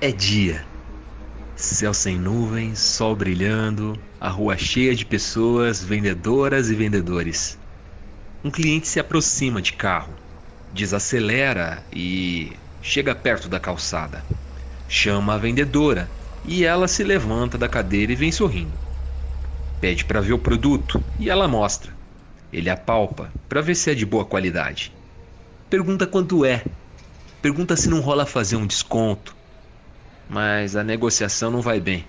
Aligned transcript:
É 0.00 0.12
dia. 0.12 0.64
Céu 1.56 1.92
sem 1.92 2.16
nuvens, 2.16 2.78
sol 2.78 3.16
brilhando, 3.16 3.98
a 4.20 4.28
rua 4.28 4.56
cheia 4.56 4.94
de 4.94 5.04
pessoas, 5.04 5.82
vendedoras 5.82 6.70
e 6.70 6.74
vendedores. 6.76 7.58
Um 8.44 8.50
cliente 8.50 8.86
se 8.86 9.00
aproxima 9.00 9.60
de 9.60 9.72
carro, 9.72 10.14
desacelera 10.72 11.82
e 11.92 12.52
chega 12.80 13.12
perto 13.12 13.48
da 13.48 13.58
calçada. 13.58 14.24
Chama 14.88 15.34
a 15.34 15.36
vendedora 15.36 16.08
e 16.44 16.64
ela 16.64 16.86
se 16.86 17.02
levanta 17.02 17.58
da 17.58 17.68
cadeira 17.68 18.12
e 18.12 18.16
vem 18.16 18.30
sorrindo. 18.30 18.78
Pede 19.80 20.04
para 20.04 20.20
ver 20.20 20.32
o 20.32 20.38
produto 20.38 21.02
e 21.18 21.28
ela 21.28 21.48
mostra. 21.48 21.92
Ele 22.52 22.70
apalpa 22.70 23.32
para 23.48 23.60
ver 23.60 23.74
se 23.74 23.90
é 23.90 23.96
de 23.96 24.06
boa 24.06 24.24
qualidade. 24.24 24.92
Pergunta 25.68 26.06
quanto 26.06 26.44
é. 26.44 26.64
Pergunta 27.42 27.74
se 27.74 27.88
não 27.88 28.00
rola 28.00 28.24
fazer 28.24 28.54
um 28.54 28.66
desconto. 28.66 29.37
Mas 30.28 30.76
a 30.76 30.84
negociação 30.84 31.50
não 31.50 31.60
vai 31.60 31.80
bem. 31.80 32.06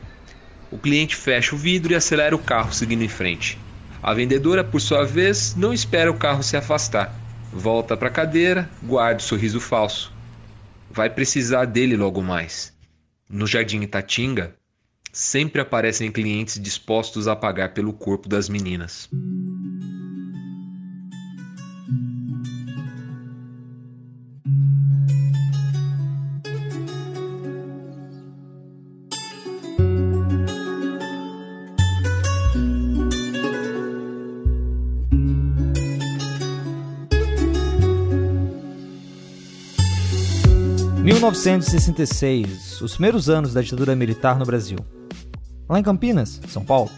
O 0.71 0.77
cliente 0.77 1.15
fecha 1.15 1.55
o 1.55 1.57
vidro 1.57 1.93
e 1.93 1.95
acelera 1.95 2.35
o 2.35 2.39
carro 2.39 2.73
seguindo 2.73 3.03
em 3.03 3.07
frente. 3.07 3.57
A 4.01 4.13
vendedora, 4.13 4.63
por 4.63 4.79
sua 4.79 5.05
vez, 5.05 5.55
não 5.55 5.73
espera 5.73 6.11
o 6.11 6.17
carro 6.17 6.43
se 6.43 6.55
afastar. 6.55 7.13
Volta 7.51 7.97
para 7.97 8.09
a 8.09 8.11
cadeira, 8.11 8.69
guarda 8.83 9.19
o 9.19 9.23
sorriso 9.23 9.59
falso. 9.59 10.13
Vai 10.89 11.09
precisar 11.09 11.65
dele 11.65 11.97
logo 11.97 12.21
mais. 12.21 12.73
No 13.29 13.47
Jardim 13.47 13.81
Itatinga, 13.81 14.55
sempre 15.11 15.61
aparecem 15.61 16.11
clientes 16.11 16.59
dispostos 16.59 17.27
a 17.27 17.35
pagar 17.35 17.73
pelo 17.73 17.93
corpo 17.93 18.29
das 18.29 18.47
meninas. 18.47 19.09
1966, 41.13 42.81
os 42.81 42.91
primeiros 42.91 43.29
anos 43.29 43.51
da 43.51 43.63
ditadura 43.63 43.95
militar 43.95 44.37
no 44.37 44.45
Brasil. 44.45 44.77
Lá 45.67 45.79
em 45.79 45.83
Campinas, 45.83 46.39
São 46.49 46.63
Paulo, 46.63 46.91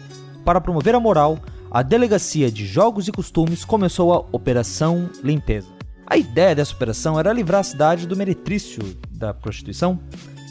para 0.44 0.60
promover 0.60 0.94
a 0.94 1.00
moral, 1.00 1.38
a 1.70 1.80
Delegacia 1.80 2.50
de 2.50 2.66
Jogos 2.66 3.08
e 3.08 3.12
Costumes 3.12 3.64
começou 3.64 4.12
a 4.12 4.18
Operação 4.30 5.08
Limpeza. 5.24 5.68
A 6.06 6.18
ideia 6.18 6.54
dessa 6.54 6.74
operação 6.74 7.18
era 7.18 7.32
livrar 7.32 7.60
a 7.60 7.64
cidade 7.64 8.06
do 8.06 8.14
meretrício 8.14 8.82
da 9.10 9.32
prostituição, 9.32 9.98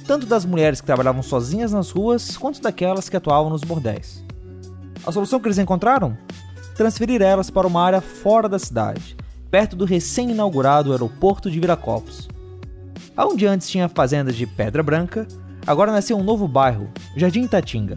tanto 0.07 0.25
das 0.25 0.43
mulheres 0.43 0.81
que 0.81 0.87
trabalhavam 0.87 1.21
sozinhas 1.21 1.71
nas 1.71 1.91
ruas 1.91 2.35
quanto 2.35 2.63
daquelas 2.63 3.09
que 3.09 3.17
atuavam 3.17 3.51
nos 3.51 3.61
bordéis. 3.61 4.25
A 5.05 5.11
solução 5.11 5.39
que 5.39 5.47
eles 5.47 5.59
encontraram? 5.59 6.17
Transferir 6.75 7.21
elas 7.21 7.51
para 7.51 7.67
uma 7.67 7.83
área 7.83 8.01
fora 8.01 8.49
da 8.49 8.57
cidade, 8.57 9.15
perto 9.51 9.75
do 9.75 9.85
recém-inaugurado 9.85 10.91
aeroporto 10.91 11.51
de 11.51 11.59
Viracopos, 11.59 12.30
Onde 13.17 13.45
antes 13.45 13.69
tinha 13.69 13.85
a 13.85 13.89
fazenda 13.89 14.31
de 14.31 14.47
Pedra 14.47 14.81
Branca, 14.81 15.27
agora 15.67 15.91
nasceu 15.91 16.17
um 16.17 16.23
novo 16.23 16.47
bairro, 16.47 16.89
Jardim 17.15 17.43
Itatinga, 17.43 17.95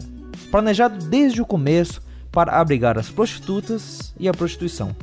planejado 0.51 1.05
desde 1.05 1.41
o 1.41 1.45
começo 1.45 2.01
para 2.31 2.59
abrigar 2.59 2.97
as 2.97 3.09
prostitutas 3.09 4.13
e 4.19 4.27
a 4.27 4.33
prostituição. 4.33 4.95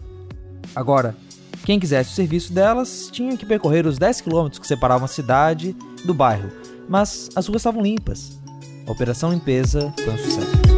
Agora, 0.77 1.16
quem 1.64 1.80
quisesse 1.80 2.10
o 2.10 2.14
serviço 2.14 2.52
delas 2.52 3.08
tinha 3.10 3.36
que 3.36 3.46
percorrer 3.46 3.86
os 3.86 3.98
10 3.98 4.20
quilômetros 4.20 4.58
que 4.58 4.66
separavam 4.66 5.05
a 5.06 5.08
cidade 5.08 5.74
do 6.05 6.12
bairro, 6.12 6.50
mas 6.88 7.30
as 7.34 7.46
ruas 7.46 7.60
estavam 7.60 7.83
limpas. 7.83 8.38
A 8.86 8.92
Operação 8.92 9.30
Limpeza 9.30 9.92
foi 10.05 10.12
um 10.12 10.18
sucesso. 10.18 10.72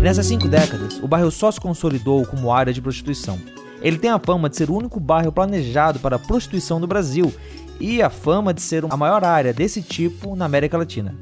Nessas 0.00 0.26
cinco 0.26 0.48
décadas, 0.48 0.98
o 1.00 1.06
bairro 1.06 1.30
só 1.30 1.50
se 1.50 1.60
consolidou 1.60 2.26
como 2.26 2.52
área 2.52 2.72
de 2.72 2.80
prostituição. 2.80 3.38
Ele 3.82 3.98
tem 3.98 4.10
a 4.10 4.18
fama 4.18 4.48
de 4.48 4.56
ser 4.56 4.70
o 4.70 4.76
único 4.76 5.00
bairro 5.00 5.32
planejado 5.32 5.98
para 5.98 6.16
a 6.16 6.18
prostituição 6.18 6.80
do 6.80 6.86
Brasil 6.86 7.34
e 7.80 8.00
a 8.00 8.08
fama 8.08 8.54
de 8.54 8.62
ser 8.62 8.84
a 8.88 8.96
maior 8.96 9.24
área 9.24 9.52
desse 9.52 9.82
tipo 9.82 10.36
na 10.36 10.44
América 10.44 10.78
Latina. 10.78 11.14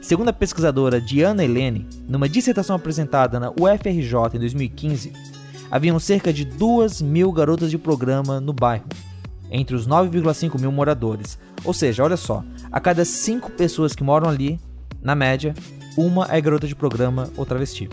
Segundo 0.00 0.28
a 0.28 0.32
pesquisadora 0.32 1.00
Diana 1.00 1.44
Helene, 1.44 1.86
numa 2.08 2.28
dissertação 2.28 2.76
apresentada 2.76 3.38
na 3.38 3.50
UFRJ 3.50 4.34
em 4.34 4.38
2015, 4.38 5.12
haviam 5.70 5.98
cerca 5.98 6.32
de 6.32 6.44
2 6.44 7.02
mil 7.02 7.30
garotas 7.32 7.70
de 7.70 7.76
programa 7.76 8.40
no 8.40 8.52
bairro, 8.52 8.86
entre 9.50 9.74
os 9.74 9.86
9,5 9.86 10.58
mil 10.60 10.72
moradores. 10.72 11.38
Ou 11.64 11.74
seja, 11.74 12.04
olha 12.04 12.16
só, 12.16 12.42
a 12.70 12.80
cada 12.80 13.04
5 13.04 13.50
pessoas 13.50 13.94
que 13.94 14.04
moram 14.04 14.28
ali, 14.28 14.60
na 15.02 15.14
média, 15.14 15.54
uma 15.96 16.26
é 16.30 16.40
garota 16.40 16.66
de 16.66 16.74
programa 16.74 17.30
ou 17.36 17.44
travesti. 17.44 17.88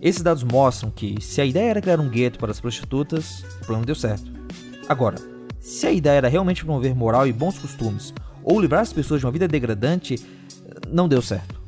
Esses 0.00 0.22
dados 0.22 0.44
mostram 0.44 0.90
que, 0.90 1.20
se 1.20 1.40
a 1.40 1.44
ideia 1.44 1.70
era 1.70 1.80
criar 1.80 1.98
um 1.98 2.08
gueto 2.08 2.38
para 2.38 2.52
as 2.52 2.60
prostitutas, 2.60 3.44
o 3.60 3.66
plano 3.66 3.84
deu 3.84 3.96
certo. 3.96 4.30
Agora, 4.88 5.16
se 5.58 5.86
a 5.88 5.92
ideia 5.92 6.18
era 6.18 6.28
realmente 6.28 6.64
promover 6.64 6.94
moral 6.94 7.26
e 7.26 7.32
bons 7.32 7.58
costumes, 7.58 8.14
ou 8.44 8.60
livrar 8.60 8.82
as 8.82 8.92
pessoas 8.92 9.20
de 9.20 9.26
uma 9.26 9.32
vida 9.32 9.48
degradante, 9.48 10.24
não 10.88 11.08
deu 11.08 11.20
certo. 11.20 11.60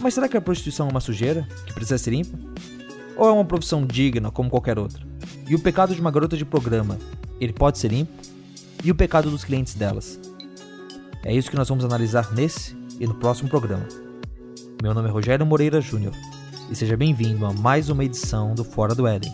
Mas 0.00 0.14
será 0.14 0.28
que 0.28 0.36
a 0.36 0.40
prostituição 0.40 0.88
é 0.88 0.90
uma 0.90 1.00
sujeira 1.00 1.46
que 1.64 1.72
precisa 1.72 1.96
ser 1.96 2.10
limpa? 2.10 2.36
Ou 3.16 3.28
é 3.28 3.32
uma 3.32 3.44
profissão 3.44 3.86
digna 3.86 4.32
como 4.32 4.50
qualquer 4.50 4.76
outra? 4.76 5.06
E 5.48 5.54
o 5.54 5.60
pecado 5.60 5.94
de 5.94 6.00
uma 6.00 6.10
garota 6.10 6.36
de 6.36 6.44
programa, 6.44 6.98
ele 7.40 7.52
pode 7.52 7.78
ser 7.78 7.92
limpo? 7.92 8.12
E 8.82 8.90
o 8.90 8.94
pecado 8.96 9.30
dos 9.30 9.44
clientes 9.44 9.74
delas? 9.74 10.18
É 11.24 11.32
isso 11.32 11.50
que 11.50 11.56
nós 11.56 11.68
vamos 11.68 11.84
analisar 11.84 12.32
nesse 12.32 12.76
e 12.98 13.06
no 13.06 13.14
próximo 13.14 13.48
programa. 13.48 13.86
Meu 14.82 14.92
nome 14.92 15.08
é 15.08 15.12
Rogério 15.12 15.46
Moreira 15.46 15.80
Júnior 15.80 16.14
e 16.70 16.74
seja 16.74 16.96
bem-vindo 16.96 17.46
a 17.46 17.52
mais 17.52 17.88
uma 17.88 18.04
edição 18.04 18.54
do 18.54 18.64
Fora 18.64 18.94
do 18.94 19.06
Éden. 19.06 19.32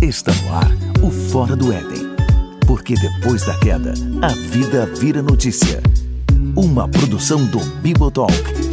Está 0.00 0.32
no 0.32 0.54
ar 0.54 0.70
o 1.02 1.10
Fora 1.10 1.54
do 1.54 1.72
Éden. 1.72 2.10
Porque 2.66 2.94
depois 2.94 3.44
da 3.44 3.58
queda, 3.58 3.92
a 4.22 4.28
vida 4.28 4.86
vira 4.86 5.22
notícia. 5.22 5.82
Uma 6.56 6.88
produção 6.88 7.44
do 7.46 7.60
Bibotalk 7.80 8.69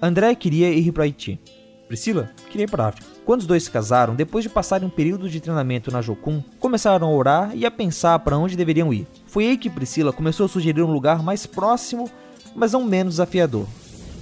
André 0.00 0.34
queria 0.34 0.70
ir 0.70 0.92
para 0.92 1.04
Haiti. 1.04 1.40
Priscila 1.88 2.30
queria 2.50 2.64
ir 2.64 2.70
para 2.70 2.88
África. 2.88 3.06
Quando 3.24 3.40
os 3.40 3.46
dois 3.46 3.64
se 3.64 3.70
casaram, 3.70 4.14
depois 4.14 4.42
de 4.42 4.50
passarem 4.50 4.86
um 4.86 4.90
período 4.90 5.28
de 5.28 5.40
treinamento 5.40 5.90
na 5.90 6.02
Jocum, 6.02 6.42
começaram 6.58 7.06
a 7.06 7.10
orar 7.10 7.50
e 7.54 7.64
a 7.64 7.70
pensar 7.70 8.18
para 8.18 8.36
onde 8.36 8.56
deveriam 8.56 8.92
ir. 8.92 9.06
Foi 9.26 9.46
aí 9.46 9.56
que 9.56 9.70
Priscila 9.70 10.12
começou 10.12 10.46
a 10.46 10.48
sugerir 10.48 10.82
um 10.82 10.92
lugar 10.92 11.22
mais 11.22 11.46
próximo, 11.46 12.10
mas 12.54 12.72
não 12.72 12.84
menos 12.84 13.14
desafiador: 13.14 13.66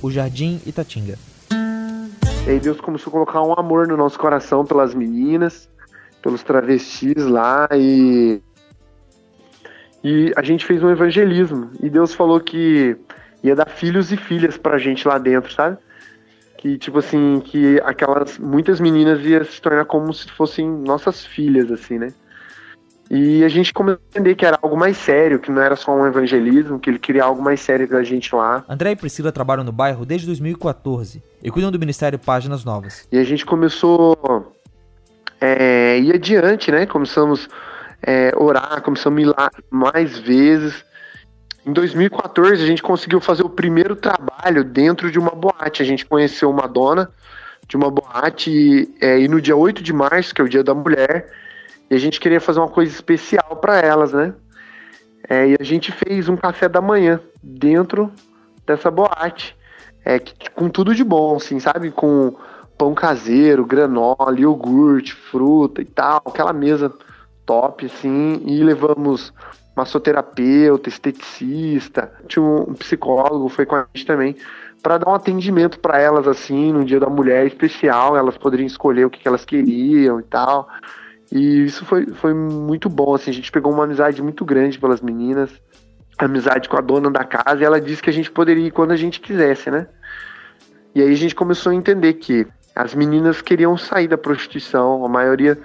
o 0.01 0.11
Jardim 0.11 0.61
Itatinga. 0.67 1.19
E 2.47 2.51
aí 2.51 2.61
Deus 2.61 2.81
começou 2.81 3.11
a 3.11 3.12
colocar 3.12 3.43
um 3.43 3.55
amor 3.55 3.89
no 3.89 3.97
nosso 3.97 4.19
coração 4.19 4.65
pelas 4.65 4.94
meninas, 4.94 5.69
pelos 6.23 6.43
travestis 6.43 7.25
lá 7.25 7.69
e 7.73 8.41
e 10.03 10.31
a 10.37 10.43
gente 10.43 10.67
fez 10.67 10.82
um 10.82 10.91
evangelismo 10.91 11.71
e 11.82 11.88
Deus 11.88 12.12
falou 12.12 12.38
que 12.38 12.94
ia 13.44 13.55
dar 13.55 13.69
filhos 13.69 14.11
e 14.11 14.17
filhas 14.17 14.56
pra 14.56 14.79
gente 14.79 15.06
lá 15.06 15.19
dentro, 15.19 15.52
sabe? 15.52 15.76
Que, 16.56 16.79
tipo 16.79 16.99
assim, 16.99 17.43
que 17.44 17.79
aquelas 17.85 18.38
muitas 18.38 18.81
meninas 18.81 19.23
iam 19.25 19.44
se 19.44 19.61
tornar 19.61 19.85
como 19.85 20.12
se 20.14 20.31
fossem 20.31 20.67
nossas 20.67 21.26
filhas, 21.26 21.70
assim, 21.70 21.99
né? 21.99 22.08
E 23.11 23.44
a 23.44 23.49
gente 23.49 23.73
começou 23.73 24.00
a 24.02 24.08
entender 24.08 24.35
que 24.35 24.46
era 24.46 24.58
algo 24.62 24.75
mais 24.76 24.96
sério, 24.96 25.38
que 25.38 25.50
não 25.50 25.61
era 25.61 25.76
só 25.76 25.94
um 25.94 26.06
evangelismo, 26.06 26.81
que 26.81 26.88
ele 26.88 26.99
queria 26.99 27.25
algo 27.25 27.43
mais 27.43 27.61
sério 27.61 27.87
pra 27.87 28.02
gente 28.02 28.35
lá. 28.35 28.64
André 28.67 28.93
e 28.93 28.96
Priscila 28.96 29.31
trabalham 29.31 29.62
no 29.62 29.73
bairro 29.73 30.06
desde 30.06 30.26
2014 30.26 31.23
e 31.43 31.50
cuidam 31.50 31.70
do 31.70 31.79
Ministério 31.79 32.19
Páginas 32.19 32.64
Novas. 32.64 33.06
E 33.12 33.19
a 33.19 33.25
gente 33.25 33.44
começou 33.44 34.55
é, 35.38 35.99
ir 35.99 36.14
adiante, 36.14 36.73
né? 36.73 36.87
Começamos 36.87 37.47
a 38.06 38.11
é, 38.11 38.32
orar, 38.35 38.81
começamos 38.81 39.19
a 39.19 39.23
ir 39.23 39.26
lá 39.26 39.50
mais 39.70 40.19
vezes. 40.19 40.82
Em 41.66 41.72
2014, 41.72 42.62
a 42.62 42.66
gente 42.66 42.82
conseguiu 42.82 43.20
fazer 43.20 43.43
o 43.43 43.49
primeiro 43.49 43.96
trabalho 43.96 44.62
dentro 44.62 45.11
de 45.11 45.19
uma 45.19 45.31
boate. 45.31 45.82
A 45.82 45.87
gente 45.87 46.05
conheceu 46.05 46.50
uma 46.50 46.69
dona 46.69 47.11
de 47.66 47.76
uma 47.76 47.90
boate 47.90 48.50
e, 48.50 48.94
é, 49.00 49.19
e 49.19 49.28
no 49.28 49.40
dia 49.40 49.56
8 49.56 49.82
de 49.82 49.93
março, 49.93 50.34
que 50.34 50.43
é 50.43 50.44
o 50.44 50.49
dia 50.49 50.62
da 50.62 50.75
mulher, 50.75 51.32
E 51.90 51.94
a 51.94 51.99
gente 51.99 52.20
queria 52.20 52.40
fazer 52.40 52.61
uma 52.61 52.69
coisa 52.69 52.93
especial 52.93 53.56
para 53.56 53.78
elas, 53.78 54.12
né? 54.12 54.34
É, 55.28 55.49
e 55.49 55.56
a 55.58 55.64
gente 55.64 55.90
fez 55.90 56.28
um 56.28 56.37
café 56.37 56.69
da 56.69 56.81
manhã 56.82 57.19
dentro 57.43 58.12
dessa 58.66 58.90
boate. 58.90 59.56
É, 60.05 60.19
com 60.55 60.69
tudo 60.69 60.94
de 60.94 61.02
bom, 61.02 61.37
assim, 61.37 61.58
sabe? 61.58 61.90
Com 61.90 62.37
pão 62.76 62.94
caseiro, 62.94 63.64
granola, 63.64 64.38
iogurte, 64.38 65.14
fruta 65.14 65.81
e 65.81 65.87
tal. 65.87 66.22
Aquela 66.26 66.52
mesa 66.52 66.93
top, 67.46 67.87
assim. 67.87 68.43
E 68.44 68.62
levamos 68.62 69.32
massoterapeuta, 69.76 70.88
esteticista, 70.88 72.12
tinha 72.29 72.44
um 72.44 72.75
psicólogo, 72.75 73.49
foi 73.49 73.67
com 73.67 73.76
a 73.76 73.87
gente 73.94 74.06
também, 74.06 74.37
para 74.82 74.99
dar 74.99 75.11
um 75.11 75.15
atendimento 75.15 75.81
para 75.81 75.99
elas, 76.00 76.29
assim, 76.29 76.73
no 76.73 76.85
Dia 76.85 77.00
da 77.00 77.09
Mulher 77.09 77.47
especial. 77.47 78.17
Elas 78.17 78.37
poderiam 78.37 78.67
escolher 78.67 79.06
o 79.06 79.11
que, 79.11 79.19
que 79.19 79.26
elas 79.26 79.44
queriam 79.44 80.21
e 80.21 80.23
tal. 80.23 80.69
E 81.32 81.65
isso 81.65 81.85
foi, 81.85 82.06
foi 82.06 82.35
muito 82.35 82.88
bom, 82.88 83.15
assim, 83.15 83.31
a 83.31 83.35
gente 83.35 83.50
pegou 83.50 83.73
uma 83.73 83.85
amizade 83.85 84.23
muito 84.23 84.44
grande 84.44 84.79
pelas 84.79 85.00
meninas, 85.00 85.50
amizade 86.19 86.69
com 86.69 86.76
a 86.76 86.81
dona 86.81 87.11
da 87.11 87.25
casa, 87.25 87.62
e 87.62 87.65
ela 87.65 87.81
disse 87.81 88.03
que 88.03 88.11
a 88.11 88.12
gente 88.12 88.31
poderia 88.31 88.67
ir 88.67 88.71
quando 88.71 88.93
a 88.93 88.97
gente 88.97 89.21
quisesse, 89.21 89.71
né? 89.71 89.88
E 90.94 91.03
aí 91.03 91.11
a 91.11 91.17
gente 91.17 91.35
começou 91.35 91.73
a 91.73 91.75
entender 91.75 92.12
que 92.15 92.47
as 92.76 92.94
meninas 92.94 93.41
queriam 93.41 93.76
sair 93.76 94.06
da 94.06 94.19
prostituição, 94.19 95.05
a 95.05 95.09
maioria, 95.09 95.59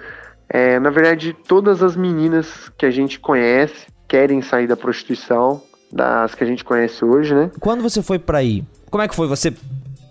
é, 0.48 0.80
na 0.80 0.90
verdade, 0.90 1.36
todas 1.46 1.82
as 1.82 1.94
meninas 1.94 2.68
que 2.76 2.86
a 2.86 2.90
gente 2.90 3.20
conhece 3.20 3.86
querem 4.10 4.42
sair 4.42 4.66
da 4.66 4.76
prostituição, 4.76 5.62
das 5.90 6.34
que 6.34 6.42
a 6.42 6.46
gente 6.46 6.64
conhece 6.64 7.04
hoje, 7.04 7.32
né? 7.32 7.50
Quando 7.60 7.80
você 7.80 8.02
foi 8.02 8.18
para 8.18 8.38
aí, 8.38 8.64
como 8.90 9.02
é 9.02 9.06
que 9.06 9.14
foi? 9.14 9.28
Você 9.28 9.54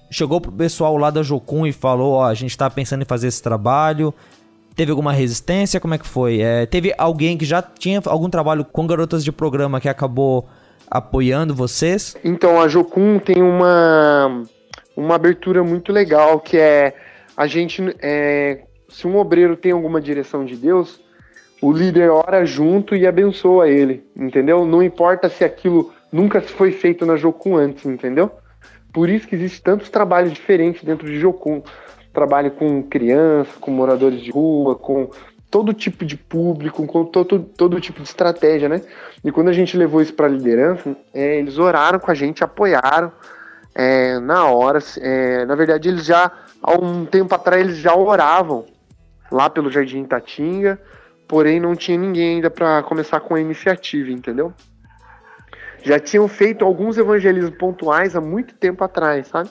chegou 0.10 0.40
pro 0.40 0.52
pessoal 0.52 0.98
lá 0.98 1.12
da 1.12 1.22
Jocum 1.22 1.68
e 1.68 1.74
falou, 1.74 2.14
ó, 2.14 2.26
a 2.26 2.34
gente 2.34 2.58
tá 2.58 2.70
pensando 2.70 3.02
em 3.02 3.06
fazer 3.06 3.28
esse 3.28 3.44
trabalho, 3.44 4.14
Teve 4.80 4.92
alguma 4.92 5.12
resistência? 5.12 5.78
Como 5.78 5.94
é 5.94 5.98
que 5.98 6.08
foi? 6.08 6.40
É, 6.40 6.66
teve 6.66 6.94
alguém 6.98 7.38
que 7.38 7.44
já 7.44 7.62
tinha 7.62 8.02
algum 8.06 8.30
trabalho 8.30 8.64
com 8.64 8.88
garotas 8.88 9.26
de 9.26 9.30
programa 9.30 9.82
que 9.82 9.90
acabou 9.90 10.48
apoiando 10.90 11.54
vocês? 11.54 12.16
Então, 12.24 12.62
a 12.62 12.68
Jocum 12.70 13.20
tem 13.20 13.44
uma, 13.44 14.42
uma 14.96 15.16
abertura 15.16 15.66
muito 15.66 15.92
legal, 15.92 16.40
que 16.40 16.58
é 16.58 16.96
a 17.36 17.46
gente... 17.46 17.94
É, 18.02 18.62
se 18.88 19.06
um 19.06 19.18
obreiro 19.18 19.58
tem 19.58 19.74
alguma 19.74 20.00
direção 20.00 20.46
de 20.46 20.56
Deus, 20.56 21.02
o 21.62 21.72
líder 21.72 22.10
ora 22.10 22.46
junto 22.46 22.96
e 22.96 23.06
abençoa 23.06 23.68
ele, 23.68 24.04
entendeu? 24.16 24.66
Não 24.66 24.82
importa 24.82 25.30
se 25.30 25.44
aquilo 25.44 25.92
nunca 26.12 26.42
foi 26.42 26.72
feito 26.72 27.06
na 27.06 27.16
Jocum 27.16 27.58
antes, 27.58 27.86
entendeu? 27.86 28.32
Por 28.94 29.10
isso 29.10 29.28
que 29.28 29.36
existe 29.36 29.62
tantos 29.62 29.90
trabalhos 29.90 30.34
diferentes 30.34 30.84
dentro 30.84 31.08
de 31.08 31.20
Jocum 31.20 31.62
trabalho 32.14 32.52
com 32.52 32.82
crianças, 32.84 33.56
com 33.56 33.72
moradores 33.72 34.22
de 34.22 34.32
rua, 34.32 34.76
com 34.76 35.10
todo 35.50 35.74
tipo 35.74 36.06
de 36.06 36.18
público, 36.18 36.86
com 36.86 37.06
todo, 37.06 37.40
todo 37.40 37.80
tipo 37.80 38.02
de 38.02 38.08
estratégia, 38.08 38.70
né? 38.70 38.82
E 39.24 39.32
quando 39.32 39.50
a 39.50 39.54
gente 39.54 39.78
levou 39.78 40.02
isso 40.02 40.14
para 40.14 40.28
a 40.28 40.30
liderança, 40.30 40.96
é, 41.14 41.38
eles 41.38 41.58
oraram 41.58 42.00
com 42.00 42.12
a 42.12 42.14
gente, 42.14 42.44
apoiaram 42.44 43.12
é, 43.74 44.20
na 44.20 44.46
hora. 44.46 44.80
É, 45.00 45.46
na 45.46 45.56
verdade, 45.56 45.90
eles 45.90 46.06
já, 46.06 46.32
há 46.62 46.74
um 46.74 47.06
tempo 47.06 47.34
atrás, 47.34 47.62
eles 47.62 47.78
já 47.78 47.96
oravam 47.96 48.66
lá 49.32 49.50
pelo 49.50 49.72
Jardim 49.72 50.04
Tatinga, 50.04 50.80
porém 51.30 51.60
não 51.60 51.76
tinha 51.76 51.96
ninguém 51.96 52.36
ainda 52.36 52.50
para 52.50 52.82
começar 52.82 53.20
com 53.20 53.36
a 53.36 53.40
iniciativa, 53.40 54.12
entendeu? 54.12 54.52
Já 55.84 56.00
tinham 56.00 56.28
feito 56.28 56.66
alguns 56.66 56.98
evangelismos 56.98 57.56
pontuais 57.56 58.16
há 58.16 58.20
muito 58.20 58.56
tempo 58.56 58.84
atrás, 58.84 59.28
sabe? 59.28 59.50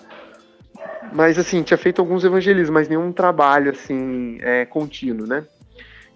Mas 1.13 1.39
assim, 1.39 1.63
tinha 1.63 1.79
feito 1.79 2.01
alguns 2.01 2.25
evangelismos, 2.25 2.71
mas 2.71 2.89
nenhum 2.89 3.13
trabalho 3.13 3.71
assim 3.71 4.39
é, 4.43 4.67
contínuo, 4.67 5.27
né? 5.27 5.47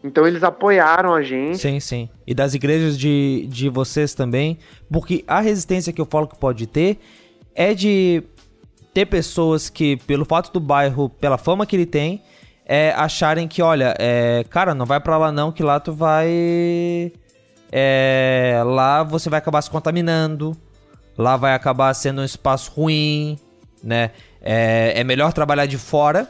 Então 0.04 0.26
eles 0.26 0.42
apoiaram 0.42 1.14
a 1.14 1.22
gente. 1.22 1.58
Sim, 1.58 1.78
sim. 1.78 2.10
E 2.26 2.34
das 2.34 2.54
igrejas 2.54 2.98
de, 2.98 3.46
de 3.48 3.68
vocês 3.68 4.14
também. 4.14 4.58
Porque 4.90 5.24
a 5.28 5.40
resistência 5.40 5.92
que 5.92 6.00
eu 6.00 6.06
falo 6.06 6.26
que 6.26 6.36
pode 6.36 6.66
ter 6.66 6.98
é 7.54 7.72
de 7.72 8.24
ter 8.92 9.06
pessoas 9.06 9.70
que, 9.70 9.96
pelo 9.98 10.24
fato 10.24 10.52
do 10.52 10.58
bairro, 10.58 11.08
pela 11.08 11.38
fama 11.38 11.64
que 11.64 11.76
ele 11.76 11.86
tem, 11.86 12.20
é, 12.66 12.92
acharem 12.96 13.48
que, 13.48 13.62
olha, 13.62 13.94
é, 13.98 14.44
cara, 14.48 14.74
não 14.74 14.86
vai 14.86 15.00
para 15.00 15.16
lá 15.16 15.32
não, 15.32 15.52
que 15.52 15.62
lá 15.62 15.80
tu 15.80 15.92
vai. 15.92 17.12
É, 17.70 18.62
lá 18.64 19.02
você 19.02 19.28
vai 19.28 19.38
acabar 19.38 19.62
se 19.62 19.70
contaminando. 19.70 20.56
Lá 21.16 21.36
vai 21.36 21.54
acabar 21.54 21.92
sendo 21.94 22.22
um 22.22 22.24
espaço 22.24 22.70
ruim, 22.70 23.38
né? 23.82 24.10
É, 24.40 24.94
é 24.96 25.04
melhor 25.04 25.32
trabalhar 25.32 25.66
de 25.66 25.76
fora 25.76 26.28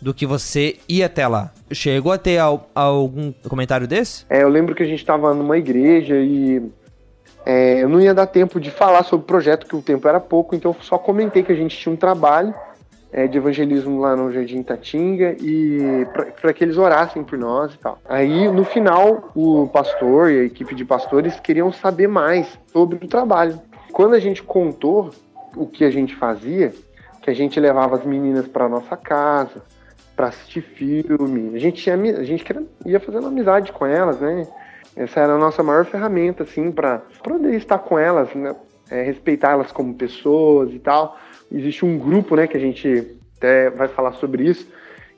do 0.00 0.14
que 0.14 0.26
você 0.26 0.76
ir 0.88 1.02
até 1.02 1.26
lá. 1.26 1.52
Chegou 1.72 2.12
a 2.12 2.18
ter 2.18 2.38
al 2.38 2.68
algum 2.74 3.32
comentário 3.48 3.86
desse? 3.86 4.24
É, 4.30 4.42
eu 4.42 4.48
lembro 4.48 4.74
que 4.74 4.82
a 4.82 4.86
gente 4.86 5.00
estava 5.00 5.34
numa 5.34 5.58
igreja 5.58 6.16
e 6.16 6.62
é, 7.44 7.82
eu 7.82 7.88
não 7.88 8.00
ia 8.00 8.14
dar 8.14 8.26
tempo 8.26 8.60
de 8.60 8.70
falar 8.70 9.02
sobre 9.02 9.24
o 9.24 9.26
projeto, 9.26 9.66
que 9.66 9.76
o 9.76 9.82
tempo 9.82 10.06
era 10.08 10.20
pouco, 10.20 10.54
então 10.54 10.74
eu 10.78 10.82
só 10.82 10.96
comentei 10.96 11.42
que 11.42 11.52
a 11.52 11.56
gente 11.56 11.76
tinha 11.76 11.92
um 11.92 11.96
trabalho 11.96 12.54
é, 13.12 13.26
de 13.26 13.38
evangelismo 13.38 14.00
lá 14.00 14.14
no 14.14 14.32
Jardim 14.32 14.62
Tatinga 14.62 15.36
e 15.40 16.06
para 16.40 16.52
que 16.52 16.64
eles 16.64 16.76
orassem 16.76 17.24
por 17.24 17.38
nós 17.38 17.74
e 17.74 17.78
tal. 17.78 17.98
Aí, 18.08 18.48
no 18.48 18.64
final, 18.64 19.30
o 19.34 19.68
pastor 19.68 20.30
e 20.30 20.40
a 20.40 20.44
equipe 20.44 20.74
de 20.74 20.84
pastores 20.84 21.40
queriam 21.40 21.72
saber 21.72 22.08
mais 22.08 22.58
sobre 22.66 23.04
o 23.04 23.08
trabalho. 23.08 23.60
Quando 23.92 24.14
a 24.14 24.20
gente 24.20 24.42
contou 24.42 25.10
o 25.56 25.66
que 25.66 25.84
a 25.84 25.90
gente 25.90 26.14
fazia, 26.14 26.72
que 27.22 27.30
a 27.30 27.34
gente 27.34 27.58
levava 27.58 27.96
as 27.96 28.04
meninas 28.04 28.46
para 28.46 28.68
nossa 28.68 28.96
casa 28.96 29.62
para 30.18 30.28
assistir 30.28 30.62
filme. 30.62 31.54
A 31.54 31.60
gente 31.60 31.80
tinha, 31.80 31.94
a 31.94 32.24
gente 32.24 32.44
ia 32.84 32.98
fazendo 32.98 33.28
amizade 33.28 33.70
com 33.70 33.86
elas, 33.86 34.18
né? 34.20 34.48
Essa 34.96 35.20
era 35.20 35.34
a 35.34 35.38
nossa 35.38 35.62
maior 35.62 35.84
ferramenta, 35.84 36.42
assim, 36.42 36.72
para 36.72 37.02
poder 37.22 37.54
estar 37.54 37.78
com 37.78 37.96
elas, 37.96 38.34
né? 38.34 38.52
É, 38.90 39.02
respeitar 39.02 39.52
elas 39.52 39.70
como 39.70 39.94
pessoas 39.94 40.72
e 40.72 40.78
tal. 40.80 41.16
Existe 41.50 41.84
um 41.84 41.98
grupo, 41.98 42.36
né, 42.36 42.46
que 42.46 42.56
a 42.56 42.60
gente 42.60 43.16
até 43.36 43.70
vai 43.70 43.88
falar 43.88 44.12
sobre 44.12 44.44
isso, 44.44 44.66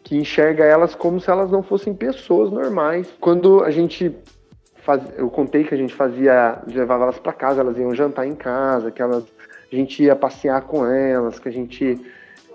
que 0.02 0.16
enxerga 0.16 0.64
elas 0.64 0.94
como 0.94 1.20
se 1.20 1.30
elas 1.30 1.50
não 1.50 1.62
fossem 1.62 1.94
pessoas 1.94 2.50
normais. 2.50 3.12
Quando 3.20 3.64
a 3.64 3.70
gente 3.70 4.14
faz, 4.76 5.02
eu 5.16 5.28
contei 5.28 5.64
que 5.64 5.74
a 5.74 5.76
gente 5.76 5.94
fazia, 5.94 6.62
levava 6.66 7.04
elas 7.04 7.18
para 7.18 7.32
casa, 7.32 7.60
elas 7.60 7.76
iam 7.78 7.94
jantar 7.94 8.26
em 8.26 8.34
casa, 8.34 8.90
que 8.90 9.02
elas 9.02 9.24
a 9.72 9.76
gente 9.76 10.02
ia 10.02 10.16
passear 10.16 10.62
com 10.62 10.84
elas, 10.84 11.38
que 11.38 11.48
a 11.48 11.52
gente 11.52 11.98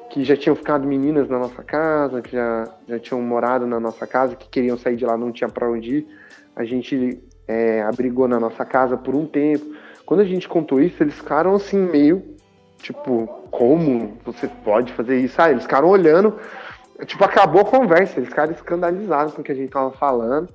que 0.09 0.23
já 0.23 0.35
tinham 0.35 0.55
ficado 0.55 0.85
meninas 0.85 1.27
na 1.27 1.39
nossa 1.39 1.63
casa, 1.63 2.21
que 2.21 2.31
já, 2.31 2.69
já 2.87 2.99
tinham 2.99 3.21
morado 3.21 3.65
na 3.65 3.79
nossa 3.79 4.05
casa, 4.05 4.35
que 4.35 4.47
queriam 4.47 4.77
sair 4.77 4.95
de 4.95 5.05
lá, 5.05 5.17
não 5.17 5.31
tinha 5.31 5.49
para 5.49 5.69
onde 5.69 5.97
ir. 5.97 6.07
A 6.55 6.63
gente 6.63 7.21
é, 7.47 7.81
abrigou 7.81 8.27
na 8.27 8.39
nossa 8.39 8.63
casa 8.63 8.95
por 8.95 9.15
um 9.15 9.25
tempo. 9.25 9.65
Quando 10.05 10.19
a 10.21 10.25
gente 10.25 10.47
contou 10.47 10.79
isso, 10.79 11.01
eles 11.01 11.15
ficaram 11.15 11.55
assim, 11.55 11.77
meio 11.77 12.34
tipo, 12.85 13.27
como 13.49 14.17
você 14.23 14.47
pode 14.47 14.93
fazer 14.93 15.17
isso? 15.17 15.41
Ah, 15.41 15.49
eles 15.49 15.63
ficaram 15.63 15.89
olhando, 15.89 16.39
tipo, 17.05 17.23
acabou 17.23 17.61
a 17.61 17.65
conversa, 17.65 18.19
eles 18.19 18.29
ficaram 18.29 18.51
escandalizados 18.51 19.33
com 19.33 19.41
o 19.41 19.43
que 19.43 19.51
a 19.51 19.55
gente 19.55 19.71
tava 19.71 19.91
falando. 19.91 20.49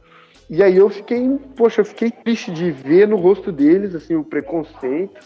E 0.48 0.62
aí 0.62 0.76
eu 0.76 0.88
fiquei, 0.88 1.38
poxa, 1.56 1.80
eu 1.80 1.84
fiquei 1.84 2.10
triste 2.10 2.50
de 2.50 2.70
ver 2.70 3.06
no 3.06 3.16
rosto 3.16 3.50
deles, 3.50 3.94
assim, 3.94 4.14
o 4.14 4.24
preconceito 4.24 5.20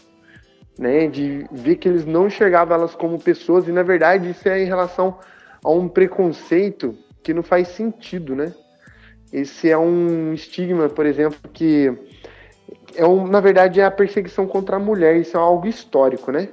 né, 0.78 1.06
de 1.06 1.46
ver 1.52 1.76
que 1.76 1.88
eles 1.88 2.04
não 2.04 2.26
enxergavam 2.26 2.76
elas 2.76 2.94
como 2.94 3.18
pessoas 3.18 3.68
e 3.68 3.73
na 3.73 3.82
verdade 3.82 4.30
isso 4.30 4.49
é 4.49 4.61
em 4.61 4.66
relação 4.66 5.18
a 5.62 5.70
um 5.70 5.88
preconceito 5.88 6.96
que 7.23 7.32
não 7.32 7.42
faz 7.42 7.68
sentido, 7.68 8.34
né? 8.34 8.52
Esse 9.32 9.70
é 9.70 9.78
um 9.78 10.32
estigma, 10.32 10.88
por 10.88 11.06
exemplo, 11.06 11.38
que 11.52 11.92
é 12.94 13.06
um, 13.06 13.26
na 13.26 13.40
verdade 13.40 13.80
é 13.80 13.84
a 13.84 13.90
perseguição 13.90 14.46
contra 14.46 14.76
a 14.76 14.78
mulher, 14.78 15.16
isso 15.16 15.37
é 15.37 15.40
algo 15.40 15.66
histórico, 15.66 16.30
né? 16.30 16.49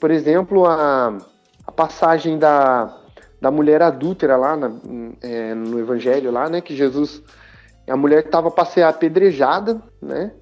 Por 0.00 0.10
exemplo, 0.10 0.66
a, 0.66 1.16
a 1.66 1.72
passagem 1.72 2.38
da, 2.38 2.96
da 3.40 3.50
mulher 3.50 3.82
adúltera 3.82 4.36
lá 4.36 4.56
na, 4.56 4.72
é, 5.22 5.54
no 5.54 5.78
Evangelho 5.78 6.30
lá, 6.30 6.48
né? 6.48 6.60
Que 6.60 6.74
Jesus, 6.74 7.22
a 7.88 7.96
mulher 7.96 8.24
estava 8.24 8.50
para 8.50 8.64
ser 8.64 8.82
apedrejada, 8.82 9.82
né? 10.00 10.32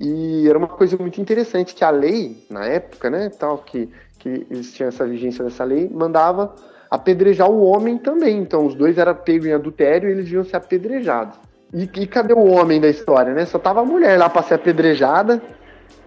E 0.00 0.48
era 0.48 0.56
uma 0.56 0.68
coisa 0.68 0.96
muito 0.96 1.20
interessante 1.20 1.74
que 1.74 1.84
a 1.84 1.90
lei, 1.90 2.46
na 2.48 2.64
época, 2.64 3.10
né, 3.10 3.28
tal, 3.28 3.58
que, 3.58 3.90
que 4.18 4.46
existia 4.50 4.86
essa 4.86 5.06
vigência 5.06 5.44
dessa 5.44 5.62
lei, 5.62 5.90
mandava 5.92 6.54
apedrejar 6.90 7.50
o 7.50 7.62
homem 7.62 7.98
também. 7.98 8.38
Então, 8.38 8.66
os 8.66 8.74
dois 8.74 8.96
eram 8.96 9.14
pegos 9.14 9.46
em 9.46 9.52
adultério 9.52 10.08
e 10.08 10.12
eles 10.12 10.30
iam 10.30 10.42
ser 10.42 10.56
apedrejados. 10.56 11.38
E, 11.72 11.82
e, 11.82 12.06
cadê 12.06 12.32
o 12.32 12.46
homem 12.46 12.80
da 12.80 12.88
história, 12.88 13.34
né? 13.34 13.44
Só 13.44 13.58
tava 13.58 13.80
a 13.80 13.84
mulher 13.84 14.18
lá 14.18 14.28
para 14.30 14.42
ser 14.42 14.54
apedrejada. 14.54 15.40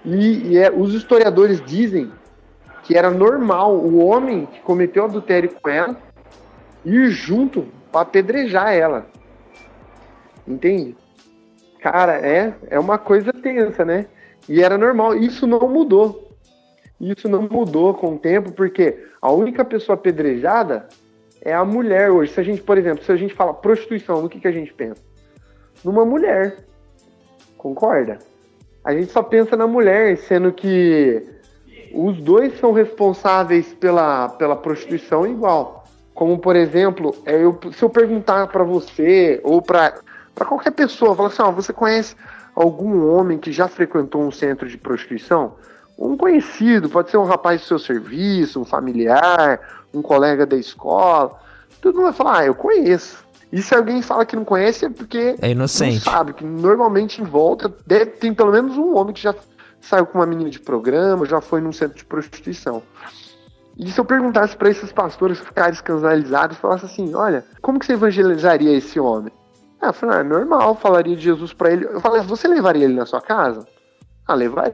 E, 0.04 0.54
e 0.54 0.58
é, 0.58 0.72
os 0.72 0.94
historiadores 0.94 1.62
dizem 1.64 2.12
que 2.84 2.98
era 2.98 3.10
normal 3.10 3.76
o 3.76 4.06
homem 4.06 4.46
que 4.46 4.60
cometeu 4.62 5.06
adultério 5.06 5.50
com 5.62 5.70
ela 5.70 5.98
ir 6.86 7.10
junto 7.10 7.66
para 7.92 8.02
apedrejar 8.02 8.74
ela. 8.74 9.08
Entende? 10.48 10.96
Cara, 11.80 12.14
é, 12.14 12.54
é 12.70 12.80
uma 12.80 12.98
coisa 12.98 13.32
tensa, 13.34 13.84
né? 13.84 14.06
E 14.48 14.62
era 14.62 14.78
normal. 14.78 15.16
Isso 15.16 15.48
não 15.48 15.68
mudou. 15.68 16.30
Isso 17.00 17.28
não 17.28 17.44
mudou 17.44 17.94
com 17.94 18.16
o 18.16 18.20
tempo, 18.20 18.52
porque 18.52 19.06
a 19.22 19.32
única 19.32 19.66
pessoa 19.66 19.96
apedrejada 19.96 20.88
é 21.42 21.54
a 21.54 21.66
mulher 21.66 22.12
hoje. 22.12 22.34
Se 22.34 22.40
a 22.40 22.44
gente, 22.44 22.62
por 22.62 22.78
exemplo, 22.78 23.04
se 23.04 23.12
a 23.12 23.16
gente 23.16 23.34
fala 23.34 23.54
prostituição, 23.54 24.22
no 24.22 24.30
que, 24.30 24.40
que 24.40 24.48
a 24.48 24.52
gente 24.52 24.74
pensa? 24.74 25.02
numa 25.84 26.06
mulher. 26.06 26.58
Concorda? 27.58 28.20
A 28.84 28.94
gente 28.94 29.12
só 29.12 29.22
pensa 29.22 29.56
na 29.56 29.68
mulher, 29.68 30.18
sendo 30.18 30.52
que 30.52 31.24
os 31.94 32.18
dois 32.18 32.60
são 32.60 32.72
responsáveis 32.72 33.74
pela, 33.74 34.30
pela 34.30 34.56
prostituição 34.56 35.28
igual. 35.28 35.84
Como, 36.14 36.38
por 36.38 36.56
exemplo, 36.56 37.16
é, 37.26 37.44
eu, 37.44 37.60
se 37.72 37.84
eu 37.84 37.90
perguntar 37.90 38.48
para 38.48 38.64
você 38.64 39.40
ou 39.44 39.62
para 39.62 39.94
qualquer 40.46 40.72
pessoa, 40.72 41.16
falar 41.16 41.30
assim: 41.30 41.42
ó, 41.42 41.52
você 41.52 41.74
conhece 41.74 42.16
algum 42.56 43.08
homem 43.10 43.38
que 43.38 43.52
já 43.52 43.68
frequentou 43.68 44.22
um 44.22 44.32
centro 44.32 44.68
de 44.68 44.78
prostituição? 44.78 45.56
Um 45.98 46.18
conhecido, 46.18 46.90
pode 46.90 47.12
ser 47.12 47.18
um 47.18 47.24
rapaz 47.24 47.62
do 47.62 47.68
seu 47.68 47.80
serviço, 47.80 48.60
um 48.60 48.66
familiar, 48.66 49.60
um 49.94 50.02
colega 50.02 50.46
da 50.46 50.56
escola. 50.56 51.40
Todo 51.82 51.96
mundo 51.96 52.06
vai 52.06 52.14
falar: 52.14 52.40
ah, 52.40 52.46
eu 52.46 52.56
conheço. 52.56 53.24
E 53.52 53.62
se 53.62 53.76
alguém 53.76 54.02
fala 54.02 54.26
que 54.26 54.36
não 54.36 54.44
conhece 54.44 54.86
é 54.86 54.90
porque 54.90 55.36
é 55.40 55.52
inocente. 55.52 56.04
não 56.06 56.12
sabe, 56.12 56.34
que 56.34 56.44
normalmente 56.44 57.22
em 57.22 57.24
volta 57.26 57.72
deve, 57.86 58.12
tem 58.12 58.34
pelo 58.34 58.52
menos 58.52 58.76
um 58.76 58.96
homem 58.96 59.14
que 59.14 59.22
já 59.22 59.36
saiu 59.84 60.06
com 60.06 60.18
uma 60.18 60.26
menina 60.26 60.50
de 60.50 60.60
programa, 60.60 61.26
já 61.26 61.42
foi 61.42 61.62
num 61.62 61.72
centro 61.72 61.98
de 61.98 62.06
prostituição. 62.06 62.82
E 63.78 63.92
se 63.92 64.00
eu 64.00 64.06
perguntasse 64.06 64.56
para 64.56 64.70
esses 64.70 64.92
pastores 64.92 65.40
ficarem 65.40 65.74
escandalizados, 65.74 66.58
falasse 66.58 66.86
assim, 66.86 67.14
olha, 67.16 67.44
como 67.62 67.80
que 67.80 67.86
você 67.86 67.94
evangelizaria 67.94 68.76
esse 68.78 69.00
homem? 69.00 69.32
Ah, 69.82 69.88
eu 69.88 69.94
falei, 69.94 70.20
ah, 70.20 70.24
normal, 70.24 70.76
falaria 70.76 71.16
de 71.16 71.24
Jesus 71.24 71.54
para 71.54 71.72
ele. 71.72 71.86
Eu 71.86 72.00
falei, 72.00 72.22
você 72.22 72.48
levaria 72.48 72.86
ele 72.86 72.94
na 72.94 73.06
sua 73.06 73.20
casa? 73.20 73.68
Ah, 74.28 74.36
levaria. 74.36 74.74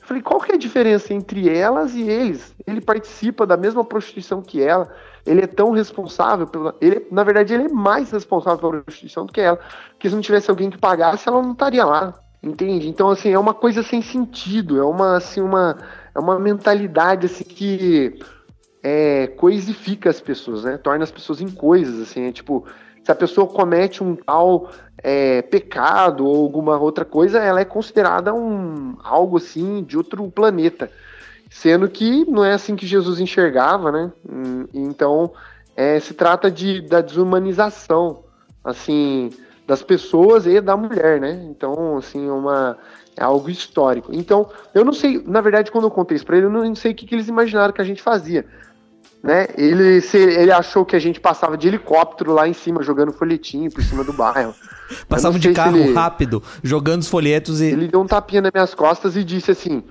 Eu 0.00 0.06
falei, 0.06 0.22
qual 0.22 0.40
que 0.40 0.52
é 0.52 0.54
a 0.54 0.58
diferença 0.58 1.12
entre 1.12 1.48
elas 1.48 1.94
e 1.94 2.02
eles? 2.02 2.54
Ele 2.66 2.80
participa 2.80 3.46
da 3.46 3.56
mesma 3.56 3.84
prostituição 3.84 4.42
que 4.42 4.62
ela, 4.62 4.90
ele 5.24 5.42
é 5.42 5.46
tão 5.46 5.70
responsável 5.70 6.46
pela. 6.46 6.74
Ele, 6.80 7.06
na 7.12 7.22
verdade, 7.22 7.52
ele 7.52 7.64
é 7.64 7.68
mais 7.68 8.10
responsável 8.10 8.58
pela 8.58 8.82
prostituição 8.82 9.26
do 9.26 9.32
que 9.32 9.40
ela. 9.40 9.60
Porque 9.90 10.08
se 10.08 10.14
não 10.14 10.22
tivesse 10.22 10.50
alguém 10.50 10.70
que 10.70 10.78
pagasse, 10.78 11.28
ela 11.28 11.42
não 11.42 11.52
estaria 11.52 11.84
lá. 11.84 12.14
Entende? 12.42 12.88
Então, 12.88 13.08
assim, 13.10 13.30
é 13.30 13.38
uma 13.38 13.54
coisa 13.54 13.82
sem 13.82 14.00
sentido, 14.00 14.78
é 14.78 14.84
uma, 14.84 15.16
assim, 15.16 15.40
uma, 15.40 15.76
é 16.14 16.18
uma 16.18 16.38
mentalidade 16.38 17.26
assim, 17.26 17.42
que 17.42 18.18
é, 18.82 19.26
coisifica 19.26 20.08
as 20.08 20.20
pessoas, 20.20 20.62
né? 20.62 20.78
Torna 20.78 21.02
as 21.02 21.10
pessoas 21.10 21.40
em 21.40 21.50
coisas, 21.50 22.00
assim, 22.00 22.28
é 22.28 22.32
tipo, 22.32 22.64
se 23.02 23.10
a 23.10 23.14
pessoa 23.14 23.46
comete 23.46 24.04
um 24.04 24.14
tal 24.14 24.70
é, 25.02 25.42
pecado 25.42 26.26
ou 26.26 26.44
alguma 26.44 26.78
outra 26.78 27.04
coisa, 27.04 27.38
ela 27.38 27.60
é 27.60 27.64
considerada 27.64 28.32
um 28.32 28.96
algo 29.02 29.36
assim 29.38 29.82
de 29.82 29.96
outro 29.96 30.30
planeta. 30.30 30.90
Sendo 31.50 31.88
que 31.88 32.24
não 32.26 32.44
é 32.44 32.52
assim 32.52 32.76
que 32.76 32.86
Jesus 32.86 33.18
enxergava, 33.18 33.90
né? 33.90 34.12
Hum, 34.30 34.66
então, 34.72 35.32
é, 35.74 35.98
se 35.98 36.12
trata 36.12 36.50
de, 36.50 36.82
da 36.82 37.00
desumanização, 37.00 38.24
assim, 38.62 39.30
das 39.68 39.82
pessoas 39.82 40.46
e 40.46 40.62
da 40.62 40.74
mulher, 40.78 41.20
né? 41.20 41.46
Então, 41.50 41.98
assim, 41.98 42.30
uma, 42.30 42.78
é 43.14 43.22
algo 43.22 43.50
histórico. 43.50 44.10
Então, 44.14 44.48
eu 44.72 44.82
não 44.82 44.94
sei, 44.94 45.22
na 45.26 45.42
verdade, 45.42 45.70
quando 45.70 45.84
eu 45.84 45.90
contei 45.90 46.16
isso 46.16 46.24
pra 46.24 46.38
ele, 46.38 46.46
eu 46.46 46.50
não 46.50 46.74
sei 46.74 46.92
o 46.92 46.94
que, 46.94 47.04
que 47.04 47.14
eles 47.14 47.28
imaginaram 47.28 47.74
que 47.74 47.82
a 47.82 47.84
gente 47.84 48.00
fazia. 48.00 48.46
Né? 49.22 49.46
Ele, 49.58 50.00
se, 50.00 50.16
ele 50.16 50.50
achou 50.50 50.86
que 50.86 50.96
a 50.96 50.98
gente 50.98 51.20
passava 51.20 51.54
de 51.54 51.68
helicóptero 51.68 52.32
lá 52.32 52.48
em 52.48 52.54
cima, 52.54 52.82
jogando 52.82 53.12
folhetinho 53.12 53.70
por 53.70 53.82
cima 53.82 54.02
do 54.02 54.12
bairro. 54.14 54.54
Passava 55.06 55.38
de 55.38 55.52
carro 55.52 55.76
ele, 55.76 55.92
rápido, 55.92 56.42
jogando 56.62 57.02
os 57.02 57.08
folhetos 57.08 57.60
e. 57.60 57.66
Ele 57.66 57.88
deu 57.88 58.00
um 58.00 58.06
tapinha 58.06 58.40
nas 58.40 58.52
minhas 58.54 58.72
costas 58.72 59.16
e 59.16 59.22
disse 59.22 59.50
assim: 59.50 59.84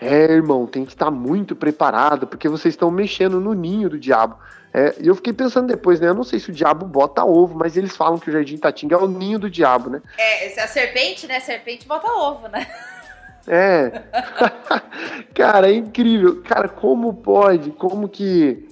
é, 0.00 0.30
irmão, 0.30 0.64
tem 0.64 0.84
que 0.84 0.92
estar 0.92 1.10
muito 1.10 1.56
preparado, 1.56 2.24
porque 2.24 2.48
vocês 2.48 2.74
estão 2.74 2.88
mexendo 2.88 3.40
no 3.40 3.52
ninho 3.52 3.90
do 3.90 3.98
diabo. 3.98 4.36
É, 4.76 4.92
e 5.00 5.06
eu 5.06 5.14
fiquei 5.14 5.32
pensando 5.32 5.68
depois, 5.68 6.00
né? 6.00 6.08
Eu 6.08 6.14
não 6.14 6.24
sei 6.24 6.40
se 6.40 6.50
o 6.50 6.52
diabo 6.52 6.84
bota 6.84 7.24
ovo, 7.24 7.56
mas 7.56 7.76
eles 7.76 7.96
falam 7.96 8.18
que 8.18 8.28
o 8.28 8.32
Jardim 8.32 8.56
Tatinga 8.56 8.96
é 8.96 8.98
o 8.98 9.06
ninho 9.06 9.38
do 9.38 9.48
diabo, 9.48 9.88
né? 9.88 10.02
É, 10.18 10.60
a 10.60 10.66
serpente, 10.66 11.28
né? 11.28 11.36
A 11.36 11.40
serpente 11.40 11.86
bota 11.86 12.08
ovo, 12.08 12.48
né? 12.48 12.66
É. 13.46 14.02
cara, 15.32 15.70
é 15.70 15.74
incrível. 15.74 16.42
Cara, 16.42 16.68
como 16.68 17.14
pode? 17.14 17.70
Como 17.70 18.08
que. 18.08 18.68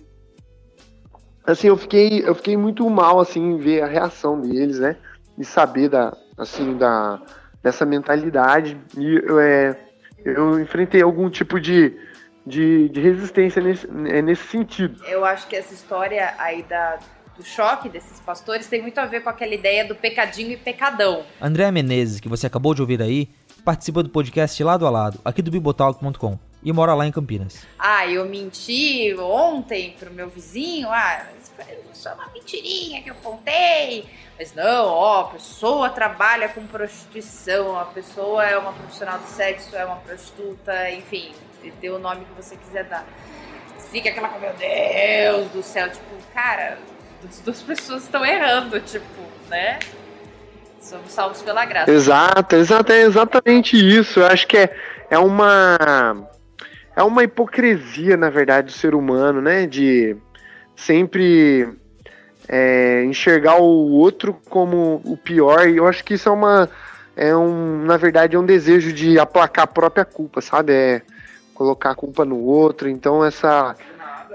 Assim, 1.47 1.69
eu 1.69 1.77
fiquei, 1.77 2.27
eu 2.27 2.35
fiquei 2.35 2.57
muito 2.57 2.89
mal, 2.91 3.21
assim, 3.21 3.41
em 3.41 3.59
ver 3.59 3.83
a 3.83 3.87
reação 3.87 4.41
deles, 4.41 4.81
né? 4.81 4.97
E 5.39 5.45
saber 5.45 5.89
da, 5.89 6.17
assim, 6.37 6.77
da, 6.77 7.23
dessa 7.63 7.87
mentalidade. 7.87 8.77
E 8.99 9.23
é, 9.41 9.77
eu 10.25 10.59
enfrentei 10.59 11.01
algum 11.01 11.31
tipo 11.31 11.61
de, 11.61 11.97
de, 12.47 12.89
de 12.89 13.01
resistência 13.01 13.63
nesse, 13.63 13.87
é, 13.87 14.23
nesse 14.23 14.47
sentido. 14.49 15.03
Eu 15.07 15.25
acho 15.25 15.47
que 15.47 15.57
essa 15.57 15.73
história 15.73 16.35
aí 16.39 16.63
da, 16.63 16.99
do 17.37 17.45
choque 17.45 17.89
desses 17.89 18.21
pastores 18.21 18.67
tem 18.67 18.83
muito 18.83 18.99
a 18.99 19.07
ver 19.07 19.21
com 19.21 19.29
aquela 19.29 19.55
ideia 19.55 19.85
do 19.85 19.95
pecadinho 19.95 20.53
e 20.53 20.57
pecadão. 20.57 21.25
André 21.41 21.71
Menezes, 21.71 22.21
que 22.21 22.29
você 22.29 22.47
acabou 22.47 22.75
de 22.75 22.81
ouvir 22.81 23.01
aí, 23.01 23.29
participa 23.65 24.03
do 24.03 24.11
podcast 24.11 24.63
Lado 24.63 24.87
a 24.87 24.91
Lado, 24.91 25.21
aqui 25.25 25.41
do 25.41 25.51
bibotalk.com, 25.51 26.39
e 26.63 26.73
mora 26.73 26.95
lá 26.95 27.07
em 27.07 27.13
Campinas. 27.13 27.67
Ah, 27.79 28.07
eu 28.07 28.25
menti 28.25 29.15
ontem 29.19 29.95
pro 29.99 30.13
meu 30.13 30.29
vizinho, 30.29 30.89
ah, 30.91 31.27
isso 31.93 32.09
é 32.09 32.15
uma 32.15 32.29
mentirinha 32.33 33.03
que 33.03 33.11
eu 33.11 33.15
contei. 33.17 34.05
Mas 34.39 34.55
não, 34.55 34.87
ó, 34.87 35.21
a 35.21 35.25
pessoa 35.25 35.91
trabalha 35.91 36.49
com 36.49 36.67
prostituição, 36.67 37.79
a 37.79 37.85
pessoa 37.85 38.45
é 38.45 38.57
uma 38.59 38.73
profissional 38.73 39.19
do 39.19 39.27
sexo, 39.27 39.77
é 39.77 39.85
uma 39.85 39.97
prostituta, 39.97 40.91
enfim, 40.91 41.33
dê 41.71 41.91
o 41.91 41.99
nome 41.99 42.25
que 42.25 42.43
você 42.43 42.57
quiser 42.57 42.85
dar. 42.85 43.07
Fica 43.91 44.09
aquela 44.09 44.29
coisa, 44.29 44.47
meu 44.47 44.55
Deus 44.55 45.51
do 45.51 45.63
céu, 45.63 45.91
tipo, 45.91 46.17
cara, 46.33 46.79
as 47.29 47.41
duas 47.41 47.63
pessoas 47.63 48.05
estão 48.05 48.25
errando, 48.25 48.81
tipo, 48.81 49.05
né? 49.49 49.79
Somos 50.81 51.13
salvos 51.13 51.43
pela 51.43 51.65
graça. 51.65 51.91
Exato, 51.91 52.57
exato, 52.57 52.93
é 52.93 53.03
exatamente 53.03 53.77
isso. 53.77 54.21
Eu 54.21 54.27
acho 54.27 54.47
que 54.47 54.57
é, 54.57 54.75
é 55.11 55.19
uma. 55.19 56.29
É 56.97 57.03
uma 57.03 57.23
hipocrisia, 57.23 58.17
na 58.17 58.29
verdade, 58.29 58.67
do 58.67 58.73
ser 58.73 58.95
humano, 58.95 59.41
né? 59.41 59.67
De 59.67 60.17
sempre 60.75 61.69
é, 62.49 63.05
enxergar 63.05 63.61
o 63.61 63.93
outro 63.93 64.37
como 64.51 65.01
o 65.05 65.17
pior. 65.17 65.69
E 65.69 65.77
eu 65.77 65.87
acho 65.87 66.05
que 66.05 66.15
isso 66.15 66.29
é 66.29 66.33
uma. 66.33 66.69
É 67.15 67.37
um, 67.37 67.85
na 67.85 67.97
verdade, 67.97 68.35
é 68.35 68.39
um 68.39 68.45
desejo 68.45 68.93
de 68.93 69.19
aplacar 69.19 69.65
a 69.65 69.69
própria 69.69 70.05
culpa, 70.05 70.41
sabe? 70.41 70.73
É 70.73 71.03
colocar 71.63 71.93
a 71.93 71.95
culpa 71.95 72.25
no 72.25 72.41
outro. 72.41 72.89
Então, 72.89 73.25
essa. 73.25 73.77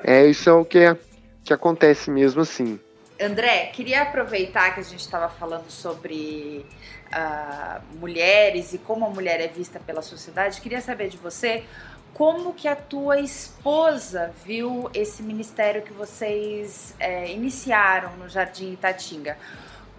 É, 0.04 0.26
isso 0.26 0.50
é 0.50 0.54
o 0.54 0.64
que, 0.64 0.80
é, 0.80 0.98
que 1.44 1.54
acontece 1.54 2.10
mesmo 2.10 2.42
assim. 2.42 2.80
André, 3.20 3.66
queria 3.74 4.04
aproveitar 4.04 4.74
que 4.74 4.80
a 4.80 4.84
gente 4.84 5.02
estava 5.02 5.28
falando 5.28 5.70
sobre 5.70 6.66
uh, 7.08 7.98
mulheres 8.00 8.74
e 8.74 8.78
como 8.78 9.06
a 9.06 9.10
mulher 9.10 9.42
é 9.42 9.48
vista 9.48 9.80
pela 9.80 10.02
sociedade. 10.02 10.62
Queria 10.62 10.80
saber 10.82 11.10
de 11.10 11.18
você 11.18 11.66
como 12.14 12.54
que 12.54 12.68
a 12.68 12.76
tua 12.76 13.20
esposa 13.20 14.32
viu 14.46 14.90
esse 14.94 15.22
ministério 15.24 15.82
que 15.82 15.92
vocês 15.92 16.96
é, 17.00 17.32
iniciaram 17.32 18.16
no 18.18 18.30
Jardim 18.30 18.72
Itatinga. 18.72 19.36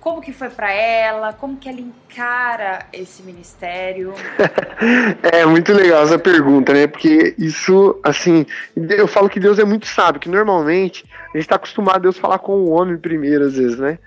Como 0.00 0.21
que 0.21 0.33
foi 0.33 0.49
para 0.49 0.71
ela? 0.73 1.33
Como 1.33 1.57
que 1.57 1.69
ela 1.69 1.81
encara 1.81 2.87
esse 2.93 3.23
ministério? 3.23 4.14
é 5.33 5.45
muito 5.45 5.73
legal 5.73 6.05
essa 6.05 6.19
pergunta, 6.19 6.73
né? 6.73 6.87
Porque 6.87 7.35
isso, 7.37 7.99
assim, 8.02 8.47
eu 8.76 9.09
falo 9.09 9.28
que 9.28 9.40
Deus 9.40 9.59
é 9.59 9.64
muito 9.64 9.87
sábio, 9.87 10.21
que 10.21 10.28
normalmente 10.28 11.05
a 11.35 11.37
gente 11.37 11.47
está 11.47 11.57
acostumado 11.57 11.97
a 11.97 12.00
Deus 12.00 12.19
falar 12.19 12.38
com 12.38 12.52
o 12.52 12.71
homem 12.71 12.97
primeiro, 12.97 13.45
às 13.45 13.57
vezes, 13.57 13.78
né? 13.78 13.99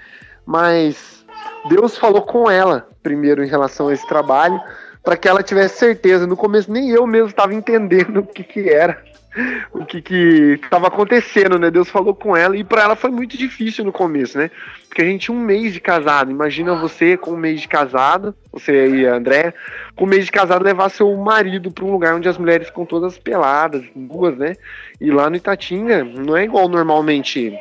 Mas 0.46 1.26
Deus 1.70 1.98
falou 1.98 2.22
com 2.22 2.50
ela 2.50 2.88
primeiro 3.04 3.44
em 3.44 3.48
relação 3.48 3.88
a 3.88 3.94
esse 3.94 4.08
trabalho 4.08 4.62
para 5.04 5.18
que 5.18 5.28
ela 5.28 5.44
tivesse 5.44 5.78
certeza. 5.78 6.28
No 6.28 6.38
começo 6.38 6.72
nem 6.72 6.90
eu 6.90 7.06
mesmo 7.06 7.30
estava 7.30 7.54
entendendo 7.54 8.20
o 8.22 8.26
que, 8.26 8.44
que 8.44 8.70
era, 8.70 9.04
o 9.72 9.86
que 9.86 10.02
que 10.02 10.60
estava 10.64 10.88
acontecendo, 10.88 11.58
né? 11.58 11.72
Deus 11.72 11.90
falou 11.90 12.14
com 12.14 12.36
ela 12.36 12.56
e 12.56 12.64
para 12.64 12.84
ela 12.84 12.96
foi 12.96 13.12
muito 13.12 13.38
difícil 13.38 13.86
no 13.86 13.92
começo, 13.92 14.38
né? 14.38 14.52
Porque 14.88 15.02
a 15.02 15.06
gente 15.06 15.26
tinha 15.26 15.38
um 15.38 15.42
mês 15.42 15.74
de 15.74 15.80
casado. 15.80 16.32
Imagina 16.32 16.76
você 16.76 17.16
com 17.16 17.32
um 17.32 17.38
mês 17.38 17.62
de 17.62 17.68
casado, 17.68 18.36
você 18.52 18.90
e 18.90 19.08
a 19.08 19.16
André, 19.16 19.54
com 19.96 20.06
um 20.06 20.08
mês 20.08 20.26
de 20.26 20.32
casado 20.32 20.64
levar 20.64 20.90
seu 20.90 21.16
marido 21.16 21.72
para 21.72 21.86
um 21.86 21.92
lugar 21.92 22.16
onde 22.16 22.28
as 22.28 22.38
mulheres 22.38 22.68
ficam 22.68 22.86
todas 22.86 23.18
peladas, 23.18 23.84
duas, 23.96 24.38
né? 24.38 24.56
E 25.00 25.10
lá 25.10 25.30
no 25.30 25.36
Itatinga 25.36 26.04
não 26.04 26.36
é 26.36 26.44
igual 26.44 26.68
normalmente 26.68 27.58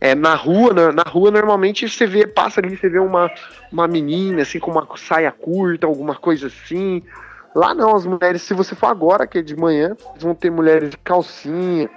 é, 0.00 0.14
na 0.14 0.34
rua, 0.34 0.72
na, 0.72 0.92
na, 0.92 1.02
rua 1.02 1.30
normalmente 1.30 1.88
você 1.88 2.06
vê, 2.06 2.26
passa 2.26 2.60
ali, 2.60 2.76
você 2.76 2.88
vê 2.88 2.98
uma, 2.98 3.30
uma 3.70 3.88
menina 3.88 4.42
assim 4.42 4.58
com 4.58 4.70
uma 4.70 4.86
saia 4.96 5.32
curta, 5.32 5.86
alguma 5.86 6.14
coisa 6.14 6.46
assim. 6.46 7.02
Lá 7.58 7.74
não, 7.74 7.96
as 7.96 8.06
mulheres, 8.06 8.42
se 8.42 8.54
você 8.54 8.76
for 8.76 8.86
agora, 8.86 9.26
que 9.26 9.38
é 9.38 9.42
de 9.42 9.56
manhã, 9.56 9.96
vão 10.16 10.32
ter 10.32 10.48
mulheres 10.48 10.90
de 10.90 10.96
calcinha, 10.98 11.90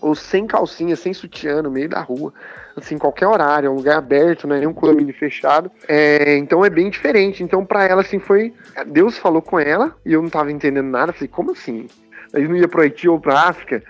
ou 0.00 0.14
sem 0.14 0.46
calcinha, 0.46 0.96
sem 0.96 1.12
sutiã, 1.12 1.60
no 1.60 1.70
meio 1.70 1.90
da 1.90 2.00
rua, 2.00 2.32
assim, 2.74 2.96
qualquer 2.96 3.26
horário, 3.26 3.66
é 3.66 3.70
um 3.70 3.74
lugar 3.74 3.98
aberto, 3.98 4.46
não 4.46 4.56
é 4.56 4.60
nem 4.60 4.66
um 4.66 4.72
condomínio 4.72 5.12
fechado. 5.12 5.70
É, 5.86 6.38
então 6.38 6.64
é 6.64 6.70
bem 6.70 6.88
diferente. 6.88 7.42
Então, 7.42 7.66
para 7.66 7.84
ela, 7.84 8.00
assim, 8.00 8.18
foi. 8.18 8.54
Deus 8.86 9.18
falou 9.18 9.42
com 9.42 9.60
ela 9.60 9.94
e 10.06 10.14
eu 10.14 10.22
não 10.22 10.30
tava 10.30 10.50
entendendo 10.50 10.88
nada. 10.88 11.12
Falei, 11.12 11.28
como 11.28 11.52
assim? 11.52 11.86
Aí 12.32 12.48
não 12.48 12.56
ia 12.56 12.66
pro 12.66 12.80
Haiti 12.80 13.10
ou 13.10 13.20
pra 13.20 13.42
África. 13.42 13.82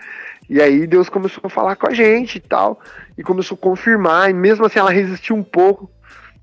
E 0.51 0.61
aí 0.61 0.85
Deus 0.85 1.09
começou 1.09 1.43
a 1.45 1.49
falar 1.49 1.77
com 1.77 1.87
a 1.87 1.95
gente 1.95 2.39
e 2.39 2.41
tal, 2.41 2.81
e 3.17 3.23
começou 3.23 3.55
a 3.55 3.59
confirmar, 3.59 4.31
e 4.31 4.33
mesmo 4.33 4.67
assim 4.67 4.81
ela 4.81 4.91
resistiu 4.91 5.37
um 5.37 5.45
pouco, 5.45 5.89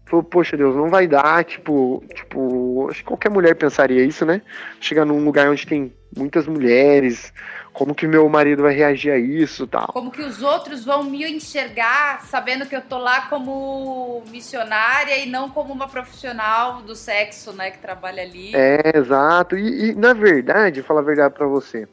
Falou, 0.06 0.24
poxa 0.24 0.56
Deus, 0.56 0.76
não 0.76 0.90
vai 0.90 1.08
dar, 1.08 1.44
tipo, 1.44 2.04
tipo, 2.14 2.88
acho 2.90 3.00
que 3.00 3.06
qualquer 3.06 3.30
mulher 3.30 3.56
pensaria 3.56 4.04
isso, 4.04 4.26
né? 4.26 4.42
Chegar 4.80 5.04
num 5.04 5.24
lugar 5.24 5.50
onde 5.50 5.66
tem 5.66 5.92
muitas 6.16 6.48
mulheres, 6.48 7.34
como 7.74 7.94
que 7.94 8.08
meu 8.08 8.30
marido 8.30 8.64
vai 8.64 8.74
reagir 8.74 9.12
a 9.12 9.18
isso 9.18 9.68
tal. 9.68 9.88
Como 9.88 10.12
que 10.12 10.22
os 10.22 10.42
outros 10.42 10.86
vão 10.86 11.04
me 11.04 11.30
enxergar 11.30 12.22
sabendo 12.22 12.66
que 12.66 12.76
eu 12.76 12.82
tô 12.82 12.98
lá 12.98 13.24
como 13.24 14.24
missionária 14.32 15.18
e 15.18 15.30
não 15.30 15.50
como 15.50 15.74
uma 15.74 15.88
profissional 15.88 16.82
do 16.84 16.96
sexo, 16.96 17.52
né, 17.52 17.72
que 17.72 17.80
trabalha 17.80 18.24
ali. 18.24 18.56
É, 18.56 18.96
exato. 18.96 19.58
E, 19.58 19.90
e 19.90 19.96
na 19.96 20.14
verdade, 20.14 20.84
falar 20.84 21.02
a 21.02 21.04
verdade 21.04 21.34
para 21.34 21.48
você, 21.48 21.88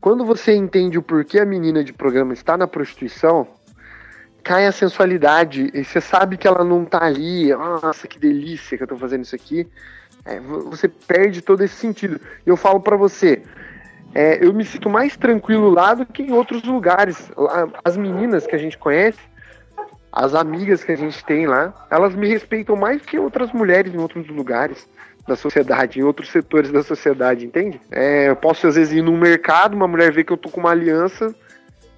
quando 0.00 0.24
você 0.24 0.54
entende 0.54 0.98
o 0.98 1.02
porquê 1.02 1.40
a 1.40 1.44
menina 1.44 1.82
de 1.82 1.92
programa 1.92 2.32
está 2.32 2.56
na 2.56 2.66
prostituição, 2.66 3.46
cai 4.44 4.66
a 4.66 4.72
sensualidade 4.72 5.70
e 5.72 5.82
você 5.82 6.00
sabe 6.00 6.36
que 6.36 6.46
ela 6.46 6.62
não 6.62 6.84
tá 6.84 7.02
ali, 7.02 7.48
nossa, 7.54 8.06
que 8.06 8.18
delícia 8.18 8.76
que 8.76 8.84
eu 8.84 8.88
tô 8.88 8.96
fazendo 8.98 9.24
isso 9.24 9.34
aqui. 9.34 9.66
É, 10.24 10.38
você 10.38 10.86
perde 10.86 11.40
todo 11.40 11.64
esse 11.64 11.74
sentido. 11.74 12.20
E 12.46 12.50
eu 12.50 12.56
falo 12.56 12.80
para 12.80 12.96
você, 12.96 13.42
é, 14.14 14.44
eu 14.44 14.52
me 14.52 14.64
sinto 14.64 14.88
mais 14.88 15.16
tranquilo 15.16 15.70
lá 15.70 15.94
do 15.94 16.06
que 16.06 16.22
em 16.22 16.32
outros 16.32 16.62
lugares. 16.62 17.30
As 17.82 17.96
meninas 17.96 18.46
que 18.46 18.54
a 18.54 18.58
gente 18.58 18.76
conhece, 18.76 19.18
as 20.12 20.34
amigas 20.34 20.84
que 20.84 20.92
a 20.92 20.96
gente 20.96 21.24
tem 21.24 21.46
lá, 21.46 21.74
elas 21.90 22.14
me 22.14 22.28
respeitam 22.28 22.76
mais 22.76 23.02
que 23.02 23.18
outras 23.18 23.50
mulheres 23.52 23.92
em 23.92 23.98
outros 23.98 24.28
lugares 24.28 24.86
da 25.26 25.34
sociedade, 25.34 25.98
em 25.98 26.02
outros 26.02 26.30
setores 26.30 26.70
da 26.70 26.82
sociedade, 26.82 27.46
entende? 27.46 27.80
É, 27.90 28.28
eu 28.28 28.36
posso 28.36 28.66
às 28.66 28.76
vezes 28.76 28.92
ir 28.92 29.02
num 29.02 29.18
mercado, 29.18 29.74
uma 29.74 29.88
mulher 29.88 30.12
vê 30.12 30.22
que 30.22 30.32
eu 30.32 30.36
tô 30.36 30.50
com 30.50 30.60
uma 30.60 30.70
aliança, 30.70 31.34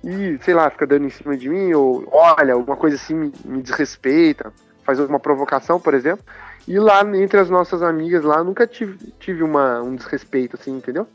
e, 0.06 0.38
sei 0.44 0.54
lá, 0.54 0.70
fica 0.70 0.86
dando 0.86 1.04
em 1.04 1.10
cima 1.10 1.36
de 1.36 1.48
mim, 1.48 1.72
ou 1.74 2.08
olha, 2.12 2.54
alguma 2.54 2.76
coisa 2.76 2.94
assim 2.94 3.12
me, 3.12 3.32
me 3.44 3.60
desrespeita, 3.60 4.52
faz 4.84 5.00
alguma 5.00 5.18
provocação, 5.18 5.80
por 5.80 5.94
exemplo. 5.94 6.24
E 6.68 6.78
lá, 6.78 7.00
entre 7.16 7.40
as 7.40 7.50
nossas 7.50 7.82
amigas 7.82 8.22
lá, 8.22 8.44
nunca 8.44 8.68
tive, 8.68 8.96
tive 9.18 9.42
uma, 9.42 9.82
um 9.82 9.96
desrespeito, 9.96 10.54
assim, 10.54 10.76
entendeu? 10.76 11.08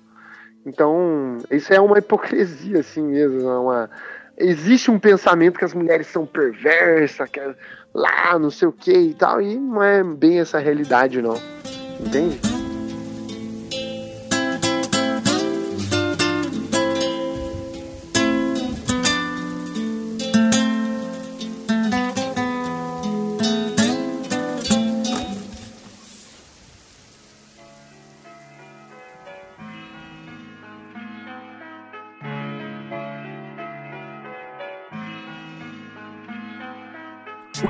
Então, 0.65 1.37
isso 1.49 1.73
é 1.73 1.79
uma 1.79 1.99
hipocrisia, 1.99 2.81
assim 2.81 3.01
mesmo. 3.01 3.49
É 3.49 3.57
uma... 3.57 3.89
Existe 4.37 4.91
um 4.91 4.99
pensamento 4.99 5.57
que 5.57 5.65
as 5.65 5.73
mulheres 5.73 6.07
são 6.07 6.25
perversas, 6.25 7.29
que 7.29 7.39
é 7.39 7.55
lá, 7.93 8.37
não 8.37 8.51
sei 8.51 8.67
o 8.67 8.73
que 8.73 8.91
e 8.91 9.13
tal, 9.13 9.41
e 9.41 9.55
não 9.55 9.81
é 9.81 10.03
bem 10.03 10.39
essa 10.39 10.59
realidade, 10.59 11.21
não. 11.21 11.35
Entende? 11.97 12.50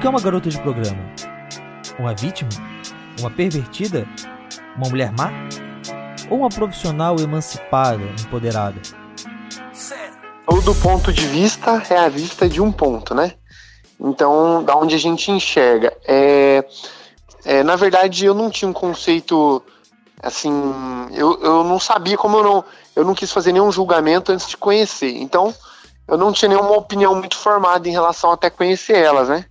Que 0.01 0.07
é 0.07 0.09
uma 0.09 0.19
garota 0.19 0.49
de 0.49 0.59
programa? 0.59 0.99
Uma 1.99 2.15
vítima? 2.15 2.49
Uma 3.19 3.29
pervertida? 3.29 4.07
Uma 4.75 4.89
mulher 4.89 5.11
má? 5.11 5.29
Ou 6.27 6.39
uma 6.39 6.49
profissional 6.49 7.17
emancipada, 7.19 8.01
empoderada? 8.19 8.81
Todo 10.47 10.73
ponto 10.73 11.13
de 11.13 11.27
vista 11.27 11.83
é 11.87 11.97
a 11.97 12.09
vista 12.09 12.49
de 12.49 12.59
um 12.59 12.71
ponto, 12.71 13.13
né? 13.13 13.35
Então, 13.99 14.63
da 14.63 14.75
onde 14.75 14.95
a 14.95 14.97
gente 14.97 15.29
enxerga. 15.29 15.95
É, 16.07 16.65
é, 17.45 17.61
na 17.61 17.75
verdade, 17.75 18.25
eu 18.25 18.33
não 18.33 18.49
tinha 18.49 18.67
um 18.67 18.73
conceito 18.73 19.61
assim. 20.23 20.51
Eu, 21.11 21.39
eu 21.43 21.63
não 21.63 21.79
sabia 21.79 22.17
como 22.17 22.37
eu 22.37 22.43
não. 22.43 22.65
Eu 22.95 23.05
não 23.05 23.13
quis 23.13 23.31
fazer 23.31 23.51
nenhum 23.51 23.71
julgamento 23.71 24.31
antes 24.31 24.47
de 24.47 24.57
conhecer. 24.57 25.15
Então, 25.17 25.53
eu 26.07 26.17
não 26.17 26.33
tinha 26.33 26.49
nenhuma 26.49 26.71
opinião 26.71 27.13
muito 27.13 27.37
formada 27.37 27.87
em 27.87 27.91
relação 27.91 28.31
até 28.31 28.49
conhecer 28.49 28.97
elas, 28.97 29.29
né? 29.29 29.45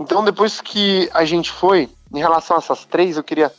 Então, 0.00 0.24
depois 0.24 0.62
que 0.62 1.10
a 1.12 1.26
gente 1.26 1.52
foi, 1.52 1.86
em 2.10 2.18
relação 2.18 2.56
a 2.56 2.58
essas 2.58 2.86
três, 2.86 3.18
eu 3.18 3.22
queria 3.22 3.52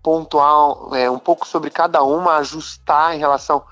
pontuar 0.00 0.94
é, 0.94 1.10
um 1.10 1.18
pouco 1.18 1.44
sobre 1.44 1.70
cada 1.70 2.04
uma, 2.04 2.36
ajustar 2.36 3.16
em 3.16 3.18
relação 3.18 3.64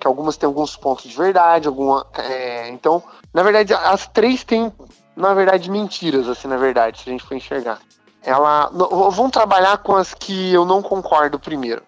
que 0.00 0.06
algumas 0.06 0.38
têm 0.38 0.46
alguns 0.46 0.74
pontos 0.76 1.04
de 1.04 1.14
verdade, 1.14 1.68
alguma. 1.68 2.06
É, 2.14 2.70
então, 2.70 3.02
na 3.34 3.42
verdade, 3.42 3.74
as 3.74 4.06
três 4.06 4.42
têm, 4.42 4.72
na 5.14 5.34
verdade, 5.34 5.70
mentiras, 5.70 6.26
assim, 6.26 6.48
na 6.48 6.56
verdade, 6.56 7.02
se 7.02 7.10
a 7.10 7.12
gente 7.12 7.22
for 7.22 7.34
enxergar. 7.34 7.78
Ela. 8.22 8.70
Vamos 8.72 9.30
trabalhar 9.30 9.76
com 9.76 9.94
as 9.94 10.14
que 10.14 10.54
eu 10.54 10.64
não 10.64 10.80
concordo 10.80 11.38
primeiro. 11.38 11.82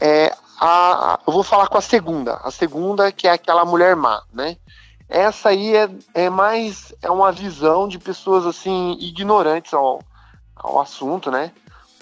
É, 0.00 0.32
a, 0.60 1.18
eu 1.26 1.32
vou 1.32 1.42
falar 1.42 1.66
com 1.66 1.78
a 1.78 1.82
segunda. 1.82 2.34
A 2.44 2.50
segunda, 2.52 3.10
que 3.10 3.26
é 3.26 3.32
aquela 3.32 3.64
mulher 3.64 3.96
má, 3.96 4.22
né? 4.32 4.56
Essa 5.08 5.50
aí 5.50 5.76
é, 5.76 5.88
é 6.14 6.30
mais 6.30 6.94
é 7.02 7.10
uma 7.10 7.30
visão 7.30 7.86
de 7.86 7.98
pessoas 7.98 8.46
assim 8.46 8.96
ignorantes 9.00 9.74
ao, 9.74 10.00
ao 10.56 10.80
assunto, 10.80 11.30
né? 11.30 11.52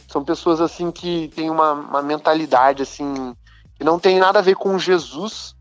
São 0.08 0.24
pessoas 0.24 0.60
assim 0.60 0.90
que 0.90 1.28
têm 1.34 1.50
uma, 1.50 1.72
uma 1.72 2.02
mentalidade 2.02 2.82
assim 2.82 3.34
que 3.74 3.84
não 3.84 3.98
tem 3.98 4.18
nada 4.18 4.38
a 4.38 4.42
ver 4.42 4.56
com 4.56 4.78
Jesus. 4.78 5.54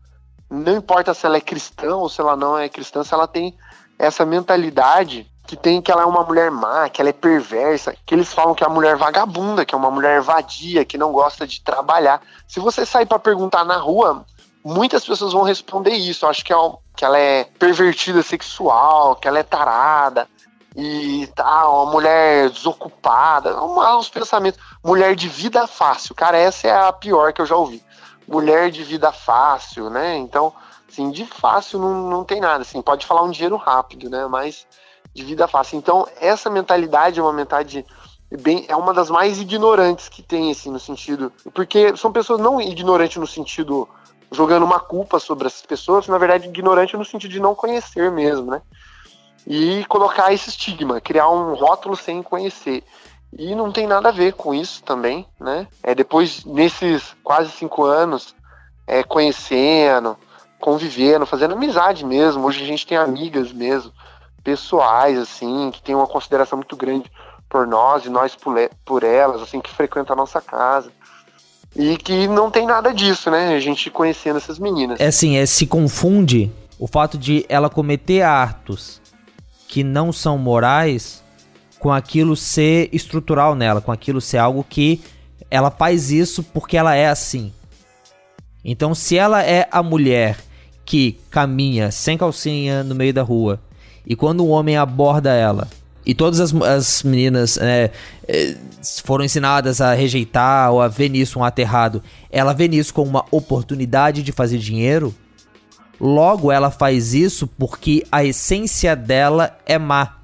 Não 0.48 0.76
importa 0.76 1.14
se 1.14 1.24
ela 1.26 1.38
é 1.38 1.40
cristã 1.40 1.96
ou 1.96 2.08
se 2.08 2.20
ela 2.20 2.36
não 2.36 2.58
é 2.58 2.68
cristã, 2.68 3.02
se 3.02 3.14
ela 3.14 3.26
tem 3.26 3.56
essa 3.98 4.24
mentalidade 4.26 5.26
que 5.46 5.56
tem 5.56 5.82
que 5.82 5.90
ela 5.90 6.02
é 6.02 6.06
uma 6.06 6.22
mulher 6.22 6.50
má, 6.50 6.88
que 6.88 7.00
ela 7.00 7.10
é 7.10 7.12
perversa, 7.12 7.94
que 8.06 8.14
eles 8.14 8.32
falam 8.32 8.54
que 8.54 8.62
é 8.62 8.66
uma 8.66 8.74
mulher 8.74 8.96
vagabunda, 8.96 9.64
que 9.64 9.74
é 9.74 9.78
uma 9.78 9.90
mulher 9.90 10.20
vadia, 10.20 10.84
que 10.84 10.96
não 10.96 11.12
gosta 11.12 11.46
de 11.46 11.60
trabalhar. 11.60 12.22
Se 12.46 12.60
você 12.60 12.86
sair 12.86 13.06
para 13.06 13.18
perguntar 13.18 13.64
na 13.64 13.76
rua, 13.76 14.24
muitas 14.64 15.04
pessoas 15.04 15.32
vão 15.32 15.42
responder 15.42 15.92
isso. 15.92 16.24
Eu 16.24 16.30
acho 16.30 16.44
que, 16.44 16.52
é 16.52 16.56
um, 16.56 16.76
que 16.96 17.04
ela 17.04 17.18
é 17.18 17.44
pervertida 17.58 18.22
sexual, 18.22 19.16
que 19.16 19.26
ela 19.26 19.38
é 19.38 19.42
tarada 19.42 20.28
e 20.76 21.28
tal, 21.34 21.84
uma 21.84 21.92
mulher 21.92 22.50
desocupada, 22.50 23.62
uns 23.62 24.08
pensamentos. 24.08 24.60
Mulher 24.84 25.14
de 25.14 25.28
vida 25.28 25.66
fácil, 25.66 26.14
cara, 26.14 26.38
essa 26.38 26.68
é 26.68 26.88
a 26.88 26.92
pior 26.92 27.32
que 27.32 27.40
eu 27.40 27.46
já 27.46 27.56
ouvi. 27.56 27.82
Mulher 28.26 28.70
de 28.70 28.82
vida 28.82 29.12
fácil, 29.12 29.90
né? 29.90 30.16
Então, 30.16 30.52
assim, 30.88 31.10
de 31.10 31.26
fácil 31.26 31.78
não, 31.78 32.08
não 32.08 32.24
tem 32.24 32.40
nada, 32.40 32.62
assim, 32.62 32.80
pode 32.80 33.06
falar 33.06 33.22
um 33.22 33.30
dinheiro 33.30 33.56
rápido, 33.56 34.08
né? 34.08 34.26
Mas 34.26 34.66
de 35.14 35.24
vida 35.24 35.46
fácil. 35.46 35.76
Então, 35.76 36.06
essa 36.20 36.48
mentalidade 36.48 37.20
é 37.20 37.22
uma 37.22 37.32
mentalidade 37.32 37.84
bem 38.40 38.64
é 38.68 38.74
uma 38.74 38.94
das 38.94 39.10
mais 39.10 39.38
ignorantes 39.38 40.08
que 40.08 40.22
tem 40.22 40.50
assim 40.50 40.70
no 40.70 40.80
sentido 40.80 41.30
porque 41.52 41.94
são 41.96 42.10
pessoas 42.10 42.40
não 42.40 42.60
ignorantes 42.60 43.18
no 43.18 43.26
sentido 43.26 43.86
jogando 44.32 44.64
uma 44.64 44.80
culpa 44.80 45.20
sobre 45.20 45.46
essas 45.46 45.62
pessoas, 45.62 46.08
na 46.08 46.18
verdade, 46.18 46.48
ignorante 46.48 46.96
no 46.96 47.04
sentido 47.04 47.30
de 47.30 47.40
não 47.40 47.54
conhecer 47.54 48.10
mesmo, 48.10 48.50
né? 48.50 48.62
E 49.46 49.84
colocar 49.86 50.32
esse 50.32 50.48
estigma, 50.48 51.00
criar 51.00 51.28
um 51.28 51.54
rótulo 51.54 51.96
sem 51.96 52.22
conhecer. 52.22 52.82
E 53.36 53.54
não 53.54 53.72
tem 53.72 53.86
nada 53.86 54.08
a 54.08 54.12
ver 54.12 54.34
com 54.34 54.54
isso 54.54 54.82
também, 54.82 55.26
né? 55.40 55.66
É, 55.82 55.94
depois, 55.94 56.44
nesses 56.44 57.14
quase 57.22 57.50
cinco 57.50 57.84
anos, 57.84 58.34
é, 58.86 59.02
conhecendo, 59.02 60.16
convivendo, 60.60 61.26
fazendo 61.26 61.54
amizade 61.54 62.04
mesmo. 62.04 62.46
Hoje 62.46 62.62
a 62.62 62.66
gente 62.66 62.86
tem 62.86 62.96
amigas 62.96 63.52
mesmo, 63.52 63.92
pessoais, 64.44 65.18
assim, 65.18 65.70
que 65.70 65.82
tem 65.82 65.94
uma 65.94 66.06
consideração 66.06 66.56
muito 66.56 66.76
grande 66.76 67.10
por 67.48 67.66
nós 67.66 68.06
e 68.06 68.10
nós 68.10 68.34
por, 68.34 68.54
por 68.84 69.02
elas, 69.02 69.42
assim, 69.42 69.60
que 69.60 69.70
frequentam 69.70 70.14
a 70.14 70.16
nossa 70.16 70.40
casa. 70.40 70.90
E 71.74 71.96
que 71.96 72.28
não 72.28 72.50
tem 72.50 72.66
nada 72.66 72.92
disso, 72.92 73.30
né? 73.30 73.54
A 73.54 73.60
gente 73.60 73.90
conhecendo 73.90 74.36
essas 74.36 74.58
meninas. 74.58 75.00
É 75.00 75.06
assim, 75.06 75.36
é, 75.36 75.46
se 75.46 75.66
confunde 75.66 76.50
o 76.78 76.86
fato 76.86 77.16
de 77.16 77.46
ela 77.48 77.70
cometer 77.70 78.22
atos 78.22 79.00
que 79.68 79.82
não 79.82 80.12
são 80.12 80.36
morais 80.36 81.22
com 81.78 81.90
aquilo 81.90 82.36
ser 82.36 82.88
estrutural 82.92 83.54
nela, 83.54 83.80
com 83.80 83.90
aquilo 83.90 84.20
ser 84.20 84.38
algo 84.38 84.64
que 84.68 85.00
ela 85.50 85.70
faz 85.70 86.10
isso 86.10 86.42
porque 86.42 86.76
ela 86.76 86.94
é 86.94 87.08
assim. 87.08 87.52
Então, 88.64 88.94
se 88.94 89.16
ela 89.16 89.42
é 89.42 89.66
a 89.70 89.82
mulher 89.82 90.38
que 90.84 91.18
caminha 91.30 91.90
sem 91.90 92.18
calcinha 92.18 92.84
no 92.84 92.94
meio 92.94 93.14
da 93.14 93.22
rua 93.22 93.60
e 94.06 94.14
quando 94.14 94.44
um 94.44 94.50
homem 94.50 94.76
aborda 94.76 95.32
ela 95.32 95.68
e 96.04 96.14
todas 96.14 96.40
as, 96.40 96.54
as 96.54 97.02
meninas 97.02 97.56
né, 97.56 97.90
eh, 98.26 98.56
foram 99.04 99.24
ensinadas 99.24 99.80
a 99.80 99.94
rejeitar 99.94 100.72
ou 100.72 100.80
a 100.80 100.88
ver 100.88 101.08
nisso 101.08 101.38
um 101.38 101.44
aterrado. 101.44 102.02
Ela 102.30 102.52
vê 102.52 102.66
nisso 102.66 102.92
como 102.92 103.08
uma 103.08 103.24
oportunidade 103.30 104.22
de 104.22 104.32
fazer 104.32 104.58
dinheiro. 104.58 105.14
Logo, 106.00 106.50
ela 106.50 106.70
faz 106.70 107.14
isso 107.14 107.46
porque 107.46 108.04
a 108.10 108.24
essência 108.24 108.96
dela 108.96 109.56
é 109.64 109.78
má. 109.78 110.16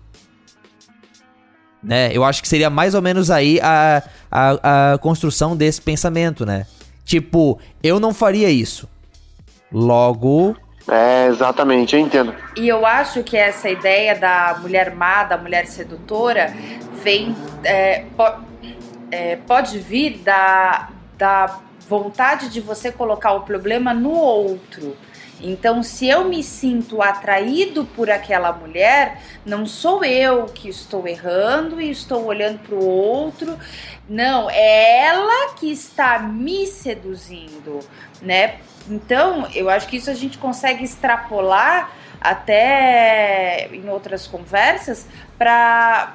Né? 1.81 2.11
Eu 2.13 2.25
acho 2.25 2.43
que 2.43 2.49
seria 2.49 2.69
mais 2.69 2.95
ou 2.95 3.03
menos 3.03 3.31
aí 3.31 3.61
a, 3.61 4.03
a, 4.31 4.95
a 4.95 4.99
construção 4.99 5.57
desse 5.57 5.81
pensamento, 5.81 6.45
né? 6.45 6.67
Tipo, 7.05 7.59
eu 7.83 8.01
não 8.01 8.13
faria 8.13 8.51
isso. 8.51 8.89
Logo, 9.71 10.57
é, 10.89 11.27
exatamente, 11.27 11.95
eu 11.95 12.01
entendo. 12.01 12.35
E 12.57 12.67
eu 12.67 12.87
acho 12.87 13.23
que 13.23 13.37
essa 13.37 13.69
ideia 13.69 14.15
da 14.15 14.59
mulher 14.61 14.95
má, 14.95 15.25
da 15.25 15.37
mulher 15.37 15.67
sedutora, 15.67 16.53
vem 17.03 17.37
é, 17.65 18.05
po, 18.17 18.25
é, 19.11 19.37
pode 19.37 19.79
vir 19.79 20.19
da, 20.19 20.89
da 21.17 21.59
vontade 21.89 22.49
de 22.49 22.61
você 22.61 22.91
colocar 22.91 23.33
o 23.33 23.43
problema 23.43 23.93
no 23.93 24.13
outro. 24.13 24.97
Então, 25.41 25.83
se 25.83 26.09
eu 26.09 26.25
me 26.25 26.43
sinto 26.43 27.01
atraído 27.01 27.85
por 27.85 28.11
aquela 28.11 28.53
mulher, 28.53 29.23
não 29.47 29.67
sou 29.67 30.05
eu 30.05 30.47
que 30.47 30.69
estou 30.69 31.07
errando 31.07 31.81
e 31.81 31.91
estou 31.91 32.25
olhando 32.25 32.59
para 32.59 32.75
o 32.75 32.85
outro. 32.85 33.57
Não, 34.09 34.51
é 34.51 35.07
ela 35.07 35.55
que 35.55 35.71
está 35.71 36.19
me 36.19 36.67
seduzindo, 36.67 37.79
né? 38.21 38.57
Então, 38.89 39.49
eu 39.55 39.69
acho 39.69 39.87
que 39.89 39.97
isso 39.97 40.11
a 40.11 40.15
gente 40.15 40.39
consegue 40.39 40.85
extrapolar 40.85 41.91
até 42.21 43.69
em 43.73 43.89
outras 43.89 44.27
conversas 44.27 45.07
para 45.39 46.13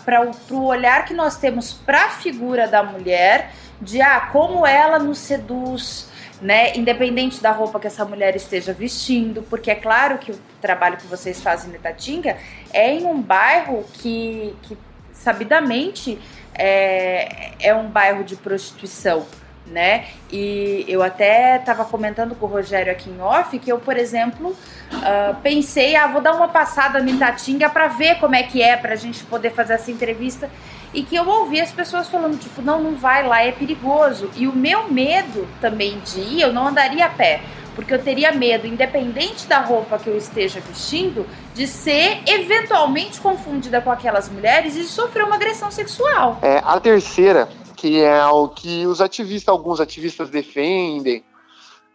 o 0.52 0.66
olhar 0.66 1.06
que 1.06 1.14
nós 1.14 1.38
temos 1.38 1.74
para 1.74 2.06
a 2.06 2.10
figura 2.10 2.68
da 2.68 2.84
mulher, 2.84 3.52
de 3.82 4.02
ah, 4.02 4.30
como 4.32 4.66
ela 4.66 5.00
nos 5.00 5.20
seduz, 5.20 6.10
né? 6.42 6.76
Independente 6.76 7.42
da 7.42 7.52
roupa 7.52 7.80
que 7.80 7.88
essa 7.88 8.04
mulher 8.04 8.36
esteja 8.36 8.74
vestindo, 8.74 9.44
porque 9.44 9.72
é 9.72 9.76
claro 9.76 10.18
que 10.18 10.32
o 10.32 10.40
trabalho 10.62 10.98
que 10.98 11.08
vocês 11.08 11.42
fazem 11.42 11.74
em 11.74 11.80
Tatinga 11.80 12.38
é 12.74 12.94
em 12.94 13.06
um 13.06 13.22
bairro 13.22 13.86
que, 13.94 14.54
que 14.64 14.78
sabidamente 15.14 16.20
é, 16.54 17.52
é 17.60 17.74
um 17.74 17.88
bairro 17.88 18.24
de 18.24 18.36
prostituição, 18.36 19.26
né? 19.66 20.06
E 20.32 20.86
eu 20.88 21.02
até 21.02 21.58
estava 21.58 21.86
comentando 21.86 22.36
com 22.36 22.46
o 22.46 22.50
Rogério 22.50 22.92
aqui 22.92 23.10
em 23.10 23.22
off 23.22 23.58
que 23.58 23.72
eu, 23.72 23.80
por 23.80 23.98
exemplo, 23.98 24.50
uh, 24.50 25.36
pensei, 25.42 25.96
ah, 25.96 26.08
vou 26.08 26.22
dar 26.22 26.34
uma 26.36 26.50
passada 26.50 27.02
no 27.02 27.10
Itatinga 27.10 27.70
para 27.70 27.88
ver 27.88 28.20
como 28.20 28.36
é 28.36 28.44
que 28.44 28.62
é, 28.62 28.76
para 28.76 28.94
a 28.94 28.98
gente 28.98 29.24
poder 29.24 29.52
fazer 29.52 29.74
essa 29.74 29.92
entrevista. 29.92 30.50
E 30.94 31.02
que 31.02 31.16
eu 31.16 31.28
ouvi 31.28 31.60
as 31.60 31.72
pessoas 31.72 32.08
falando, 32.08 32.38
tipo, 32.38 32.62
não, 32.62 32.82
não 32.82 32.96
vai 32.96 33.26
lá, 33.26 33.44
é 33.44 33.52
perigoso. 33.52 34.30
E 34.36 34.48
o 34.48 34.56
meu 34.56 34.92
medo 34.92 35.48
também 35.60 36.00
de 36.00 36.20
ir, 36.20 36.42
eu 36.42 36.54
não 36.54 36.68
andaria 36.68 37.06
a 37.06 37.10
pé 37.10 37.42
porque 37.76 37.94
eu 37.94 38.00
teria 38.00 38.32
medo, 38.32 38.68
independente 38.68 39.48
da 39.48 39.60
roupa 39.60 39.98
que 39.98 40.08
eu 40.08 40.18
esteja 40.18 40.60
vestindo, 40.60 41.26
de 41.54 41.68
ser 41.68 42.22
eventualmente 42.26 43.20
confundida 43.20 43.82
com 43.82 43.92
aquelas 43.92 44.30
mulheres 44.30 44.76
e 44.76 44.84
sofrer 44.84 45.26
uma 45.26 45.36
agressão 45.36 45.72
sexual. 45.72 46.38
É, 46.42 46.62
a 46.64 46.80
terceira, 46.80 47.50
que 47.84 48.02
é 48.02 48.26
o 48.28 48.48
que 48.48 48.88
os 48.88 49.02
ativistas, 49.02 49.50
alguns 49.50 49.82
ativistas 49.82 50.30
defendem, 50.30 51.22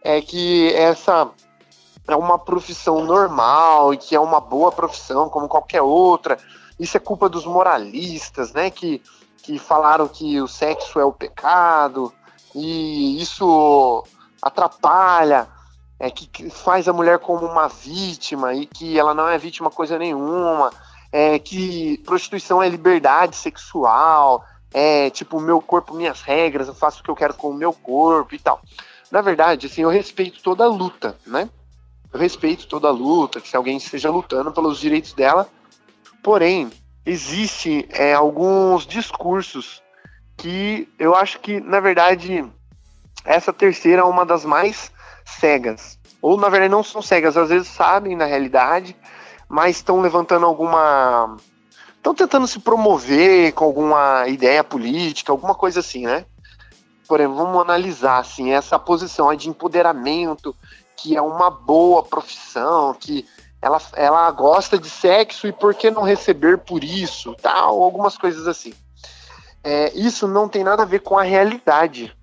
é 0.03 0.21
que 0.21 0.71
essa 0.75 1.31
é 2.07 2.15
uma 2.15 2.37
profissão 2.37 3.03
normal 3.03 3.91
e 3.95 3.97
que 3.97 4.15
é 4.15 4.19
uma 4.19 4.39
boa 4.39 4.71
profissão 4.71 5.29
como 5.29 5.47
qualquer 5.47 5.81
outra. 5.81 6.37
Isso 6.79 6.95
é 6.95 6.99
culpa 6.99 7.27
dos 7.27 7.43
moralistas, 7.43 8.53
né? 8.53 8.69
Que, 8.69 9.01
que 9.41 9.57
falaram 9.57 10.07
que 10.07 10.39
o 10.39 10.47
sexo 10.47 10.99
é 10.99 11.03
o 11.03 11.11
pecado 11.11 12.13
e 12.53 13.19
isso 13.19 14.03
atrapalha 14.43 15.47
é, 15.99 16.11
que 16.11 16.51
faz 16.51 16.87
a 16.87 16.93
mulher 16.93 17.17
como 17.17 17.47
uma 17.47 17.67
vítima 17.67 18.53
e 18.53 18.67
que 18.67 18.99
ela 18.99 19.15
não 19.15 19.27
é 19.27 19.39
vítima 19.39 19.71
coisa 19.71 19.97
nenhuma, 19.97 20.71
é, 21.11 21.39
que 21.39 21.97
prostituição 22.05 22.61
é 22.61 22.69
liberdade 22.69 23.35
sexual, 23.35 24.45
é 24.73 25.09
tipo, 25.09 25.39
meu 25.39 25.61
corpo, 25.61 25.93
minhas 25.93 26.21
regras, 26.21 26.67
eu 26.67 26.73
faço 26.73 27.01
o 27.01 27.03
que 27.03 27.09
eu 27.09 27.15
quero 27.15 27.33
com 27.33 27.49
o 27.49 27.53
meu 27.53 27.73
corpo 27.73 28.35
e 28.35 28.39
tal. 28.39 28.61
Na 29.11 29.21
verdade, 29.21 29.67
assim, 29.67 29.81
eu 29.81 29.89
respeito 29.89 30.41
toda 30.43 30.63
a 30.63 30.67
luta, 30.67 31.17
né? 31.25 31.49
Eu 32.11 32.19
respeito 32.19 32.67
toda 32.67 32.87
a 32.87 32.91
luta, 32.91 33.41
que 33.41 33.47
se 33.47 33.55
alguém 33.55 33.77
esteja 33.77 34.09
lutando 34.09 34.51
pelos 34.51 34.79
direitos 34.79 35.13
dela, 35.13 35.47
porém, 36.23 36.69
existe 37.05 37.87
é, 37.89 38.13
alguns 38.13 38.85
discursos 38.85 39.81
que 40.37 40.87
eu 40.97 41.15
acho 41.15 41.39
que, 41.39 41.59
na 41.59 41.79
verdade, 41.79 42.45
essa 43.25 43.51
terceira 43.51 44.01
é 44.01 44.05
uma 44.05 44.25
das 44.25 44.45
mais 44.45 44.91
cegas. 45.25 45.99
Ou, 46.21 46.37
na 46.37 46.49
verdade, 46.49 46.71
não 46.71 46.83
são 46.83 47.01
cegas, 47.01 47.37
às 47.37 47.49
vezes 47.49 47.67
sabem 47.67 48.15
na 48.15 48.25
realidade, 48.25 48.95
mas 49.47 49.77
estão 49.77 50.01
levantando 50.01 50.45
alguma. 50.45 51.37
Estão 51.99 52.15
tentando 52.15 52.47
se 52.47 52.59
promover 52.59 53.51
com 53.51 53.65
alguma 53.65 54.27
ideia 54.27 54.63
política, 54.63 55.31
alguma 55.31 55.53
coisa 55.53 55.81
assim, 55.81 56.05
né? 56.05 56.25
Por 57.07 57.19
exemplo, 57.19 57.37
vamos 57.37 57.61
analisar 57.61 58.19
assim, 58.19 58.51
essa 58.51 58.79
posição 58.79 59.33
de 59.35 59.49
empoderamento, 59.49 60.55
que 60.95 61.15
é 61.17 61.21
uma 61.21 61.49
boa 61.49 62.01
profissão, 62.03 62.93
que 62.93 63.25
ela, 63.61 63.81
ela 63.95 64.31
gosta 64.31 64.77
de 64.77 64.89
sexo 64.89 65.45
e 65.45 65.51
por 65.51 65.75
que 65.75 65.91
não 65.91 66.03
receber 66.03 66.57
por 66.59 66.83
isso, 66.83 67.35
tal, 67.41 67.83
algumas 67.83 68.17
coisas 68.17 68.47
assim. 68.47 68.73
É, 69.61 69.91
isso 69.93 70.25
não 70.25 70.47
tem 70.47 70.63
nada 70.63 70.83
a 70.83 70.85
ver 70.85 70.99
com 70.99 71.17
a 71.17 71.23
realidade. 71.23 72.15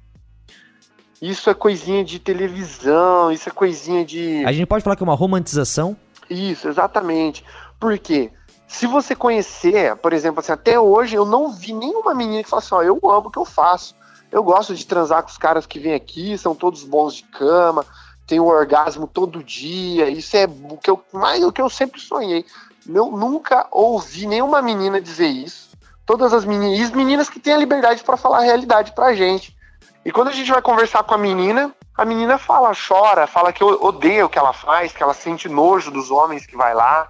Isso 1.20 1.50
é 1.50 1.54
coisinha 1.54 2.02
de 2.02 2.18
televisão, 2.18 3.30
isso 3.30 3.48
é 3.48 3.52
coisinha 3.52 4.04
de. 4.04 4.42
A 4.44 4.52
gente 4.52 4.66
pode 4.66 4.82
falar 4.82 4.96
que 4.96 5.02
é 5.02 5.04
uma 5.04 5.14
romantização? 5.14 5.96
Isso, 6.28 6.68
exatamente. 6.68 7.44
Porque 7.78 8.30
se 8.66 8.86
você 8.86 9.14
conhecer, 9.14 9.96
por 9.96 10.12
exemplo, 10.12 10.40
assim, 10.40 10.52
até 10.52 10.78
hoje 10.78 11.14
eu 11.14 11.24
não 11.24 11.52
vi 11.52 11.72
nenhuma 11.72 12.14
menina 12.14 12.42
que 12.42 12.48
fala 12.48 12.60
assim: 12.60 12.74
ó, 12.74 12.82
eu 12.82 12.98
amo 13.04 13.28
o 13.28 13.30
que 13.30 13.38
eu 13.38 13.44
faço. 13.44 13.94
Eu 14.30 14.42
gosto 14.42 14.74
de 14.74 14.84
transar 14.84 15.22
com 15.22 15.30
os 15.30 15.38
caras 15.38 15.66
que 15.66 15.78
vêm 15.78 15.94
aqui, 15.94 16.36
são 16.36 16.54
todos 16.54 16.82
bons 16.82 17.14
de 17.14 17.22
cama, 17.22 17.86
tenho 18.26 18.44
orgasmo 18.44 19.06
todo 19.06 19.42
dia. 19.42 20.10
Isso 20.10 20.36
é 20.36 20.46
o 20.46 20.76
que 20.76 20.90
eu, 20.90 21.02
mais 21.12 21.44
o 21.44 21.52
que 21.52 21.62
eu 21.62 21.70
sempre 21.70 22.00
sonhei. 22.00 22.44
Eu 22.88 23.10
nunca 23.10 23.66
ouvi 23.70 24.26
nenhuma 24.26 24.60
menina 24.60 25.00
dizer 25.00 25.28
isso. 25.28 25.70
Todas 26.04 26.32
as 26.32 26.44
meninas, 26.44 26.90
meninas 26.90 27.30
que 27.30 27.40
têm 27.40 27.54
a 27.54 27.58
liberdade 27.58 28.02
para 28.02 28.16
falar 28.16 28.38
a 28.38 28.44
realidade 28.44 28.92
pra 28.92 29.14
gente. 29.14 29.56
E 30.04 30.12
quando 30.12 30.28
a 30.28 30.32
gente 30.32 30.50
vai 30.50 30.62
conversar 30.62 31.02
com 31.02 31.14
a 31.14 31.18
menina, 31.18 31.72
a 31.96 32.04
menina 32.04 32.36
fala, 32.38 32.72
chora, 32.76 33.26
fala 33.26 33.52
que 33.52 33.64
odeia 33.64 34.26
o 34.26 34.28
que 34.28 34.38
ela 34.38 34.52
faz, 34.52 34.92
que 34.92 35.02
ela 35.02 35.14
sente 35.14 35.48
nojo 35.48 35.90
dos 35.90 36.10
homens 36.10 36.46
que 36.46 36.56
vai 36.56 36.74
lá 36.74 37.08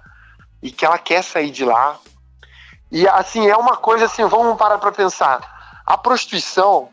e 0.61 0.71
que 0.71 0.85
ela 0.85 0.97
quer 0.97 1.23
sair 1.23 1.51
de 1.51 1.63
lá. 1.63 1.97
E 2.91 3.07
assim, 3.07 3.47
é 3.47 3.55
uma 3.55 3.77
coisa 3.77 4.05
assim, 4.05 4.25
vamos 4.25 4.57
parar 4.57 4.77
para 4.77 4.91
pensar. 4.91 5.81
A 5.85 5.97
prostituição, 5.97 6.89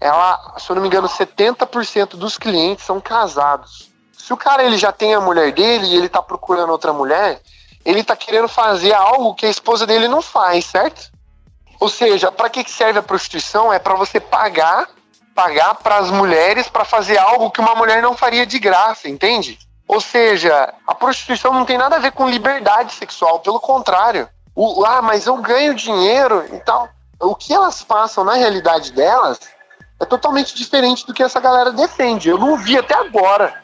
ela, 0.00 0.54
se 0.58 0.70
eu 0.70 0.76
não 0.76 0.82
me 0.82 0.88
engano, 0.88 1.08
70% 1.08 2.16
dos 2.16 2.38
clientes 2.38 2.84
são 2.84 3.00
casados. 3.00 3.90
Se 4.16 4.32
o 4.32 4.36
cara 4.36 4.62
ele 4.62 4.76
já 4.76 4.92
tem 4.92 5.14
a 5.14 5.20
mulher 5.20 5.52
dele 5.52 5.86
e 5.86 5.96
ele 5.96 6.08
tá 6.08 6.22
procurando 6.22 6.70
outra 6.70 6.92
mulher, 6.92 7.40
ele 7.84 8.04
tá 8.04 8.16
querendo 8.16 8.48
fazer 8.48 8.92
algo 8.92 9.34
que 9.34 9.46
a 9.46 9.50
esposa 9.50 9.86
dele 9.86 10.08
não 10.08 10.20
faz, 10.20 10.66
certo? 10.66 11.10
Ou 11.80 11.88
seja, 11.88 12.30
para 12.30 12.50
que 12.50 12.68
serve 12.68 12.98
a 12.98 13.02
prostituição? 13.02 13.72
É 13.72 13.78
para 13.78 13.94
você 13.94 14.18
pagar 14.18 14.88
pagar 15.38 15.76
para 15.76 15.98
as 15.98 16.10
mulheres 16.10 16.68
para 16.68 16.84
fazer 16.84 17.16
algo 17.16 17.52
que 17.52 17.60
uma 17.60 17.76
mulher 17.76 18.02
não 18.02 18.16
faria 18.16 18.44
de 18.44 18.58
graça, 18.58 19.08
entende? 19.08 19.56
Ou 19.88 20.00
seja, 20.02 20.74
a 20.86 20.94
prostituição 20.94 21.52
não 21.52 21.64
tem 21.64 21.78
nada 21.78 21.96
a 21.96 21.98
ver 21.98 22.12
com 22.12 22.28
liberdade 22.28 22.92
sexual, 22.92 23.40
pelo 23.40 23.58
contrário. 23.58 24.28
O, 24.54 24.84
ah, 24.84 25.00
mas 25.00 25.26
eu 25.26 25.36
ganho 25.38 25.74
dinheiro 25.74 26.44
e 26.52 26.58
tal. 26.60 26.90
O 27.18 27.34
que 27.34 27.54
elas 27.54 27.82
passam 27.82 28.22
na 28.22 28.34
realidade 28.34 28.92
delas 28.92 29.40
é 29.98 30.04
totalmente 30.04 30.54
diferente 30.54 31.06
do 31.06 31.14
que 31.14 31.22
essa 31.22 31.40
galera 31.40 31.72
defende. 31.72 32.28
Eu 32.28 32.38
não 32.38 32.56
vi 32.58 32.76
até 32.76 32.94
agora 32.94 33.62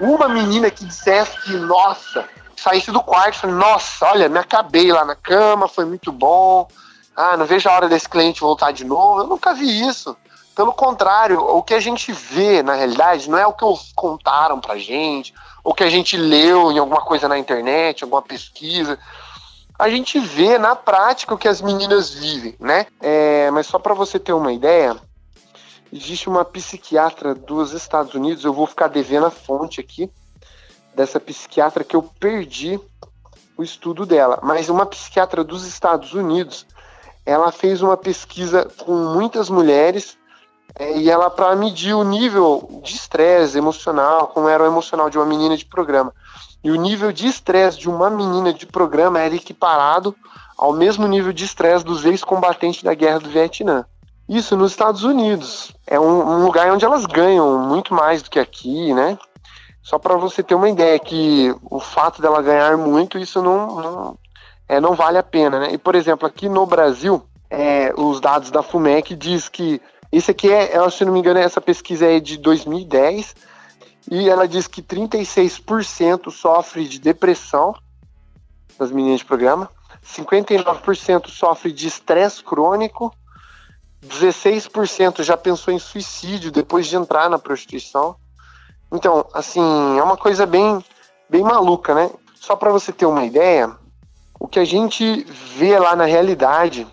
uma 0.00 0.28
menina 0.28 0.70
que 0.70 0.84
dissesse 0.84 1.38
que, 1.42 1.52
nossa, 1.52 2.26
saísse 2.56 2.90
do 2.90 3.02
quarto 3.02 3.40
falei, 3.40 3.56
nossa, 3.56 4.06
olha, 4.06 4.28
me 4.28 4.38
acabei 4.38 4.90
lá 4.90 5.04
na 5.04 5.14
cama, 5.14 5.68
foi 5.68 5.84
muito 5.84 6.10
bom. 6.10 6.66
Ah, 7.14 7.36
não 7.36 7.44
vejo 7.44 7.68
a 7.68 7.72
hora 7.72 7.88
desse 7.88 8.08
cliente 8.08 8.40
voltar 8.40 8.72
de 8.72 8.84
novo. 8.84 9.20
Eu 9.20 9.26
nunca 9.26 9.54
vi 9.54 9.86
isso. 9.86 10.16
Pelo 10.54 10.72
contrário, 10.72 11.40
o 11.40 11.62
que 11.62 11.74
a 11.74 11.80
gente 11.80 12.12
vê 12.12 12.62
na 12.62 12.74
realidade 12.74 13.28
não 13.28 13.36
é 13.36 13.46
o 13.46 13.52
que 13.52 13.64
contaram 13.94 14.60
pra 14.60 14.78
gente, 14.78 15.34
ou 15.64 15.74
que 15.74 15.82
a 15.82 15.90
gente 15.90 16.16
leu 16.16 16.70
em 16.70 16.78
alguma 16.78 17.00
coisa 17.00 17.26
na 17.26 17.38
internet, 17.38 18.04
alguma 18.04 18.22
pesquisa. 18.22 18.98
A 19.76 19.88
gente 19.88 20.20
vê 20.20 20.56
na 20.56 20.76
prática 20.76 21.34
o 21.34 21.38
que 21.38 21.48
as 21.48 21.60
meninas 21.60 22.10
vivem, 22.10 22.54
né? 22.60 22.86
É, 23.00 23.50
mas 23.50 23.66
só 23.66 23.78
para 23.78 23.94
você 23.94 24.20
ter 24.20 24.32
uma 24.32 24.52
ideia, 24.52 24.96
existe 25.92 26.28
uma 26.28 26.44
psiquiatra 26.44 27.34
dos 27.34 27.72
Estados 27.72 28.14
Unidos, 28.14 28.44
eu 28.44 28.52
vou 28.52 28.66
ficar 28.66 28.88
devendo 28.88 29.26
a 29.26 29.30
fonte 29.30 29.80
aqui 29.80 30.08
dessa 30.94 31.18
psiquiatra 31.18 31.82
que 31.82 31.96
eu 31.96 32.02
perdi 32.20 32.78
o 33.56 33.62
estudo 33.62 34.06
dela, 34.06 34.38
mas 34.42 34.68
uma 34.68 34.86
psiquiatra 34.86 35.42
dos 35.42 35.66
Estados 35.66 36.12
Unidos, 36.12 36.66
ela 37.26 37.50
fez 37.50 37.82
uma 37.82 37.96
pesquisa 37.96 38.68
com 38.78 38.92
muitas 38.92 39.48
mulheres 39.48 40.16
é, 40.76 40.98
e 40.98 41.08
ela, 41.08 41.30
para 41.30 41.54
medir 41.54 41.94
o 41.94 42.02
nível 42.02 42.80
de 42.82 42.94
estresse 42.94 43.56
emocional, 43.56 44.28
como 44.28 44.48
era 44.48 44.62
o 44.62 44.66
emocional 44.66 45.08
de 45.08 45.16
uma 45.16 45.26
menina 45.26 45.56
de 45.56 45.64
programa, 45.64 46.12
e 46.62 46.70
o 46.70 46.76
nível 46.76 47.12
de 47.12 47.26
estresse 47.26 47.78
de 47.78 47.88
uma 47.88 48.10
menina 48.10 48.52
de 48.52 48.66
programa 48.66 49.20
era 49.20 49.34
equiparado 49.34 50.14
ao 50.56 50.72
mesmo 50.72 51.06
nível 51.06 51.32
de 51.32 51.44
estresse 51.44 51.84
dos 51.84 52.04
ex-combatentes 52.04 52.82
da 52.82 52.94
guerra 52.94 53.20
do 53.20 53.28
Vietnã. 53.28 53.84
Isso 54.28 54.56
nos 54.56 54.70
Estados 54.70 55.04
Unidos. 55.04 55.72
É 55.86 56.00
um, 56.00 56.06
um, 56.06 56.44
lugar 56.44 56.72
onde 56.72 56.84
elas 56.84 57.04
ganham 57.04 57.58
muito 57.58 57.92
mais 57.92 58.22
do 58.22 58.30
que 58.30 58.38
aqui, 58.38 58.94
né? 58.94 59.18
Só 59.82 59.98
para 59.98 60.16
você 60.16 60.42
ter 60.42 60.54
uma 60.54 60.70
ideia 60.70 60.98
que 60.98 61.54
o 61.70 61.78
fato 61.78 62.22
dela 62.22 62.40
ganhar 62.40 62.76
muito, 62.78 63.18
isso 63.18 63.42
não, 63.42 63.66
não, 63.76 64.18
é, 64.66 64.80
não 64.80 64.94
vale 64.94 65.18
a 65.18 65.22
pena, 65.22 65.60
né? 65.60 65.72
E, 65.72 65.78
por 65.78 65.94
exemplo, 65.94 66.26
aqui 66.26 66.48
no 66.48 66.64
Brasil, 66.64 67.22
é, 67.50 67.92
os 67.94 68.20
dados 68.20 68.50
da 68.50 68.62
FUMEC 68.62 69.14
diz 69.14 69.48
que 69.50 69.82
isso 70.16 70.30
aqui 70.30 70.50
é, 70.50 70.90
se 70.90 71.04
não 71.04 71.12
me 71.12 71.18
engano, 71.18 71.40
essa 71.40 71.60
pesquisa 71.60 72.06
é 72.06 72.20
de 72.20 72.36
2010 72.38 73.34
e 74.10 74.28
ela 74.28 74.46
diz 74.46 74.66
que 74.66 74.82
36% 74.82 76.30
sofre 76.30 76.86
de 76.86 77.00
depressão 77.00 77.74
das 78.78 78.90
meninas 78.90 79.20
de 79.20 79.24
programa, 79.24 79.70
59% 80.04 81.28
sofre 81.28 81.72
de 81.72 81.88
estresse 81.88 82.44
crônico, 82.44 83.12
16% 84.06 85.22
já 85.22 85.36
pensou 85.36 85.72
em 85.72 85.78
suicídio 85.78 86.52
depois 86.52 86.86
de 86.86 86.96
entrar 86.96 87.30
na 87.30 87.38
prostituição. 87.38 88.16
Então, 88.92 89.26
assim, 89.32 89.98
é 89.98 90.02
uma 90.02 90.16
coisa 90.16 90.44
bem, 90.44 90.84
bem 91.28 91.42
maluca, 91.42 91.94
né? 91.94 92.10
Só 92.34 92.54
para 92.54 92.70
você 92.70 92.92
ter 92.92 93.06
uma 93.06 93.24
ideia, 93.24 93.74
o 94.38 94.46
que 94.46 94.58
a 94.58 94.64
gente 94.64 95.24
vê 95.56 95.78
lá 95.78 95.96
na 95.96 96.04
realidade, 96.04 96.86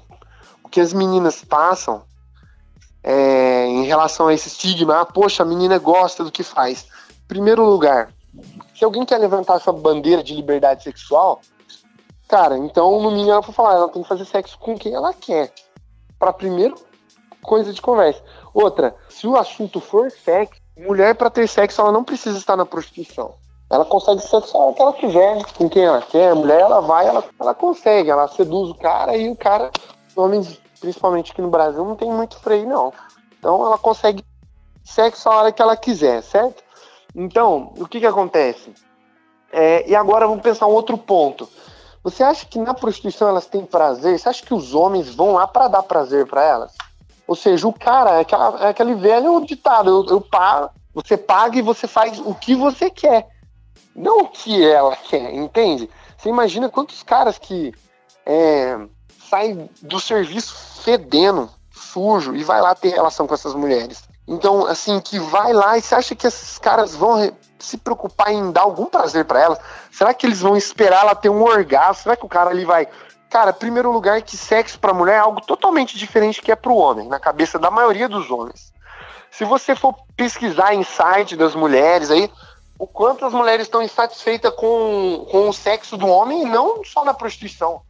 o 0.64 0.70
que 0.70 0.80
as 0.80 0.94
meninas 0.94 1.44
passam 1.44 2.04
é, 3.04 3.66
em 3.66 3.86
relação 3.86 4.28
a 4.28 4.34
esse 4.34 4.48
estigma, 4.48 5.02
ah, 5.02 5.06
poxa, 5.06 5.44
a 5.44 5.46
menina 5.46 5.78
gosta 5.78 6.24
do 6.24 6.32
que 6.32 6.44
faz. 6.44 6.88
Primeiro 7.28 7.66
lugar, 7.66 8.14
se 8.76 8.84
alguém 8.84 9.06
quer 9.06 9.18
levantar 9.18 9.56
essa 9.56 9.72
bandeira 9.72 10.24
de 10.24 10.36
liberdade 10.36 10.84
sexual, 10.84 11.42
cara, 12.28 12.58
então 12.58 13.02
no 13.02 13.12
mínimo 13.12 13.32
ela 13.32 13.42
vai 13.42 13.54
falar, 13.54 13.74
ela 13.76 13.90
tem 13.90 14.04
que 14.04 14.10
fazer 14.10 14.26
sexo 14.26 14.58
com 14.60 14.78
quem 14.78 14.94
ela 14.94 15.14
quer. 15.14 15.52
Para 16.20 16.34
primeiro 16.34 16.76
coisa 17.42 17.74
de 17.74 17.82
conversa. 17.82 18.22
Outra, 18.54 18.96
se 19.10 19.26
o 19.26 19.36
assunto 19.36 19.80
for 19.80 20.12
sexo, 20.12 20.62
mulher 20.78 21.16
para 21.16 21.30
ter 21.30 21.48
sexo 21.48 21.82
ela 21.82 21.92
não 21.92 22.04
precisa 22.04 22.38
estar 22.38 22.56
na 22.56 22.66
prostituição. 22.66 23.34
Ela 23.70 23.86
consegue 23.86 24.22
ser 24.22 24.42
só 24.42 24.70
o 24.70 24.74
que 24.74 24.82
ela 24.82 24.94
quiser, 24.94 25.46
com 25.54 25.70
quem 25.70 25.86
ela 25.86 26.02
quer. 26.02 26.32
A 26.32 26.36
mulher, 26.36 26.60
ela 26.60 26.82
vai, 26.82 27.08
ela, 27.08 27.24
ela 27.40 27.54
consegue, 27.54 28.10
ela 28.10 28.28
seduz 28.28 28.70
o 28.70 28.76
cara 28.76 29.16
e 29.16 29.30
o 29.30 29.36
cara, 29.36 29.72
homens, 30.14 30.61
principalmente 30.82 31.32
aqui 31.32 31.42
no 31.42 31.50
Brasil, 31.50 31.86
não 31.86 31.96
tem 31.96 32.12
muito 32.12 32.38
freio, 32.40 32.68
não. 32.68 32.92
Então 33.40 33.66
ela 33.66 33.78
consegue 33.78 34.26
sexo 34.84 35.30
a 35.30 35.36
hora 35.36 35.52
que 35.54 35.62
ela 35.62 35.78
quiser, 35.78 36.22
certo? 36.22 36.62
Então, 37.16 37.74
o 37.78 37.88
que 37.88 38.00
que 38.00 38.06
acontece? 38.06 38.74
É, 39.52 39.90
e 39.90 39.96
agora 39.96 40.28
vamos 40.28 40.44
pensar 40.44 40.68
um 40.68 40.72
outro 40.72 40.98
ponto. 40.98 41.48
Você 42.04 42.24
acha 42.24 42.46
que 42.46 42.60
na 42.60 42.74
prostituição 42.74 43.30
elas 43.30 43.46
têm 43.46 43.66
prazer? 43.66 44.20
Você 44.20 44.28
acha 44.28 44.44
que 44.44 44.54
os 44.54 44.74
homens 44.74 45.14
vão 45.14 45.34
lá 45.34 45.48
para 45.48 45.70
dar 45.70 45.84
prazer 45.84 46.26
para 46.26 46.44
elas? 46.44 46.74
Ou 47.26 47.36
seja, 47.36 47.66
o 47.68 47.74
cara 47.74 48.18
é, 48.18 48.22
aquela, 48.22 48.66
é 48.66 48.70
aquele 48.70 48.96
velho 48.96 49.40
ditado: 49.46 49.90
eu, 49.90 50.16
eu 50.16 50.22
pago, 50.22 50.72
você 50.94 51.16
paga 51.16 51.58
e 51.58 51.62
você 51.62 51.88
faz 51.88 52.20
o 52.20 52.34
que 52.34 52.56
você 52.56 52.90
quer 52.90 53.30
não 53.96 54.22
o 54.22 54.28
que 54.28 54.66
ela 54.66 54.96
quer, 54.96 55.34
entende? 55.34 55.90
Você 56.18 56.30
imagina 56.30 56.70
quantos 56.70 57.04
caras 57.04 57.38
que 57.38 57.74
é, 58.26 58.78
saem 59.32 59.70
do 59.82 59.98
serviço 59.98 60.54
fedendo, 60.84 61.50
sujo, 61.72 62.36
e 62.36 62.44
vai 62.44 62.60
lá 62.62 62.76
ter 62.76 62.90
relação 62.90 63.26
com 63.26 63.34
essas 63.34 63.54
mulheres. 63.54 64.04
Então, 64.28 64.66
assim, 64.66 65.00
que 65.00 65.18
vai 65.20 65.54
lá 65.54 65.78
e 65.78 65.82
você 65.82 65.96
acha 65.96 66.14
que 66.14 66.28
esses 66.28 66.58
caras 66.58 66.94
vão 66.94 67.32
se 67.58 67.78
preocupar 67.78 68.32
em 68.34 68.52
dar 68.52 68.62
algum 68.62 68.86
prazer 68.86 69.24
para 69.24 69.42
elas? 69.42 69.60
Será 69.90 70.14
que 70.14 70.26
eles 70.26 70.42
vão 70.42 70.58
esperar 70.58 71.04
ela 71.04 71.16
ter 71.16 71.30
um 71.30 71.42
orgasmo? 71.44 72.04
Será 72.04 72.18
que 72.18 72.26
o 72.26 72.30
cara 72.30 72.50
ali 72.50 72.66
vai. 72.66 72.88
Cara, 73.30 73.54
primeiro 73.54 73.90
lugar, 73.90 74.22
que 74.22 74.36
sexo 74.36 74.78
para 74.78 74.94
mulher 74.94 75.16
é 75.16 75.20
algo 75.20 75.40
totalmente 75.40 75.98
diferente 75.98 76.42
que 76.42 76.52
é 76.52 76.56
para 76.56 76.72
o 76.72 76.78
homem, 76.78 77.08
na 77.08 77.20
cabeça 77.20 77.58
da 77.58 77.72
maioria 77.72 78.10
dos 78.10 78.30
homens. 78.30 78.74
Se 79.32 79.46
você 79.46 79.74
for 79.74 79.96
pesquisar 80.18 80.74
em 80.74 80.84
site 80.84 81.38
das 81.38 81.56
mulheres 81.56 82.12
aí, 82.12 82.30
o 82.78 82.86
quanto 82.86 83.26
as 83.26 83.32
mulheres 83.32 83.68
estão 83.68 83.82
insatisfeitas 83.82 84.54
com, 84.56 85.26
com 85.32 85.48
o 85.48 85.54
sexo 85.54 85.96
do 85.96 86.08
homem, 86.08 86.44
não 86.46 86.84
só 86.84 87.06
na 87.06 87.14
prostituição. 87.14 87.82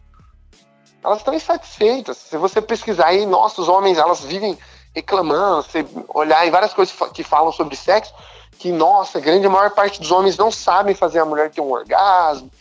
Elas 1.04 1.20
estão 1.20 1.34
insatisfeitas. 1.34 2.18
Se 2.18 2.38
você 2.38 2.62
pesquisar 2.62 3.08
aí, 3.08 3.26
nossos 3.26 3.68
homens, 3.68 3.98
elas 3.98 4.22
vivem 4.22 4.58
reclamando, 4.94 5.64
você 5.64 5.86
olhar 6.10 6.46
em 6.46 6.52
várias 6.52 6.74
coisas 6.74 6.96
que 7.14 7.24
falam 7.24 7.52
sobre 7.52 7.76
sexo, 7.76 8.14
que, 8.60 8.72
nossa, 8.72 9.18
a 9.18 9.22
grande 9.22 9.48
maior 9.48 9.72
parte 9.72 10.00
dos 10.00 10.12
homens 10.12 10.38
não 10.38 10.52
sabem 10.52 10.94
fazer 10.94 11.20
a 11.20 11.26
mulher 11.26 11.50
ter 11.50 11.62
um 11.62 11.72
orgasmo, 11.72 12.52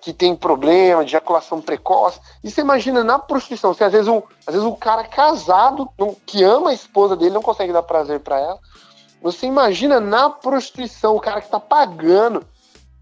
que 0.00 0.12
tem 0.12 0.36
problema 0.36 1.04
de 1.04 1.10
ejaculação 1.10 1.60
precoce. 1.60 2.20
E 2.42 2.50
você 2.50 2.60
imagina 2.60 3.02
na 3.02 3.18
prostituição, 3.18 3.74
se 3.74 3.82
às 3.82 3.92
vezes 3.92 4.08
um, 4.08 4.22
às 4.46 4.54
vezes 4.54 4.66
um 4.66 4.76
cara 4.76 5.04
casado, 5.04 5.90
que 6.24 6.44
ama 6.44 6.70
a 6.70 6.74
esposa 6.74 7.16
dele, 7.16 7.34
não 7.34 7.42
consegue 7.42 7.72
dar 7.72 7.82
prazer 7.82 8.20
para 8.20 8.38
ela, 8.38 8.58
você 9.20 9.46
imagina 9.46 10.00
na 10.00 10.30
prostituição, 10.30 11.16
o 11.16 11.20
cara 11.20 11.40
que 11.40 11.50
tá 11.50 11.60
pagando, 11.60 12.46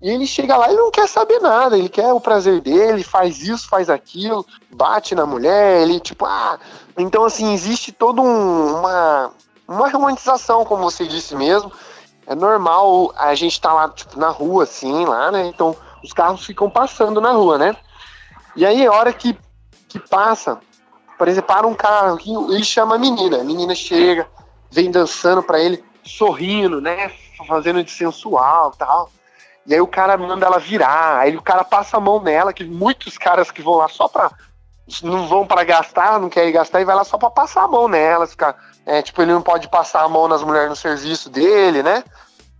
e 0.01 0.11
ele 0.11 0.27
chega 0.27 0.57
lá 0.57 0.73
e 0.73 0.77
não 0.77 0.91
quer 0.93 1.09
saber 1.09 1.41
nada, 1.41 1.77
ele 1.77 1.89
quer 1.89 2.13
o 2.13 2.21
prazer 2.21 2.61
dele, 2.61 3.03
faz 3.03 3.43
isso, 3.43 3.69
faz 3.69 3.91
aquilo, 3.91 4.47
bate 4.71 5.15
na 5.15 5.27
mulher, 5.27 5.83
ele 5.83 5.99
tipo, 5.99 6.25
ah. 6.25 6.59
Então, 6.97 7.25
assim, 7.25 7.53
existe 7.53 7.91
toda 7.91 8.21
um, 8.21 8.79
uma, 8.79 9.33
uma 9.67 9.89
romantização, 9.91 10.65
como 10.65 10.89
você 10.89 11.07
disse 11.07 11.35
mesmo. 11.35 11.73
É 12.27 12.35
normal 12.35 13.13
a 13.17 13.35
gente 13.35 13.61
tá 13.61 13.73
lá, 13.73 13.89
tipo, 13.89 14.19
na 14.19 14.29
rua, 14.29 14.65
assim, 14.65 15.05
lá, 15.05 15.33
né? 15.33 15.47
Então, 15.47 15.77
os 16.05 16.13
carros 16.13 16.45
ficam 16.45 16.71
passando 16.71 17.21
na 17.21 17.33
rua, 17.33 17.59
né? 17.59 17.75
E 18.55 18.65
aí, 18.65 18.87
a 18.87 18.93
hora 18.93 19.13
que, 19.13 19.37
que 19.89 19.99
passa, 19.99 20.61
por 21.17 21.27
exemplo, 21.27 21.49
para 21.49 21.67
um 21.67 21.75
carro, 21.75 22.19
ele 22.53 22.65
chama 22.65 22.95
a 22.95 22.99
menina, 22.99 23.41
a 23.41 23.45
menina 23.45 23.75
chega, 23.75 24.29
vem 24.71 24.93
dançando 24.93 25.43
para 25.43 25.59
ele 25.59 25.83
sorrindo, 26.05 26.81
né? 26.81 27.11
Fazendo 27.49 27.83
de 27.83 27.91
sensual 27.91 28.73
tal. 28.73 29.11
E 29.69 29.75
aí 29.75 29.81
o 29.83 29.87
cara 29.87 30.17
manda 30.17 30.47
ela 30.47 30.59
virar, 30.59 31.19
aí 31.19 31.37
o 31.37 31.43
cara 31.43 31.63
passa 31.63 31.99
a 31.99 32.01
mão 32.01 32.23
nela, 32.23 32.55
que 32.55 32.65
muitos 32.65 33.19
caras 33.19 33.51
que 33.51 33.61
vão 33.61 33.75
lá 33.75 33.87
só 33.87 34.09
pra. 34.09 34.31
não 35.03 35.29
vão 35.29 35.47
para 35.47 35.63
gastar, 35.63 36.19
não 36.19 36.31
querem 36.31 36.51
gastar, 36.51 36.81
e 36.81 36.87
vai 36.87 36.97
lá 36.97 37.05
só 37.05 37.19
pra 37.19 37.29
passar 37.29 37.65
a 37.65 37.69
mão 37.69 37.87
nela. 37.87 38.27
Ficar, 38.27 38.57
é, 38.87 39.03
tipo, 39.03 39.21
ele 39.21 39.33
não 39.33 39.43
pode 39.43 39.69
passar 39.69 40.03
a 40.03 40.09
mão 40.09 40.27
nas 40.27 40.43
mulheres 40.43 40.71
no 40.71 40.75
serviço 40.75 41.29
dele, 41.29 41.83
né? 41.83 42.03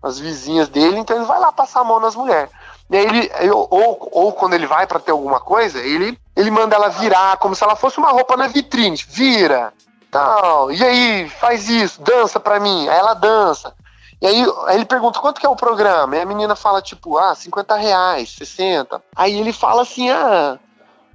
As 0.03 0.19
vizinhas 0.19 0.69
dele, 0.69 0.99
então 0.99 1.17
ele 1.17 1.25
vai 1.25 1.41
lá 1.41 1.51
passar 1.51 1.81
a 1.81 1.85
mão 1.85 1.99
nas 1.99 2.15
mulheres. 2.15 2.51
E 2.91 2.97
aí 2.99 3.07
ele, 3.07 3.51
ou, 3.51 4.11
ou 4.13 4.33
quando 4.35 4.53
ele 4.53 4.67
vai 4.67 4.87
para 4.87 5.01
ter 5.01 5.11
alguma 5.11 5.41
coisa, 5.41 5.79
ele, 5.79 6.19
ele 6.37 6.51
manda 6.51 6.77
ela 6.77 6.91
virar, 6.91 7.39
como 7.39 7.55
se 7.55 7.65
ela 7.65 7.75
fosse 7.75 7.97
uma 7.97 8.11
roupa 8.11 8.37
na 8.37 8.49
vitrine. 8.49 9.03
Vira, 9.09 9.73
tal. 10.11 10.71
E 10.71 10.85
aí, 10.85 11.29
faz 11.41 11.71
isso, 11.71 12.03
dança 12.03 12.39
pra 12.39 12.61
mim. 12.61 12.87
Aí 12.87 12.99
ela 12.99 13.15
dança. 13.15 13.75
E 14.21 14.27
aí, 14.27 14.45
aí 14.67 14.77
ele 14.77 14.85
pergunta 14.85 15.21
quanto 15.21 15.41
que 15.41 15.47
é 15.47 15.49
o 15.49 15.57
programa? 15.57 16.17
E 16.17 16.21
a 16.21 16.27
menina 16.27 16.57
fala, 16.57 16.83
tipo, 16.83 17.17
ah, 17.17 17.35
50 17.35 17.77
reais, 17.77 18.31
60. 18.31 19.03
Aí 19.15 19.39
ele 19.39 19.53
fala 19.53 19.83
assim, 19.83 20.11
ah, 20.11 20.59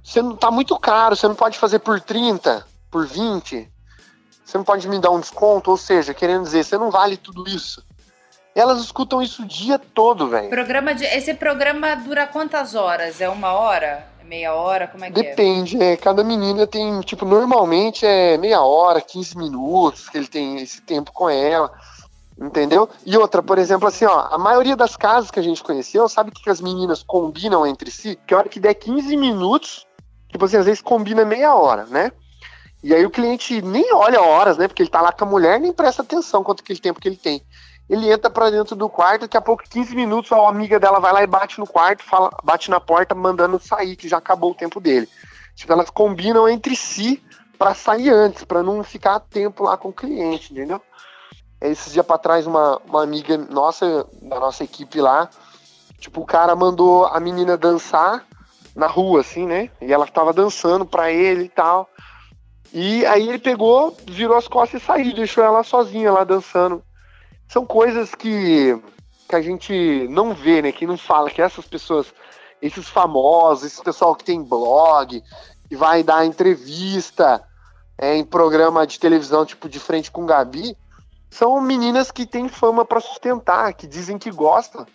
você 0.02 0.22
não 0.22 0.36
tá 0.36 0.50
muito 0.50 0.78
caro, 0.78 1.14
você 1.14 1.28
não 1.28 1.34
pode 1.34 1.58
fazer 1.58 1.80
por 1.80 2.00
30, 2.00 2.66
por 2.90 3.06
20. 3.06 3.70
Você 4.44 4.58
não 4.58 4.64
pode 4.64 4.88
me 4.88 4.98
dar 4.98 5.10
um 5.10 5.20
desconto, 5.20 5.70
ou 5.70 5.76
seja, 5.76 6.14
querendo 6.14 6.44
dizer, 6.44 6.64
você 6.64 6.78
não 6.78 6.90
vale 6.90 7.16
tudo 7.16 7.48
isso. 7.48 7.84
E 8.54 8.60
elas 8.60 8.80
escutam 8.80 9.20
isso 9.20 9.42
o 9.42 9.46
dia 9.46 9.78
todo, 9.78 10.28
velho. 10.28 10.48
Programa 10.48 10.94
de, 10.94 11.04
esse 11.04 11.34
programa 11.34 11.94
dura 11.96 12.26
quantas 12.26 12.74
horas? 12.74 13.20
É 13.20 13.28
uma 13.28 13.52
hora? 13.52 14.06
Meia 14.22 14.54
hora? 14.54 14.86
Como 14.86 15.04
é 15.04 15.10
que 15.10 15.20
é? 15.20 15.22
Depende, 15.22 15.82
é? 15.82 15.92
é? 15.92 15.96
Cada 15.96 16.22
menina 16.22 16.66
tem, 16.66 17.00
tipo, 17.00 17.26
normalmente 17.26 18.06
é 18.06 18.38
meia 18.38 18.62
hora, 18.62 19.00
15 19.00 19.36
minutos 19.36 20.08
que 20.08 20.16
ele 20.16 20.28
tem 20.28 20.58
esse 20.58 20.80
tempo 20.80 21.12
com 21.12 21.28
ela. 21.28 21.70
Entendeu? 22.38 22.88
E 23.06 23.16
outra, 23.16 23.42
por 23.42 23.58
exemplo, 23.58 23.86
assim, 23.86 24.04
ó, 24.04 24.28
a 24.30 24.36
maioria 24.38 24.76
das 24.76 24.96
casas 24.96 25.30
que 25.30 25.38
a 25.38 25.42
gente 25.42 25.62
conheceu, 25.62 26.08
sabe 26.08 26.30
o 26.30 26.32
que 26.32 26.50
as 26.50 26.60
meninas 26.60 27.02
combinam 27.02 27.66
entre 27.66 27.90
si? 27.90 28.18
Que 28.26 28.34
a 28.34 28.38
hora 28.38 28.48
que 28.48 28.58
der 28.58 28.74
15 28.74 29.16
minutos, 29.16 29.86
tipo 30.28 30.44
assim, 30.44 30.56
às 30.56 30.66
vezes 30.66 30.82
combina 30.82 31.24
meia 31.24 31.54
hora, 31.54 31.84
né? 31.86 32.10
E 32.82 32.92
aí 32.92 33.06
o 33.06 33.10
cliente 33.10 33.62
nem 33.62 33.94
olha 33.94 34.20
horas, 34.20 34.58
né? 34.58 34.66
Porque 34.66 34.82
ele 34.82 34.90
tá 34.90 35.00
lá 35.00 35.12
com 35.12 35.24
a 35.24 35.28
mulher, 35.28 35.60
nem 35.60 35.72
presta 35.72 36.02
atenção 36.02 36.42
quanto 36.42 36.62
que 36.62 36.72
ele 36.72 36.80
tempo 36.80 37.00
que 37.00 37.08
ele 37.08 37.16
tem 37.16 37.42
ele 37.88 38.10
entra 38.10 38.30
para 38.30 38.50
dentro 38.50 38.74
do 38.74 38.88
quarto, 38.88 39.22
daqui 39.22 39.36
a 39.36 39.40
pouco, 39.40 39.62
15 39.68 39.94
minutos, 39.94 40.32
a 40.32 40.48
amiga 40.48 40.80
dela 40.80 40.98
vai 40.98 41.12
lá 41.12 41.22
e 41.22 41.26
bate 41.26 41.58
no 41.58 41.66
quarto, 41.66 42.02
fala, 42.02 42.30
bate 42.42 42.70
na 42.70 42.80
porta, 42.80 43.14
mandando 43.14 43.60
sair, 43.60 43.94
que 43.96 44.08
já 44.08 44.18
acabou 44.18 44.52
o 44.52 44.54
tempo 44.54 44.80
dele. 44.80 45.08
Tipo, 45.54 45.72
elas 45.72 45.90
combinam 45.90 46.48
entre 46.48 46.74
si 46.74 47.22
para 47.58 47.74
sair 47.74 48.10
antes, 48.10 48.44
para 48.44 48.62
não 48.62 48.82
ficar 48.82 49.20
tempo 49.20 49.64
lá 49.64 49.76
com 49.76 49.88
o 49.88 49.92
cliente, 49.92 50.52
entendeu? 50.52 50.80
Esses 51.70 51.92
dias 51.92 52.04
para 52.04 52.18
trás, 52.18 52.46
uma, 52.46 52.80
uma 52.86 53.02
amiga 53.02 53.36
nossa, 53.38 54.06
da 54.22 54.38
nossa 54.38 54.64
equipe 54.64 55.00
lá, 55.00 55.28
tipo, 55.98 56.20
o 56.20 56.26
cara 56.26 56.54
mandou 56.54 57.06
a 57.06 57.18
menina 57.18 57.56
dançar 57.56 58.24
na 58.76 58.86
rua, 58.86 59.20
assim, 59.20 59.46
né? 59.46 59.70
E 59.80 59.92
ela 59.92 60.06
tava 60.06 60.32
dançando 60.32 60.84
pra 60.84 61.10
ele 61.10 61.44
e 61.44 61.48
tal. 61.48 61.88
E 62.72 63.06
aí 63.06 63.28
ele 63.28 63.38
pegou, 63.38 63.96
virou 64.06 64.36
as 64.36 64.48
costas 64.48 64.82
e 64.82 64.84
saiu, 64.84 65.14
deixou 65.14 65.44
ela 65.44 65.62
sozinha 65.62 66.12
lá 66.12 66.24
dançando 66.24 66.82
são 67.48 67.64
coisas 67.64 68.14
que, 68.14 68.76
que 69.28 69.36
a 69.36 69.40
gente 69.40 70.08
não 70.08 70.34
vê, 70.34 70.62
né? 70.62 70.72
Que 70.72 70.86
não 70.86 70.96
fala, 70.96 71.30
que 71.30 71.42
essas 71.42 71.66
pessoas, 71.66 72.12
esses 72.60 72.88
famosos, 72.88 73.64
esse 73.64 73.82
pessoal 73.82 74.14
que 74.14 74.24
tem 74.24 74.42
blog, 74.42 75.22
que 75.68 75.76
vai 75.76 76.02
dar 76.02 76.26
entrevista 76.26 77.42
é, 77.98 78.16
em 78.16 78.24
programa 78.24 78.86
de 78.86 78.98
televisão, 78.98 79.46
tipo 79.46 79.68
de 79.68 79.78
frente 79.78 80.10
com 80.10 80.26
Gabi, 80.26 80.76
são 81.34 81.60
meninas 81.60 82.12
que 82.12 82.24
têm 82.24 82.48
fama 82.48 82.84
para 82.84 83.00
sustentar, 83.00 83.74
que 83.74 83.88
dizem 83.88 84.16
que 84.16 84.30
gostam, 84.30 84.86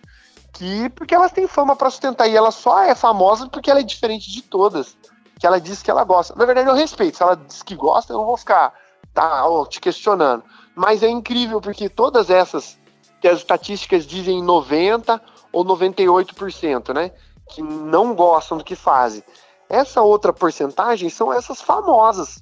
que 0.54 0.90
porque 0.92 1.14
elas 1.14 1.34
têm 1.34 1.48
fama 1.48 1.76
para 1.76 1.90
sustentar 1.90 2.28
e 2.28 2.36
ela 2.36 2.50
só 2.50 2.82
é 2.82 2.96
famosa 2.96 3.50
porque 3.50 3.70
ela 3.70 3.82
é 3.82 3.84
diferente 3.84 4.32
de 4.32 4.42
todas. 4.42 4.96
que 5.38 5.46
ela 5.46 5.60
diz 5.60 5.82
que 5.82 5.92
ela 5.92 6.04
gosta. 6.04 6.34
Na 6.36 6.46
verdade, 6.46 6.70
eu 6.70 6.76
respeito. 6.76 7.18
Se 7.18 7.24
ela 7.24 7.36
diz 7.36 7.62
que 7.62 7.76
gosta, 7.76 8.12
eu 8.12 8.18
não 8.18 8.26
vou 8.26 8.38
ficar 8.38 8.74
tá, 9.14 9.46
ó, 9.48 9.66
te 9.66 9.82
questionando. 9.82 10.44
Mas 10.76 11.04
é 11.04 11.10
incrível, 11.10 11.60
porque 11.60 11.90
todas 11.90 12.30
essas 12.30 12.78
que 13.20 13.28
as 13.28 13.40
estatísticas 13.40 14.06
dizem 14.06 14.42
90% 14.42 15.20
ou 15.52 15.66
98%, 15.66 16.94
né? 16.94 17.12
Que 17.50 17.62
não 17.62 18.14
gostam 18.16 18.58
do 18.58 18.64
que 18.64 18.76
fazem. 18.76 19.24
Essa 19.68 20.02
outra 20.02 20.32
porcentagem 20.32 21.10
são 21.10 21.34
essas 21.34 21.62
famosas, 21.62 22.42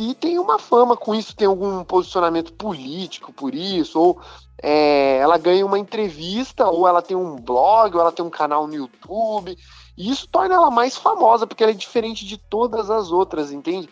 que 0.00 0.14
tem 0.14 0.38
uma 0.38 0.58
fama 0.58 0.96
com 0.96 1.14
isso, 1.14 1.36
tem 1.36 1.46
algum 1.46 1.84
posicionamento 1.84 2.54
político 2.54 3.34
por 3.34 3.54
isso, 3.54 4.00
ou 4.00 4.18
é, 4.62 5.18
ela 5.18 5.36
ganha 5.36 5.66
uma 5.66 5.78
entrevista, 5.78 6.66
ou 6.66 6.88
ela 6.88 7.02
tem 7.02 7.14
um 7.14 7.36
blog, 7.36 7.94
ou 7.94 8.00
ela 8.00 8.10
tem 8.10 8.24
um 8.24 8.30
canal 8.30 8.66
no 8.66 8.74
YouTube. 8.74 9.58
E 9.98 10.10
isso 10.10 10.26
torna 10.26 10.54
ela 10.54 10.70
mais 10.70 10.96
famosa, 10.96 11.46
porque 11.46 11.62
ela 11.62 11.72
é 11.72 11.74
diferente 11.74 12.24
de 12.24 12.38
todas 12.38 12.90
as 12.90 13.12
outras, 13.12 13.52
entende? 13.52 13.90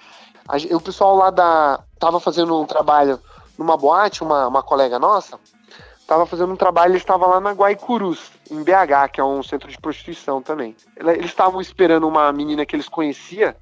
o 0.75 0.81
pessoal 0.81 1.15
lá 1.15 1.29
da. 1.29 1.85
tava 1.99 2.19
fazendo 2.19 2.59
um 2.59 2.65
trabalho 2.65 3.21
numa 3.59 3.77
boate, 3.77 4.23
uma, 4.23 4.49
uma 4.49 4.63
colega 4.63 4.99
nossa, 4.99 5.39
tava 6.07 6.25
fazendo 6.25 6.55
um 6.55 6.57
trabalho, 6.57 6.93
ele 6.93 6.97
estava 6.97 7.27
lá 7.27 7.39
na 7.39 7.53
Guaicurus, 7.53 8.31
em 8.51 8.63
BH, 8.63 9.13
que 9.13 9.21
é 9.21 9.25
um 9.25 9.43
centro 9.43 9.69
de 9.69 9.77
prostituição 9.77 10.41
também. 10.41 10.75
Eles 10.97 11.27
estavam 11.27 11.61
esperando 11.61 12.09
uma 12.09 12.33
menina 12.33 12.65
que 12.65 12.75
eles 12.75 12.89
conheciam 12.89 13.55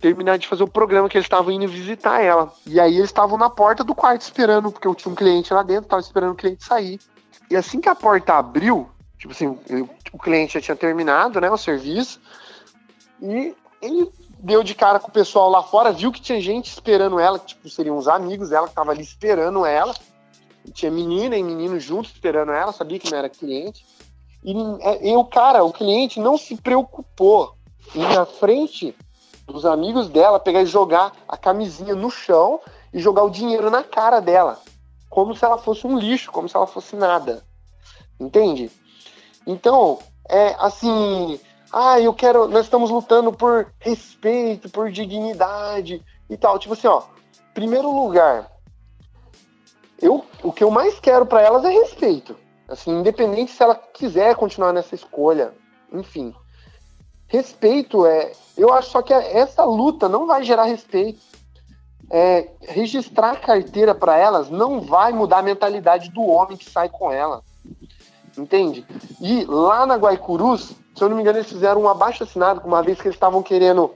terminar 0.00 0.38
de 0.38 0.46
fazer 0.46 0.62
o 0.62 0.68
programa 0.68 1.08
que 1.08 1.16
eles 1.16 1.24
estavam 1.24 1.52
indo 1.52 1.66
visitar 1.68 2.20
ela. 2.20 2.52
E 2.66 2.78
aí 2.78 2.96
eles 2.96 3.06
estavam 3.08 3.38
na 3.38 3.48
porta 3.48 3.82
do 3.82 3.94
quarto 3.94 4.22
esperando, 4.22 4.70
porque 4.70 4.86
eu 4.86 4.94
tinha 4.94 5.10
um 5.10 5.16
cliente 5.16 5.52
lá 5.52 5.62
dentro, 5.62 5.88
tava 5.88 6.00
esperando 6.00 6.32
o 6.32 6.36
cliente 6.36 6.64
sair. 6.64 7.00
E 7.50 7.56
assim 7.56 7.80
que 7.80 7.88
a 7.88 7.94
porta 7.94 8.34
abriu, 8.34 8.88
tipo 9.18 9.32
assim, 9.32 9.58
eu, 9.68 9.88
o 10.12 10.18
cliente 10.18 10.54
já 10.54 10.60
tinha 10.60 10.76
terminado, 10.76 11.40
né, 11.40 11.50
o 11.50 11.56
serviço, 11.56 12.20
e 13.22 13.54
ele 13.80 14.10
deu 14.38 14.62
de 14.62 14.74
cara 14.74 14.98
com 14.98 15.08
o 15.08 15.12
pessoal 15.12 15.48
lá 15.48 15.62
fora, 15.62 15.92
viu 15.92 16.12
que 16.12 16.20
tinha 16.20 16.40
gente 16.40 16.66
esperando 16.66 17.18
ela, 17.18 17.38
que 17.38 17.46
tipo, 17.46 17.68
seriam 17.68 17.96
uns 17.96 18.08
amigos 18.08 18.50
dela 18.50 18.66
que 18.66 18.72
estavam 18.72 18.92
ali 18.92 19.02
esperando 19.02 19.64
ela. 19.64 19.94
E 20.64 20.70
tinha 20.70 20.90
menina 20.90 21.36
e 21.36 21.42
menino 21.42 21.78
juntos 21.78 22.10
esperando 22.12 22.52
ela, 22.52 22.72
sabia 22.72 22.98
que 22.98 23.10
não 23.10 23.18
era 23.18 23.28
cliente. 23.28 23.86
E, 24.44 24.52
é, 24.80 25.08
e 25.08 25.16
o 25.16 25.24
cara, 25.24 25.64
o 25.64 25.72
cliente, 25.72 26.20
não 26.20 26.36
se 26.36 26.56
preocupou 26.56 27.56
em 27.94 28.02
na 28.02 28.26
frente 28.26 28.94
dos 29.46 29.64
amigos 29.64 30.08
dela 30.08 30.40
pegar 30.40 30.62
e 30.62 30.66
jogar 30.66 31.12
a 31.28 31.36
camisinha 31.36 31.94
no 31.94 32.10
chão 32.10 32.60
e 32.92 32.98
jogar 32.98 33.22
o 33.22 33.30
dinheiro 33.30 33.70
na 33.70 33.82
cara 33.82 34.20
dela. 34.20 34.60
Como 35.08 35.34
se 35.34 35.44
ela 35.44 35.56
fosse 35.56 35.86
um 35.86 35.98
lixo, 35.98 36.32
como 36.32 36.48
se 36.48 36.56
ela 36.56 36.66
fosse 36.66 36.96
nada. 36.96 37.44
Entende? 38.18 38.70
Então, 39.46 39.98
é 40.28 40.56
assim. 40.58 41.38
Ah, 41.72 42.00
eu 42.00 42.12
quero. 42.12 42.48
Nós 42.48 42.64
estamos 42.64 42.90
lutando 42.90 43.32
por 43.32 43.72
respeito, 43.78 44.68
por 44.68 44.90
dignidade 44.90 46.02
e 46.28 46.36
tal. 46.36 46.58
Tipo 46.58 46.74
assim, 46.74 46.88
ó. 46.88 47.02
Primeiro 47.54 47.90
lugar, 47.90 48.50
eu, 50.00 50.24
o 50.42 50.52
que 50.52 50.62
eu 50.62 50.70
mais 50.70 51.00
quero 51.00 51.24
para 51.24 51.40
elas 51.40 51.64
é 51.64 51.70
respeito. 51.70 52.36
Assim, 52.68 52.90
independente 52.90 53.52
se 53.52 53.62
ela 53.62 53.74
quiser 53.74 54.34
continuar 54.34 54.72
nessa 54.72 54.94
escolha. 54.94 55.54
Enfim. 55.92 56.34
Respeito 57.28 58.06
é. 58.06 58.32
Eu 58.56 58.72
acho 58.72 58.90
só 58.90 59.02
que 59.02 59.12
essa 59.12 59.64
luta 59.64 60.08
não 60.08 60.26
vai 60.26 60.42
gerar 60.42 60.64
respeito. 60.64 61.20
É, 62.08 62.48
registrar 62.62 63.40
carteira 63.40 63.92
para 63.92 64.16
elas 64.16 64.48
não 64.48 64.80
vai 64.80 65.12
mudar 65.12 65.38
a 65.38 65.42
mentalidade 65.42 66.08
do 66.10 66.22
homem 66.22 66.56
que 66.56 66.70
sai 66.70 66.88
com 66.88 67.10
ela. 67.10 67.42
Entende? 68.38 68.86
E 69.20 69.44
lá 69.44 69.84
na 69.84 69.96
Guaicurus, 69.96 70.72
se 70.94 71.02
eu 71.02 71.08
não 71.08 71.16
me 71.16 71.22
engano, 71.22 71.38
eles 71.38 71.50
fizeram 71.50 71.82
um 71.82 71.88
abaixo 71.88 72.22
assinado, 72.22 72.62
uma 72.64 72.82
vez 72.82 73.00
que 73.00 73.08
eles 73.08 73.16
estavam 73.16 73.42
querendo 73.42 73.92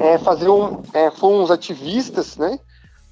é, 0.00 0.18
fazer 0.18 0.48
um. 0.48 0.82
É, 0.92 1.10
foram 1.10 1.42
uns 1.42 1.50
ativistas, 1.50 2.36
né? 2.36 2.58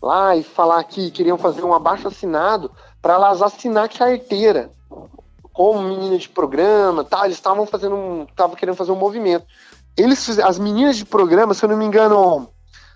Lá 0.02 0.34
e 0.34 0.42
falar 0.42 0.82
que 0.84 1.10
queriam 1.10 1.38
fazer 1.38 1.64
um 1.64 1.72
abaixo 1.72 2.08
assinado 2.08 2.70
para 3.00 3.14
elas 3.14 3.42
assinar 3.42 3.88
carteira 3.88 4.70
como 5.58 5.82
meninas 5.82 6.22
de 6.22 6.28
programa, 6.28 7.02
tá? 7.02 7.24
Eles 7.24 7.36
estavam 7.36 7.66
fazendo 7.66 7.96
um, 7.96 8.22
estavam 8.22 8.54
querendo 8.54 8.76
fazer 8.76 8.92
um 8.92 8.96
movimento. 8.96 9.44
Eles 9.96 10.24
fizeram, 10.24 10.48
as 10.48 10.56
meninas 10.56 10.96
de 10.96 11.04
programa, 11.04 11.52
se 11.52 11.64
eu 11.64 11.68
não 11.68 11.76
me 11.76 11.84
engano, 11.84 12.48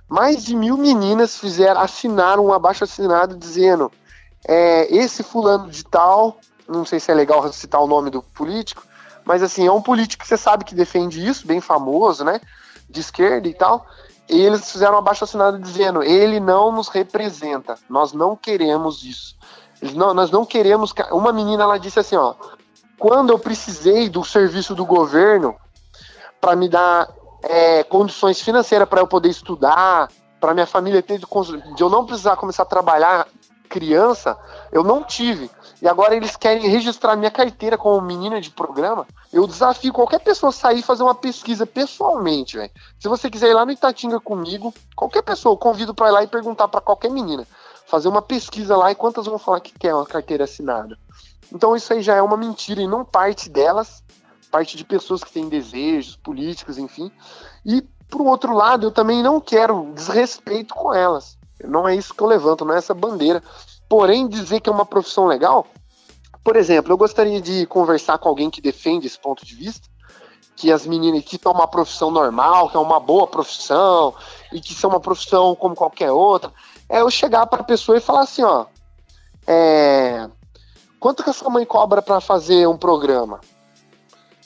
mais 0.08 0.44
de 0.44 0.54
mil 0.54 0.76
meninas 0.78 1.36
fizeram, 1.36 1.80
assinaram 1.80 2.46
um 2.46 2.52
abaixo 2.52 2.84
assinado 2.84 3.36
dizendo 3.36 3.90
é, 4.46 4.86
esse 4.94 5.24
fulano 5.24 5.68
de 5.68 5.82
tal, 5.84 6.38
não 6.68 6.84
sei 6.84 7.00
se 7.00 7.10
é 7.10 7.14
legal 7.14 7.52
citar 7.52 7.80
o 7.80 7.88
nome 7.88 8.10
do 8.10 8.22
político, 8.22 8.84
mas 9.24 9.42
assim, 9.42 9.66
é 9.66 9.72
um 9.72 9.82
político 9.82 10.22
que 10.22 10.28
você 10.28 10.36
sabe 10.36 10.64
que 10.64 10.72
defende 10.72 11.26
isso, 11.26 11.44
bem 11.44 11.60
famoso, 11.60 12.22
né? 12.22 12.40
De 12.88 13.00
esquerda 13.00 13.48
e 13.48 13.54
tal. 13.54 13.84
E 14.30 14.40
eles 14.40 14.70
fizeram 14.70 14.94
um 14.94 14.98
abaixo 14.98 15.24
assinado 15.24 15.58
dizendo: 15.58 16.00
ele 16.00 16.38
não 16.38 16.70
nos 16.70 16.86
representa, 16.86 17.76
nós 17.90 18.12
não 18.12 18.36
queremos 18.36 19.02
isso. 19.02 19.34
Não, 19.94 20.14
nós 20.14 20.30
não 20.30 20.44
queremos. 20.44 20.94
Uma 21.10 21.32
menina 21.32 21.64
ela 21.64 21.78
disse 21.78 21.98
assim, 21.98 22.16
ó, 22.16 22.34
quando 22.98 23.30
eu 23.30 23.38
precisei 23.38 24.08
do 24.08 24.24
serviço 24.24 24.74
do 24.74 24.86
governo 24.86 25.56
para 26.40 26.54
me 26.54 26.68
dar 26.68 27.08
é, 27.42 27.82
condições 27.82 28.40
financeiras 28.40 28.88
para 28.88 29.00
eu 29.00 29.06
poder 29.06 29.28
estudar, 29.28 30.08
para 30.40 30.54
minha 30.54 30.66
família 30.66 31.02
ter 31.02 31.18
de, 31.18 31.26
de 31.74 31.82
eu 31.82 31.90
não 31.90 32.06
precisar 32.06 32.36
começar 32.36 32.62
a 32.62 32.66
trabalhar 32.66 33.26
criança, 33.68 34.38
eu 34.70 34.84
não 34.84 35.02
tive. 35.02 35.50
E 35.80 35.88
agora 35.88 36.14
eles 36.14 36.36
querem 36.36 36.68
registrar 36.68 37.16
minha 37.16 37.30
carteira 37.30 37.76
como 37.76 38.00
menina 38.02 38.40
de 38.40 38.50
programa. 38.50 39.06
Eu 39.32 39.46
desafio 39.46 39.92
qualquer 39.92 40.20
pessoa 40.20 40.50
a 40.50 40.52
sair 40.52 40.80
e 40.80 40.82
fazer 40.82 41.02
uma 41.02 41.14
pesquisa 41.14 41.66
pessoalmente, 41.66 42.56
velho. 42.56 42.70
Se 43.00 43.08
você 43.08 43.28
quiser 43.30 43.48
ir 43.50 43.54
lá 43.54 43.64
no 43.64 43.72
Itatinga 43.72 44.20
comigo, 44.20 44.72
qualquer 44.94 45.22
pessoa, 45.22 45.54
eu 45.54 45.58
convido 45.58 45.92
para 45.94 46.08
ir 46.08 46.12
lá 46.12 46.22
e 46.22 46.28
perguntar 46.28 46.68
para 46.68 46.80
qualquer 46.80 47.10
menina 47.10 47.46
fazer 47.92 48.08
uma 48.08 48.22
pesquisa 48.22 48.74
lá 48.74 48.90
e 48.90 48.94
quantas 48.94 49.26
vão 49.26 49.38
falar 49.38 49.60
que 49.60 49.78
quer 49.78 49.94
uma 49.94 50.06
carteira 50.06 50.44
assinada. 50.44 50.98
Então 51.52 51.76
isso 51.76 51.92
aí 51.92 52.00
já 52.00 52.16
é 52.16 52.22
uma 52.22 52.38
mentira 52.38 52.80
e 52.80 52.86
não 52.86 53.04
parte 53.04 53.50
delas, 53.50 54.02
parte 54.50 54.78
de 54.78 54.82
pessoas 54.82 55.22
que 55.22 55.30
têm 55.30 55.46
desejos 55.46 56.16
políticos, 56.16 56.78
enfim. 56.78 57.12
E 57.66 57.82
por 58.08 58.22
outro 58.22 58.54
lado, 58.54 58.86
eu 58.86 58.90
também 58.90 59.22
não 59.22 59.42
quero 59.42 59.92
desrespeito 59.94 60.74
com 60.74 60.94
elas. 60.94 61.36
Não 61.62 61.86
é 61.86 61.94
isso 61.94 62.14
que 62.14 62.22
eu 62.22 62.26
levanto, 62.26 62.64
não 62.64 62.72
é 62.72 62.78
essa 62.78 62.94
bandeira. 62.94 63.42
Porém, 63.90 64.26
dizer 64.26 64.60
que 64.60 64.70
é 64.70 64.72
uma 64.72 64.86
profissão 64.86 65.26
legal, 65.26 65.66
por 66.42 66.56
exemplo, 66.56 66.94
eu 66.94 66.96
gostaria 66.96 67.42
de 67.42 67.66
conversar 67.66 68.16
com 68.16 68.26
alguém 68.26 68.48
que 68.48 68.62
defende 68.62 69.06
esse 69.06 69.18
ponto 69.18 69.44
de 69.44 69.54
vista, 69.54 69.86
que 70.56 70.72
as 70.72 70.86
meninas 70.86 71.24
que 71.24 71.36
estão 71.36 71.52
uma 71.52 71.68
profissão 71.68 72.10
normal, 72.10 72.70
que 72.70 72.76
é 72.78 72.80
uma 72.80 72.98
boa 72.98 73.26
profissão, 73.26 74.14
e 74.50 74.62
que 74.62 74.72
são 74.72 74.88
uma 74.88 75.00
profissão 75.00 75.54
como 75.54 75.74
qualquer 75.74 76.10
outra 76.10 76.50
é 76.92 77.00
eu 77.00 77.10
chegar 77.10 77.46
para 77.46 77.62
a 77.62 77.64
pessoa 77.64 77.96
e 77.96 78.02
falar 78.02 78.20
assim, 78.20 78.42
ó, 78.42 78.66
é, 79.46 80.28
quanto 81.00 81.24
que 81.24 81.30
a 81.30 81.32
sua 81.32 81.48
mãe 81.48 81.64
cobra 81.64 82.02
para 82.02 82.20
fazer 82.20 82.68
um 82.68 82.76
programa? 82.76 83.40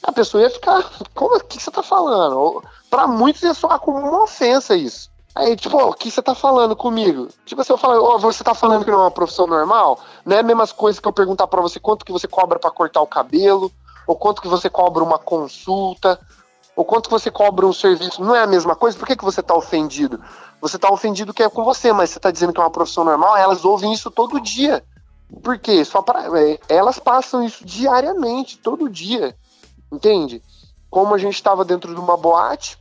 A 0.01 0.13
pessoa 0.13 0.45
ia 0.45 0.49
ficar, 0.49 0.89
como 1.13 1.43
que 1.43 1.61
você 1.61 1.73
tá 1.73 1.83
falando? 1.83 2.63
Para 2.89 3.09
muitos 3.09 3.43
ia 3.43 3.53
soar 3.53 3.81
como 3.81 3.99
uma 3.99 4.23
ofensa 4.23 4.77
isso. 4.77 5.11
Aí, 5.35 5.57
tipo, 5.57 5.77
o 5.77 5.93
que 5.93 6.09
você 6.09 6.23
tá 6.23 6.37
falando 6.37 6.77
comigo? 6.77 7.29
Tipo 7.45 7.63
assim, 7.63 7.73
eu 7.73 7.77
falo, 7.77 8.15
oh, 8.15 8.19
você 8.19 8.45
tá 8.45 8.55
falando 8.55 8.85
que 8.85 8.91
não 8.93 9.01
é 9.01 9.03
uma 9.03 9.11
profissão 9.11 9.49
normal? 9.49 9.99
Não 10.25 10.37
é 10.37 10.39
a 10.39 10.45
mesma 10.45 10.69
coisa 10.69 11.03
que 11.03 11.09
eu 11.09 11.13
perguntar 11.13 11.49
para 11.49 11.61
você 11.61 11.81
quanto 11.81 12.05
que 12.05 12.13
você 12.13 12.29
cobra 12.29 12.61
para 12.61 12.71
cortar 12.71 13.01
o 13.01 13.09
cabelo, 13.09 13.73
ou 14.07 14.15
quanto 14.15 14.41
que 14.41 14.49
você 14.49 14.71
cobra 14.71 15.03
uma 15.03 15.19
consulta, 15.19 16.19
ou 16.77 16.85
quanto 16.85 17.09
que 17.09 17.11
você 17.11 17.31
cobra 17.31 17.67
um 17.67 17.73
serviço. 17.73 18.23
Não 18.23 18.37
é 18.37 18.43
a 18.43 18.47
mesma 18.47 18.77
coisa? 18.77 18.97
Por 18.97 19.07
que, 19.07 19.17
que 19.17 19.25
você 19.25 19.43
tá 19.43 19.55
ofendido? 19.55 20.23
Você 20.61 20.79
tá 20.79 20.91
ofendido 20.91 21.35
que 21.35 21.43
é 21.43 21.49
com 21.49 21.65
você, 21.65 21.93
mas 21.93 22.11
você 22.11 22.21
tá 22.21 22.31
dizendo 22.31 22.53
que 22.53 22.61
é 22.61 22.63
uma 22.63 22.71
profissão 22.71 23.05
normal, 23.05 23.37
elas 23.37 23.65
ouvem 23.65 23.93
isso 23.93 24.11
todo 24.11 24.41
dia. 24.41 24.85
Por 25.43 25.59
quê? 25.59 25.85
Só 25.85 26.03
para 26.03 26.27
é, 26.41 26.59
elas 26.69 26.99
passam 26.99 27.43
isso 27.43 27.65
diariamente, 27.65 28.59
todo 28.59 28.89
dia. 28.89 29.37
Entende? 29.93 30.43
Como 30.89 31.15
a 31.15 31.19
gente 31.19 31.35
estava 31.35 31.65
dentro 31.65 31.95
de 31.95 32.01
uma 32.01 32.17
boate, 32.17 32.79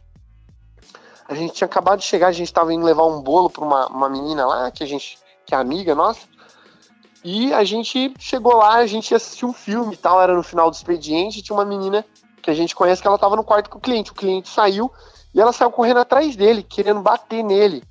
a 1.27 1.33
gente 1.33 1.53
tinha 1.53 1.65
acabado 1.65 1.99
de 1.99 2.05
chegar, 2.05 2.27
a 2.27 2.31
gente 2.31 2.47
estava 2.47 2.73
indo 2.73 2.85
levar 2.85 3.05
um 3.05 3.21
bolo 3.21 3.49
para 3.49 3.63
uma, 3.63 3.87
uma 3.87 4.09
menina 4.09 4.45
lá, 4.45 4.71
que 4.71 4.83
a 4.83 4.87
gente 4.87 5.17
que 5.45 5.53
é 5.53 5.57
amiga 5.57 5.93
nossa. 5.93 6.21
E 7.23 7.53
a 7.53 7.63
gente 7.63 8.13
chegou 8.19 8.55
lá, 8.55 8.75
a 8.75 8.85
gente 8.85 9.13
assistiu 9.13 9.49
um 9.49 9.53
filme 9.53 9.95
e 9.95 9.97
tal, 9.97 10.21
era 10.21 10.35
no 10.35 10.43
final 10.43 10.69
do 10.69 10.75
expediente, 10.75 11.41
tinha 11.41 11.55
uma 11.55 11.65
menina 11.65 12.05
que 12.41 12.51
a 12.51 12.53
gente 12.53 12.75
conhece 12.75 13.01
que 13.01 13.07
ela 13.07 13.15
estava 13.15 13.35
no 13.35 13.43
quarto 13.43 13.69
com 13.69 13.79
o 13.79 13.81
cliente. 13.81 14.11
O 14.11 14.15
cliente 14.15 14.47
saiu 14.47 14.91
e 15.35 15.41
ela 15.41 15.51
saiu 15.51 15.69
correndo 15.69 15.99
atrás 15.99 16.33
dele, 16.33 16.63
querendo 16.63 17.01
bater 17.01 17.43
nele. 17.43 17.83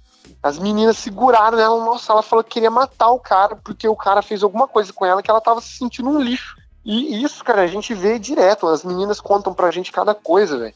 As 0.43 0.59
meninas 0.59 0.97
seguraram 0.97 1.59
ela, 1.59 1.85
nossa, 1.85 2.11
ela 2.11 2.23
falou 2.23 2.43
que 2.43 2.53
queria 2.53 2.71
matar 2.71 3.11
o 3.11 3.21
cara, 3.21 3.55
porque 3.57 3.87
o 3.87 3.95
cara 3.95 4.23
fez 4.23 4.43
alguma 4.43 4.67
coisa 4.67 4.93
com 4.95 5.05
ela 5.05 5.23
que 5.23 5.31
ela 5.31 5.43
tava 5.43 5.61
se 5.61 5.77
sentindo 5.77 6.09
um 6.09 6.19
lixo. 6.19 6.57
E 6.83 7.23
isso, 7.23 7.45
cara, 7.45 7.63
a 7.63 7.67
gente 7.67 7.93
vê 7.95 8.19
direto. 8.19 8.67
As 8.67 8.83
meninas 8.83 9.21
contam 9.21 9.53
pra 9.53 9.71
gente 9.71 9.93
cada 9.93 10.15
coisa, 10.15 10.59
velho. 10.59 10.75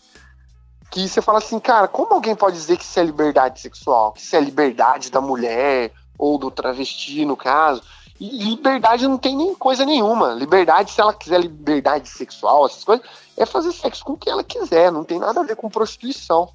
Que 0.90 1.08
você 1.08 1.22
fala 1.22 1.38
assim, 1.38 1.58
cara, 1.58 1.88
como 1.88 2.14
alguém 2.14 2.36
pode 2.36 2.56
dizer 2.56 2.76
que 2.76 2.84
isso 2.84 3.00
é 3.00 3.02
liberdade 3.02 3.60
sexual? 3.60 4.12
Que 4.12 4.20
isso 4.20 4.36
é 4.36 4.40
liberdade 4.40 5.10
da 5.10 5.20
mulher, 5.20 5.92
ou 6.18 6.38
do 6.38 6.50
travesti, 6.50 7.24
no 7.24 7.36
caso? 7.36 7.82
E 8.20 8.28
liberdade 8.44 9.06
não 9.06 9.16
tem 9.16 9.36
nem 9.36 9.54
coisa 9.54 9.84
nenhuma. 9.84 10.32
Liberdade, 10.32 10.90
se 10.90 11.00
ela 11.00 11.14
quiser 11.14 11.40
liberdade 11.40 12.08
sexual, 12.08 12.66
essas 12.66 12.82
coisas, 12.82 13.06
é 13.36 13.46
fazer 13.46 13.72
sexo 13.72 14.04
com 14.04 14.14
o 14.14 14.16
que 14.16 14.28
ela 14.28 14.42
quiser. 14.42 14.90
Não 14.90 15.04
tem 15.04 15.18
nada 15.18 15.40
a 15.40 15.44
ver 15.44 15.54
com 15.54 15.68
prostituição. 15.68 16.48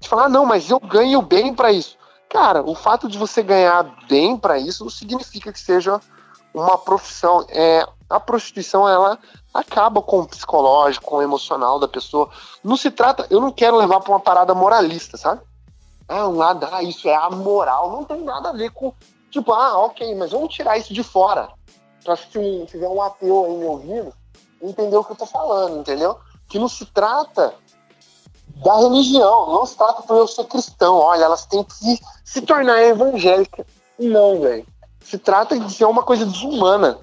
De 0.00 0.08
falar, 0.08 0.24
ah, 0.24 0.28
não, 0.28 0.46
mas 0.46 0.70
eu 0.70 0.80
ganho 0.80 1.20
bem 1.20 1.54
para 1.54 1.72
isso. 1.72 1.96
Cara, 2.28 2.62
o 2.62 2.74
fato 2.74 3.08
de 3.08 3.18
você 3.18 3.42
ganhar 3.42 3.82
bem 4.08 4.36
para 4.36 4.58
isso 4.58 4.82
não 4.84 4.90
significa 4.90 5.52
que 5.52 5.60
seja 5.60 6.00
uma 6.54 6.78
profissão. 6.78 7.44
É, 7.48 7.86
a 8.08 8.18
prostituição, 8.18 8.88
ela 8.88 9.18
acaba 9.52 10.00
com 10.00 10.20
o 10.20 10.26
psicológico, 10.26 11.06
com 11.06 11.16
o 11.16 11.22
emocional 11.22 11.78
da 11.78 11.86
pessoa. 11.86 12.30
Não 12.62 12.76
se 12.76 12.90
trata, 12.90 13.26
eu 13.30 13.40
não 13.40 13.52
quero 13.52 13.76
levar 13.76 14.00
para 14.00 14.12
uma 14.12 14.20
parada 14.20 14.54
moralista, 14.54 15.16
sabe? 15.16 15.42
Ah, 16.08 16.28
um 16.28 16.36
lado, 16.36 16.66
ah, 16.70 16.82
isso 16.82 17.08
é 17.08 17.14
amoral. 17.14 17.90
Não 17.90 18.04
tem 18.04 18.22
nada 18.22 18.50
a 18.50 18.52
ver 18.52 18.70
com, 18.70 18.92
tipo, 19.34 19.52
ah, 19.52 19.78
ok, 19.78 20.14
mas 20.14 20.30
vamos 20.30 20.54
tirar 20.54 20.78
isso 20.78 20.94
de 20.94 21.02
fora. 21.02 21.48
Pra 22.04 22.16
se 22.16 22.38
um, 22.38 22.64
tiver 22.64 22.88
um 22.88 23.02
ateu 23.02 23.44
aí 23.44 23.56
me 23.56 23.64
ouvindo, 23.64 24.12
entender 24.62 24.96
o 24.96 25.04
que 25.04 25.12
eu 25.12 25.16
tô 25.16 25.26
falando, 25.26 25.80
entendeu? 25.80 26.18
Que 26.48 26.58
não 26.58 26.68
se 26.68 26.86
trata 26.86 27.54
da 28.62 28.76
religião, 28.76 29.52
não 29.52 29.66
se 29.66 29.76
trata 29.76 30.02
por 30.02 30.16
eu 30.16 30.28
ser 30.28 30.44
cristão. 30.44 30.98
Olha, 30.98 31.24
elas 31.24 31.46
têm 31.46 31.64
que 31.64 31.98
se 32.24 32.42
tornar 32.42 32.82
evangélica. 32.82 33.66
Não, 33.98 34.40
velho. 34.40 34.66
Se 35.00 35.18
trata 35.18 35.58
de 35.58 35.72
ser 35.72 35.84
uma 35.84 36.02
coisa 36.02 36.24
desumana. 36.24 36.98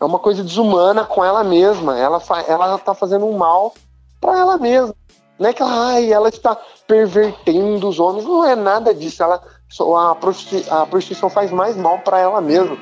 É 0.00 0.04
uma 0.04 0.18
coisa 0.18 0.42
desumana 0.42 1.04
com 1.04 1.24
ela 1.24 1.42
mesma. 1.42 1.98
Ela, 1.98 2.22
ela 2.46 2.78
tá 2.78 2.94
fazendo 2.94 3.26
um 3.26 3.36
mal 3.36 3.74
para 4.20 4.38
ela 4.38 4.58
mesma. 4.58 4.94
Não 5.38 5.48
é 5.48 5.52
que 5.52 5.62
ela, 5.62 5.88
ai, 5.88 6.12
ela 6.12 6.28
está 6.28 6.56
pervertendo 6.86 7.88
os 7.88 7.98
homens. 7.98 8.24
Não 8.24 8.44
é 8.44 8.54
nada 8.54 8.94
disso. 8.94 9.22
Ela, 9.22 9.42
a, 9.80 10.14
prostituição, 10.14 10.82
a 10.82 10.86
prostituição 10.86 11.30
faz 11.30 11.50
mais 11.50 11.76
mal 11.76 11.98
para 12.00 12.18
ela 12.18 12.40
mesma. 12.40 12.76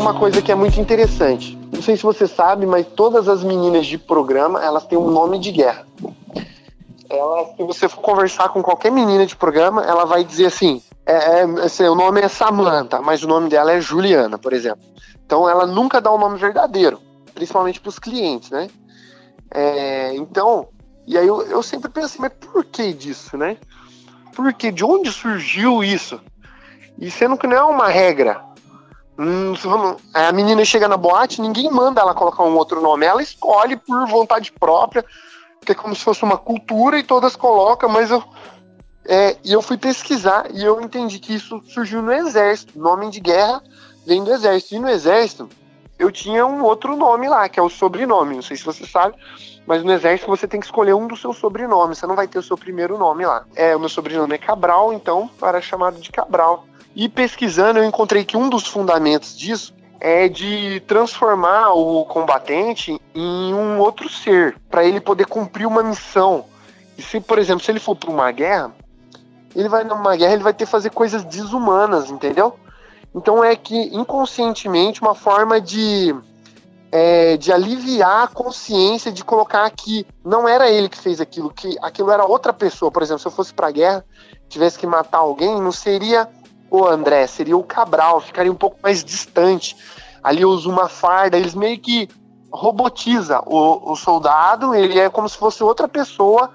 uma 0.00 0.18
coisa 0.18 0.40
que 0.40 0.50
é 0.50 0.54
muito 0.54 0.80
interessante. 0.80 1.59
Não 1.80 1.84
sei 1.84 1.96
se 1.96 2.02
você 2.02 2.26
sabe, 2.26 2.66
mas 2.66 2.86
todas 2.88 3.26
as 3.26 3.42
meninas 3.42 3.86
de 3.86 3.96
programa, 3.96 4.62
elas 4.62 4.84
têm 4.84 4.98
um 4.98 5.10
nome 5.10 5.38
de 5.38 5.50
guerra. 5.50 5.86
Ela, 7.08 7.54
se 7.56 7.62
você 7.62 7.88
for 7.88 8.02
conversar 8.02 8.50
com 8.50 8.62
qualquer 8.62 8.92
menina 8.92 9.24
de 9.24 9.34
programa, 9.34 9.82
ela 9.82 10.04
vai 10.04 10.22
dizer 10.22 10.44
assim, 10.44 10.82
é, 11.06 11.14
é, 11.14 11.42
assim, 11.64 11.84
o 11.84 11.94
nome 11.94 12.20
é 12.20 12.28
Samantha, 12.28 13.00
mas 13.00 13.24
o 13.24 13.26
nome 13.26 13.48
dela 13.48 13.72
é 13.72 13.80
Juliana, 13.80 14.36
por 14.36 14.52
exemplo. 14.52 14.84
Então 15.24 15.48
ela 15.48 15.66
nunca 15.66 16.02
dá 16.02 16.10
o 16.10 16.16
um 16.16 16.20
nome 16.20 16.36
verdadeiro, 16.36 17.00
principalmente 17.32 17.80
para 17.80 17.88
os 17.88 17.98
clientes, 17.98 18.50
né? 18.50 18.68
É, 19.50 20.14
então, 20.16 20.68
e 21.06 21.16
aí 21.16 21.26
eu, 21.26 21.40
eu 21.46 21.62
sempre 21.62 21.90
assim, 22.02 22.18
mas 22.20 22.32
por 22.34 22.62
que 22.62 22.92
disso, 22.92 23.38
né? 23.38 23.56
Por 24.36 24.52
que? 24.52 24.70
De 24.70 24.84
onde 24.84 25.10
surgiu 25.10 25.82
isso? 25.82 26.20
E 26.98 27.10
sendo 27.10 27.38
que 27.38 27.46
não 27.46 27.56
é 27.56 27.64
uma 27.64 27.88
regra, 27.88 28.49
a 30.14 30.32
menina 30.32 30.64
chega 30.64 30.88
na 30.88 30.96
boate, 30.96 31.40
ninguém 31.40 31.70
manda 31.70 32.00
ela 32.00 32.14
colocar 32.14 32.42
um 32.42 32.56
outro 32.56 32.80
nome, 32.80 33.04
ela 33.04 33.22
escolhe 33.22 33.76
por 33.76 34.06
vontade 34.06 34.50
própria, 34.52 35.04
que 35.64 35.72
é 35.72 35.74
como 35.74 35.94
se 35.94 36.02
fosse 36.02 36.22
uma 36.22 36.38
cultura 36.38 36.98
e 36.98 37.02
todas 37.02 37.36
colocam, 37.36 37.88
mas 37.88 38.10
eu, 38.10 38.24
é, 39.04 39.36
e 39.44 39.52
eu 39.52 39.60
fui 39.60 39.76
pesquisar 39.76 40.46
e 40.52 40.64
eu 40.64 40.80
entendi 40.80 41.18
que 41.18 41.34
isso 41.34 41.62
surgiu 41.68 42.00
no 42.00 42.12
exército. 42.12 42.78
Nome 42.78 43.10
de 43.10 43.20
guerra 43.20 43.62
vem 44.06 44.24
do 44.24 44.32
exército. 44.32 44.74
E 44.74 44.78
no 44.78 44.88
exército 44.88 45.48
eu 45.98 46.10
tinha 46.10 46.46
um 46.46 46.62
outro 46.62 46.96
nome 46.96 47.28
lá, 47.28 47.48
que 47.48 47.60
é 47.60 47.62
o 47.62 47.68
sobrenome. 47.68 48.36
Não 48.36 48.42
sei 48.42 48.56
se 48.56 48.64
você 48.64 48.86
sabe, 48.86 49.14
mas 49.66 49.82
no 49.82 49.92
exército 49.92 50.30
você 50.30 50.48
tem 50.48 50.60
que 50.60 50.66
escolher 50.66 50.94
um 50.94 51.06
dos 51.06 51.20
seus 51.20 51.36
sobrenomes. 51.36 51.98
Você 51.98 52.06
não 52.06 52.16
vai 52.16 52.26
ter 52.26 52.38
o 52.38 52.42
seu 52.42 52.56
primeiro 52.56 52.96
nome 52.96 53.26
lá. 53.26 53.44
É, 53.54 53.76
o 53.76 53.80
meu 53.80 53.88
sobrenome 53.88 54.34
é 54.34 54.38
Cabral, 54.38 54.92
então 54.92 55.28
era 55.42 55.60
chamado 55.60 56.00
de 56.00 56.10
Cabral. 56.10 56.64
E 56.94 57.08
pesquisando, 57.08 57.78
eu 57.78 57.84
encontrei 57.84 58.24
que 58.24 58.36
um 58.36 58.48
dos 58.48 58.66
fundamentos 58.66 59.36
disso 59.36 59.74
é 60.00 60.28
de 60.28 60.80
transformar 60.86 61.72
o 61.74 62.04
combatente 62.04 63.00
em 63.14 63.54
um 63.54 63.78
outro 63.78 64.08
ser, 64.08 64.56
para 64.70 64.84
ele 64.84 65.00
poder 65.00 65.26
cumprir 65.26 65.66
uma 65.66 65.82
missão. 65.82 66.46
E 66.96 67.02
se, 67.02 67.20
por 67.20 67.38
exemplo, 67.38 67.64
se 67.64 67.70
ele 67.70 67.78
for 67.78 67.94
para 67.94 68.10
uma 68.10 68.32
guerra, 68.32 68.72
ele 69.54 69.68
vai 69.68 69.84
numa 69.84 70.16
guerra, 70.16 70.32
ele 70.32 70.42
vai 70.42 70.54
ter 70.54 70.64
que 70.64 70.70
fazer 70.70 70.90
coisas 70.90 71.22
desumanas, 71.24 72.10
entendeu? 72.10 72.58
Então 73.14 73.44
é 73.44 73.54
que 73.54 73.76
inconscientemente 73.94 75.02
uma 75.02 75.14
forma 75.14 75.60
de 75.60 76.14
é, 76.92 77.36
de 77.36 77.52
aliviar 77.52 78.24
a 78.24 78.28
consciência 78.28 79.12
de 79.12 79.24
colocar 79.24 79.70
que 79.70 80.04
não 80.24 80.48
era 80.48 80.68
ele 80.68 80.88
que 80.88 80.98
fez 80.98 81.20
aquilo, 81.20 81.50
que 81.50 81.76
aquilo 81.80 82.10
era 82.10 82.24
outra 82.24 82.52
pessoa. 82.52 82.90
Por 82.90 83.02
exemplo, 83.02 83.20
se 83.20 83.28
eu 83.28 83.32
fosse 83.32 83.54
para 83.54 83.68
a 83.68 83.70
guerra, 83.70 84.04
tivesse 84.48 84.78
que 84.78 84.86
matar 84.86 85.18
alguém, 85.18 85.60
não 85.60 85.70
seria 85.70 86.28
o 86.70 86.86
André, 86.86 87.26
seria 87.26 87.56
o 87.56 87.64
Cabral, 87.64 88.20
ficaria 88.20 88.52
um 88.52 88.56
pouco 88.56 88.78
mais 88.82 89.02
distante. 89.02 89.76
Ali 90.22 90.44
usa 90.44 90.68
uma 90.68 90.88
farda, 90.88 91.36
eles 91.36 91.54
meio 91.54 91.78
que 91.78 92.08
robotiza 92.52 93.40
o, 93.46 93.92
o 93.92 93.96
soldado, 93.96 94.74
ele 94.74 94.98
é 94.98 95.08
como 95.08 95.28
se 95.28 95.36
fosse 95.36 95.62
outra 95.62 95.88
pessoa. 95.88 96.50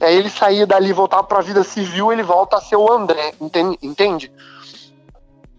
Aí 0.00 0.14
ele 0.14 0.28
sair 0.28 0.66
dali 0.66 0.92
voltar 0.92 1.22
para 1.22 1.38
a 1.38 1.42
vida 1.42 1.62
civil, 1.64 2.12
ele 2.12 2.22
volta 2.22 2.56
a 2.56 2.60
ser 2.60 2.76
o 2.76 2.92
André, 2.92 3.34
entende? 3.82 4.30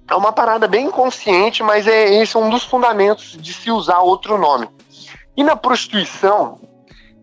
É 0.10 0.16
uma 0.16 0.32
parada 0.32 0.68
bem 0.68 0.88
inconsciente, 0.88 1.64
mas 1.64 1.88
é 1.88 2.22
esse 2.22 2.36
é 2.36 2.40
um 2.40 2.50
dos 2.50 2.64
fundamentos 2.64 3.38
de 3.38 3.54
se 3.54 3.72
usar 3.72 4.00
outro 4.00 4.38
nome. 4.38 4.70
E 5.36 5.44
na 5.44 5.56
prostituição 5.56 6.60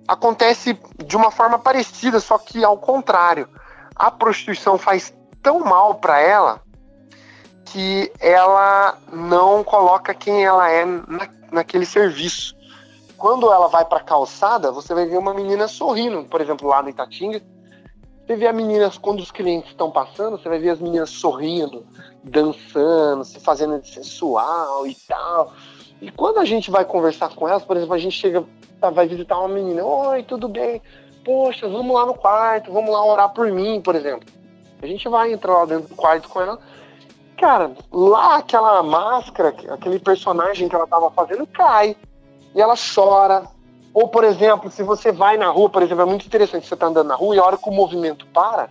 acontece 0.06 0.78
de 1.04 1.16
uma 1.16 1.30
forma 1.30 1.58
parecida, 1.58 2.20
só 2.20 2.38
que 2.38 2.64
ao 2.64 2.76
contrário. 2.76 3.48
A 3.96 4.10
prostituição 4.10 4.76
faz 4.76 5.14
tão 5.44 5.60
mal 5.60 5.96
para 5.96 6.18
ela 6.18 6.60
que 7.66 8.10
ela 8.18 8.98
não 9.12 9.62
coloca 9.62 10.14
quem 10.14 10.44
ela 10.44 10.70
é 10.70 10.84
na, 10.86 11.28
naquele 11.52 11.84
serviço. 11.84 12.56
Quando 13.16 13.52
ela 13.52 13.68
vai 13.68 13.84
para 13.84 14.00
calçada, 14.00 14.72
você 14.72 14.94
vai 14.94 15.06
ver 15.06 15.18
uma 15.18 15.34
menina 15.34 15.68
sorrindo, 15.68 16.24
por 16.24 16.40
exemplo, 16.40 16.66
lá 16.66 16.82
no 16.82 16.88
Itatinga. 16.88 17.42
Você 18.26 18.36
vê 18.36 18.46
as 18.46 18.54
meninas, 18.54 18.96
quando 18.96 19.20
os 19.20 19.30
clientes 19.30 19.70
estão 19.70 19.90
passando, 19.90 20.38
você 20.38 20.48
vai 20.48 20.58
ver 20.58 20.70
as 20.70 20.80
meninas 20.80 21.10
sorrindo, 21.10 21.86
dançando, 22.22 23.22
se 23.22 23.38
fazendo 23.38 23.78
de 23.78 23.88
sensual 23.88 24.86
e 24.86 24.94
tal. 25.06 25.52
E 26.00 26.10
quando 26.10 26.38
a 26.38 26.44
gente 26.44 26.70
vai 26.70 26.86
conversar 26.86 27.34
com 27.34 27.46
elas, 27.46 27.62
por 27.62 27.76
exemplo, 27.76 27.94
a 27.94 27.98
gente 27.98 28.18
chega, 28.18 28.42
tá, 28.80 28.88
vai 28.88 29.06
visitar 29.06 29.38
uma 29.38 29.48
menina, 29.48 29.84
oi, 29.84 30.22
tudo 30.22 30.48
bem? 30.48 30.80
Poxa, 31.22 31.68
vamos 31.68 31.94
lá 31.94 32.06
no 32.06 32.14
quarto, 32.14 32.72
vamos 32.72 32.90
lá 32.90 33.04
orar 33.04 33.28
por 33.30 33.50
mim, 33.52 33.80
por 33.82 33.94
exemplo. 33.94 34.26
A 34.84 34.86
gente 34.86 35.08
vai 35.08 35.32
entrar 35.32 35.54
lá 35.54 35.64
dentro 35.64 35.88
do 35.88 35.94
quarto 35.94 36.28
com 36.28 36.42
ela. 36.42 36.58
Cara, 37.38 37.72
lá 37.90 38.36
aquela 38.36 38.82
máscara, 38.82 39.54
aquele 39.70 39.98
personagem 39.98 40.68
que 40.68 40.74
ela 40.74 40.86
tava 40.86 41.10
fazendo 41.10 41.46
cai. 41.46 41.96
E 42.54 42.60
ela 42.60 42.74
chora. 42.76 43.44
Ou, 43.94 44.08
por 44.08 44.24
exemplo, 44.24 44.70
se 44.70 44.82
você 44.82 45.10
vai 45.10 45.38
na 45.38 45.48
rua, 45.48 45.70
por 45.70 45.82
exemplo, 45.82 46.02
é 46.02 46.06
muito 46.06 46.26
interessante, 46.26 46.66
você 46.66 46.76
tá 46.76 46.86
andando 46.86 47.08
na 47.08 47.14
rua 47.14 47.34
e 47.34 47.38
a 47.38 47.44
hora 47.44 47.56
que 47.56 47.68
o 47.68 47.72
movimento 47.72 48.26
para, 48.26 48.68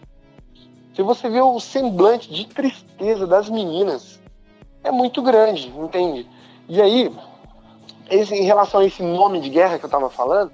se 0.93 1.01
você 1.01 1.29
vê 1.29 1.41
o 1.41 1.59
semblante 1.59 2.31
de 2.31 2.45
tristeza 2.45 3.25
das 3.25 3.49
meninas, 3.49 4.19
é 4.83 4.91
muito 4.91 5.21
grande, 5.21 5.69
entende? 5.69 6.29
E 6.69 6.79
aí, 6.79 7.11
esse, 8.09 8.35
em 8.35 8.43
relação 8.43 8.81
a 8.81 8.85
esse 8.85 9.01
nome 9.01 9.39
de 9.39 9.49
guerra 9.49 9.79
que 9.79 9.85
eu 9.85 9.89
tava 9.89 10.09
falando, 10.09 10.51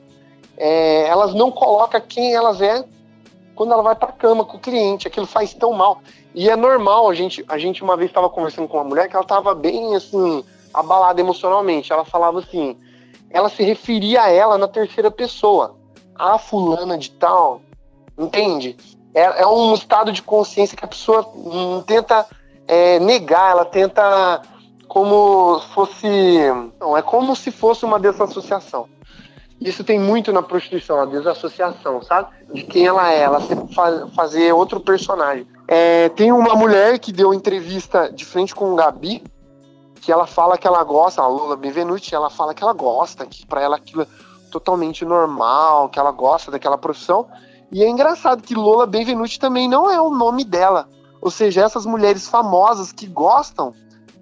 é, 0.55 1.07
elas 1.07 1.33
não 1.33 1.51
colocam 1.51 1.99
quem 1.99 2.33
elas 2.33 2.61
é 2.61 2.85
quando 3.59 3.73
ela 3.73 3.83
vai 3.83 3.93
para 3.93 4.13
cama 4.13 4.45
com 4.45 4.55
o 4.55 4.59
cliente. 4.59 5.05
Aquilo 5.05 5.25
faz 5.25 5.53
tão 5.53 5.73
mal. 5.73 5.99
E 6.33 6.49
é 6.49 6.55
normal, 6.55 7.09
a 7.09 7.13
gente, 7.13 7.43
a 7.45 7.57
gente 7.57 7.83
uma 7.83 7.97
vez 7.97 8.09
estava 8.09 8.29
conversando 8.29 8.69
com 8.69 8.77
uma 8.77 8.85
mulher 8.85 9.09
que 9.09 9.15
ela 9.17 9.23
estava 9.25 9.53
bem 9.53 9.97
assim, 9.97 10.45
abalada 10.73 11.19
emocionalmente. 11.19 11.91
Ela 11.91 12.05
falava 12.05 12.39
assim, 12.39 12.77
ela 13.29 13.49
se 13.49 13.61
referia 13.61 14.21
a 14.21 14.29
ela 14.29 14.57
na 14.57 14.65
terceira 14.65 15.11
pessoa. 15.11 15.75
A 16.15 16.37
fulana 16.37 16.97
de 16.97 17.11
tal, 17.11 17.61
entende? 18.17 18.77
É, 19.13 19.41
é 19.41 19.45
um 19.45 19.73
estado 19.73 20.13
de 20.13 20.21
consciência 20.21 20.77
que 20.77 20.85
a 20.85 20.87
pessoa 20.87 21.29
hum, 21.35 21.83
tenta 21.85 22.25
é, 22.65 22.97
negar, 23.01 23.51
ela 23.51 23.65
tenta 23.65 24.41
como 24.87 25.59
fosse. 25.73 26.07
Não, 26.79 26.95
é 26.95 27.01
como 27.01 27.35
se 27.35 27.51
fosse 27.51 27.83
uma 27.83 27.99
desassociação. 27.99 28.87
Isso 29.59 29.83
tem 29.83 29.99
muito 29.99 30.31
na 30.31 30.41
prostituição, 30.41 31.01
a 31.01 31.05
desassociação, 31.05 32.01
sabe? 32.01 32.29
De 32.53 32.63
quem 32.63 32.87
ela 32.87 33.11
é, 33.11 33.19
ela 33.21 33.39
fazer 34.15 34.53
outro 34.53 34.79
personagem. 34.79 35.45
É, 35.67 36.09
tem 36.09 36.31
uma 36.31 36.55
mulher 36.55 36.97
que 36.97 37.11
deu 37.11 37.33
entrevista 37.33 38.09
de 38.11 38.23
frente 38.23 38.55
com 38.55 38.71
o 38.71 38.75
Gabi, 38.75 39.21
que 40.01 40.11
ela 40.11 40.25
fala 40.25 40.57
que 40.57 40.65
ela 40.65 40.81
gosta, 40.83 41.21
a 41.21 41.27
Lula 41.27 41.57
Benvenuti, 41.57 42.15
ela 42.15 42.29
fala 42.29 42.53
que 42.53 42.63
ela 42.63 42.73
gosta, 42.73 43.25
que 43.25 43.45
para 43.45 43.61
ela 43.61 43.75
aquilo 43.75 44.03
é 44.03 44.07
totalmente 44.49 45.03
normal, 45.03 45.89
que 45.89 45.99
ela 45.99 46.11
gosta 46.11 46.49
daquela 46.49 46.77
profissão. 46.77 47.27
E 47.71 47.83
é 47.83 47.89
engraçado 47.89 48.41
que 48.41 48.55
Lola 48.55 48.87
Benvenuti 48.87 49.39
também 49.39 49.67
não 49.67 49.89
é 49.89 50.01
o 50.01 50.09
nome 50.09 50.43
dela. 50.43 50.87
Ou 51.21 51.29
seja, 51.29 51.63
essas 51.63 51.85
mulheres 51.85 52.27
famosas 52.27 52.91
que 52.91 53.05
gostam 53.05 53.73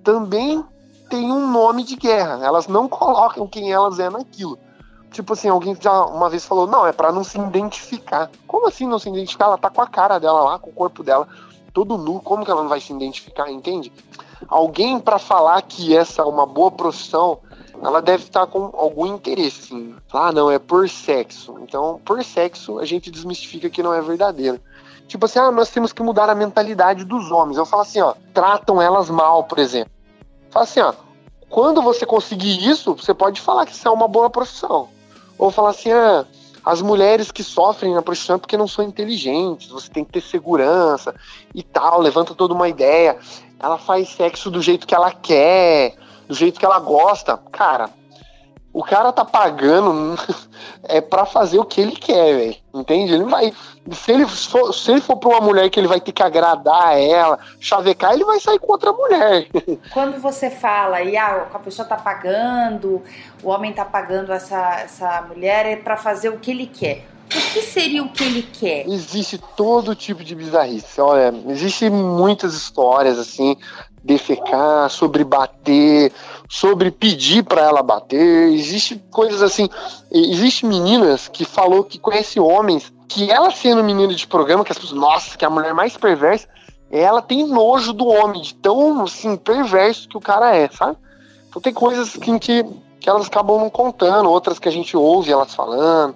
também 0.04 0.64
têm 1.10 1.32
um 1.32 1.50
nome 1.50 1.84
de 1.84 1.96
guerra. 1.96 2.40
Elas 2.44 2.68
não 2.68 2.88
colocam 2.90 3.48
quem 3.48 3.72
elas 3.72 4.00
é 4.00 4.10
naquilo. 4.10 4.60
Tipo 5.12 5.34
assim, 5.34 5.50
alguém 5.50 5.76
já 5.80 6.06
uma 6.06 6.30
vez 6.30 6.46
falou, 6.46 6.68
não, 6.68 6.86
é 6.86 6.92
para 6.92 7.12
não 7.12 7.24
se 7.24 7.40
identificar. 7.40 8.30
Como 8.46 8.68
assim 8.68 8.88
não 8.88 9.00
se 9.00 9.10
identificar? 9.10 9.46
Ela 9.46 9.58
tá 9.58 9.70
com 9.70 9.82
a 9.82 9.88
cara 9.88 10.20
dela 10.20 10.42
lá, 10.42 10.60
com 10.60 10.70
o 10.70 10.74
corpo 10.74 11.04
dela, 11.04 11.28
todo 11.74 11.98
nu, 11.98 12.20
como 12.20 12.44
que 12.44 12.52
ela 12.52 12.62
não 12.62 12.70
vai 12.70 12.82
se 12.82 12.92
identificar, 12.94 13.50
entende? 13.50 13.92
Alguém 14.48 15.00
para 15.00 15.18
falar 15.18 15.62
que 15.62 15.96
essa 15.96 16.22
é 16.22 16.26
uma 16.26 16.46
boa 16.46 16.72
profissão, 16.72 17.40
ela 17.82 18.02
deve 18.02 18.24
estar 18.24 18.48
com 18.48 18.72
algum 18.74 19.06
interesse, 19.06 19.62
assim. 19.74 19.96
Ah, 20.12 20.32
não, 20.32 20.50
é 20.50 20.60
por 20.60 20.90
sexo. 20.90 21.58
Então, 21.62 22.02
por 22.04 22.24
sexo, 22.24 22.80
a 22.80 22.86
gente 22.86 23.12
desmistifica 23.12 23.70
que 23.70 23.84
não 23.84 23.94
é 23.94 24.02
verdadeiro. 24.02 24.60
Tipo 25.08 25.26
assim, 25.26 25.40
ah, 25.40 25.52
nós 25.52 25.70
temos 25.70 25.94
que 25.94 26.04
mudar 26.04 26.30
a 26.30 26.36
mentalidade 26.36 27.06
dos 27.06 27.32
homens. 27.32 27.58
Eu 27.58 27.66
falo 27.66 27.84
assim, 27.84 28.02
ó, 28.02 28.14
tratam 28.34 28.82
elas 28.82 29.10
mal, 29.10 29.44
por 29.44 29.60
exemplo. 29.60 29.92
Fala 30.50 30.64
assim, 30.64 30.82
ó, 30.82 30.94
quando 31.50 31.82
você 31.82 32.06
conseguir 32.06 32.68
isso, 32.68 32.94
você 32.96 33.14
pode 33.14 33.40
falar 33.40 33.66
que 33.66 33.72
isso 33.72 33.88
é 33.88 33.92
uma 33.92 34.08
boa 34.08 34.30
profissão. 34.30 34.90
Ou 35.38 35.52
falar 35.52 35.70
assim, 35.70 35.92
ah, 35.92 36.26
as 36.66 36.82
mulheres 36.82 37.32
que 37.32 37.44
sofrem 37.44 37.94
na 37.94 38.02
prostituição 38.02 38.36
é 38.36 38.40
porque 38.40 38.58
não 38.58 38.68
são 38.68 38.84
inteligentes, 38.84 39.70
você 39.70 39.90
tem 39.90 40.04
que 40.04 40.12
ter 40.12 40.22
segurança 40.22 41.16
e 41.56 41.64
tal, 41.64 42.02
levanta 42.02 42.36
toda 42.36 42.54
uma 42.54 42.68
ideia. 42.68 43.18
Ela 43.60 43.78
faz 43.78 44.10
sexo 44.10 44.52
do 44.52 44.62
jeito 44.62 44.86
que 44.86 44.94
ela 44.94 45.12
quer, 45.12 45.96
do 46.28 46.34
jeito 46.34 46.60
que 46.60 46.66
ela 46.66 46.80
gosta. 46.80 47.38
Cara, 47.52 47.90
o 48.78 48.84
cara 48.84 49.12
tá 49.12 49.26
pagando 49.26 50.16
é 50.88 51.02
para 51.02 51.26
fazer 51.26 51.58
o 51.58 51.66
que 51.66 51.82
ele 51.82 51.96
quer, 51.96 52.36
velho. 52.36 52.56
Entende? 52.76 53.12
Ele 53.12 53.24
vai. 53.24 53.52
Se 53.92 54.12
ele, 54.12 54.28
for, 54.28 54.72
se 54.72 54.92
ele 54.92 55.02
for 55.02 55.18
pra 55.18 55.30
uma 55.30 55.42
mulher 55.42 55.68
que 55.72 55.80
ele 55.80 55.88
vai 55.88 56.00
ter 56.00 56.12
que 56.12 56.22
agradar 56.22 56.96
ela, 56.96 57.40
chavecar, 57.60 58.14
ele 58.14 58.24
vai 58.24 58.40
sair 58.40 58.60
com 58.60 58.72
outra 58.72 58.94
mulher. 58.94 59.48
Quando 59.92 60.22
você 60.22 60.52
fala 60.52 61.02
e 61.02 61.18
ah, 61.18 61.48
a 61.52 61.58
pessoa 61.58 61.88
tá 61.88 61.96
pagando, 61.96 63.02
o 63.42 63.50
homem 63.50 63.74
tá 63.74 63.84
pagando 63.84 64.32
essa, 64.32 64.82
essa 64.82 65.24
mulher 65.24 65.66
é 65.66 65.76
para 65.76 65.98
fazer 65.98 66.30
o 66.30 66.38
que 66.38 66.52
ele 66.52 66.68
quer. 66.68 67.17
O 67.28 67.54
que 67.54 67.62
seria 67.62 68.04
o 68.04 68.10
que 68.10 68.24
ele 68.24 68.42
quer? 68.42 68.88
Existe 68.88 69.38
todo 69.56 69.96
tipo 69.96 70.24
de 70.24 70.34
bizarrice. 70.34 71.00
Olha, 71.02 71.34
existe 71.50 71.90
muitas 71.90 72.54
histórias 72.54 73.20
assim 73.20 73.58
defecar, 74.04 74.90
sobre 74.90 75.24
bater, 75.26 76.14
sobre 76.50 76.90
pedir 76.90 77.44
para 77.44 77.62
ela 77.62 77.84
bater. 77.84 78.54
Existe 78.54 79.02
coisas 79.12 79.42
assim. 79.42 79.70
Existe 80.12 80.66
meninas 80.66 81.28
que 81.28 81.44
falou 81.44 81.84
que 81.84 82.00
conhece 82.00 82.40
homens 82.40 82.94
que 83.08 83.30
ela 83.32 83.52
sendo 83.52 83.84
menina 83.84 84.14
de 84.14 84.28
programa, 84.28 84.64
que 84.64 84.72
as 84.72 84.78
pessoas, 84.78 85.00
nossa, 85.00 85.38
que 85.38 85.46
é 85.46 85.48
a 85.48 85.52
mulher 85.52 85.74
mais 85.74 85.96
perversa, 85.96 86.48
ela 86.92 87.22
tem 87.22 87.46
nojo 87.48 87.94
do 87.94 88.08
homem, 88.08 88.42
de 88.42 88.54
tão 88.56 89.04
assim, 89.04 89.36
perverso 89.36 90.08
que 90.08 90.18
o 90.18 90.22
cara 90.22 90.56
é, 90.56 90.70
sabe? 90.70 90.98
Então 91.50 91.62
tem 91.62 91.74
coisas 91.74 92.16
que, 92.16 92.40
que, 92.40 92.66
que 93.00 93.10
elas 93.10 93.28
acabam 93.28 93.60
não 93.60 93.70
contando, 93.70 94.30
outras 94.30 94.60
que 94.60 94.68
a 94.68 94.72
gente 94.72 94.96
ouve 94.96 95.32
elas 95.32 95.56
falando, 95.56 96.16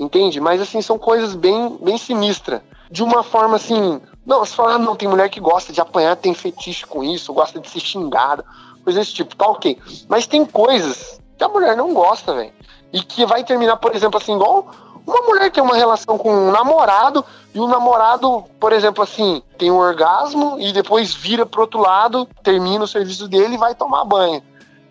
entende? 0.00 0.40
Mas 0.40 0.60
assim, 0.60 0.80
são 0.80 0.98
coisas 0.98 1.34
bem, 1.34 1.78
bem 1.80 1.98
sinistras. 1.98 2.62
De 2.90 3.04
uma 3.04 3.22
forma 3.22 3.56
assim, 3.56 4.00
não, 4.26 4.40
você 4.40 4.54
fala, 4.54 4.74
ah, 4.74 4.78
não, 4.78 4.96
tem 4.96 5.08
mulher 5.08 5.28
que 5.28 5.38
gosta 5.38 5.72
de 5.72 5.80
apanhar, 5.80 6.16
tem 6.16 6.34
fetiche 6.34 6.86
com 6.86 7.04
isso, 7.04 7.32
gosta 7.32 7.60
de 7.60 7.68
ser 7.68 7.80
xingada, 7.80 8.44
coisas 8.82 9.04
desse 9.04 9.14
tipo, 9.14 9.36
tá 9.36 9.46
ok. 9.46 9.78
Mas 10.08 10.26
tem 10.26 10.44
coisas 10.44 11.20
que 11.38 11.44
a 11.44 11.48
mulher 11.48 11.76
não 11.76 11.94
gosta, 11.94 12.34
velho. 12.34 12.52
E 12.92 13.00
que 13.02 13.24
vai 13.24 13.44
terminar, 13.44 13.76
por 13.76 13.94
exemplo, 13.94 14.18
assim, 14.18 14.34
igual 14.34 14.68
uma 15.06 15.22
mulher 15.22 15.50
tem 15.50 15.62
uma 15.62 15.76
relação 15.76 16.18
com 16.18 16.32
um 16.32 16.50
namorado 16.50 17.24
e 17.54 17.58
o 17.58 17.66
namorado, 17.66 18.44
por 18.58 18.72
exemplo, 18.72 19.02
assim, 19.02 19.42
tem 19.58 19.70
um 19.70 19.78
orgasmo 19.78 20.56
e 20.60 20.72
depois 20.72 21.14
vira 21.14 21.44
pro 21.44 21.62
outro 21.62 21.80
lado, 21.80 22.28
termina 22.42 22.84
o 22.84 22.88
serviço 22.88 23.26
dele 23.26 23.54
e 23.54 23.58
vai 23.58 23.74
tomar 23.74 24.04
banho. 24.04 24.42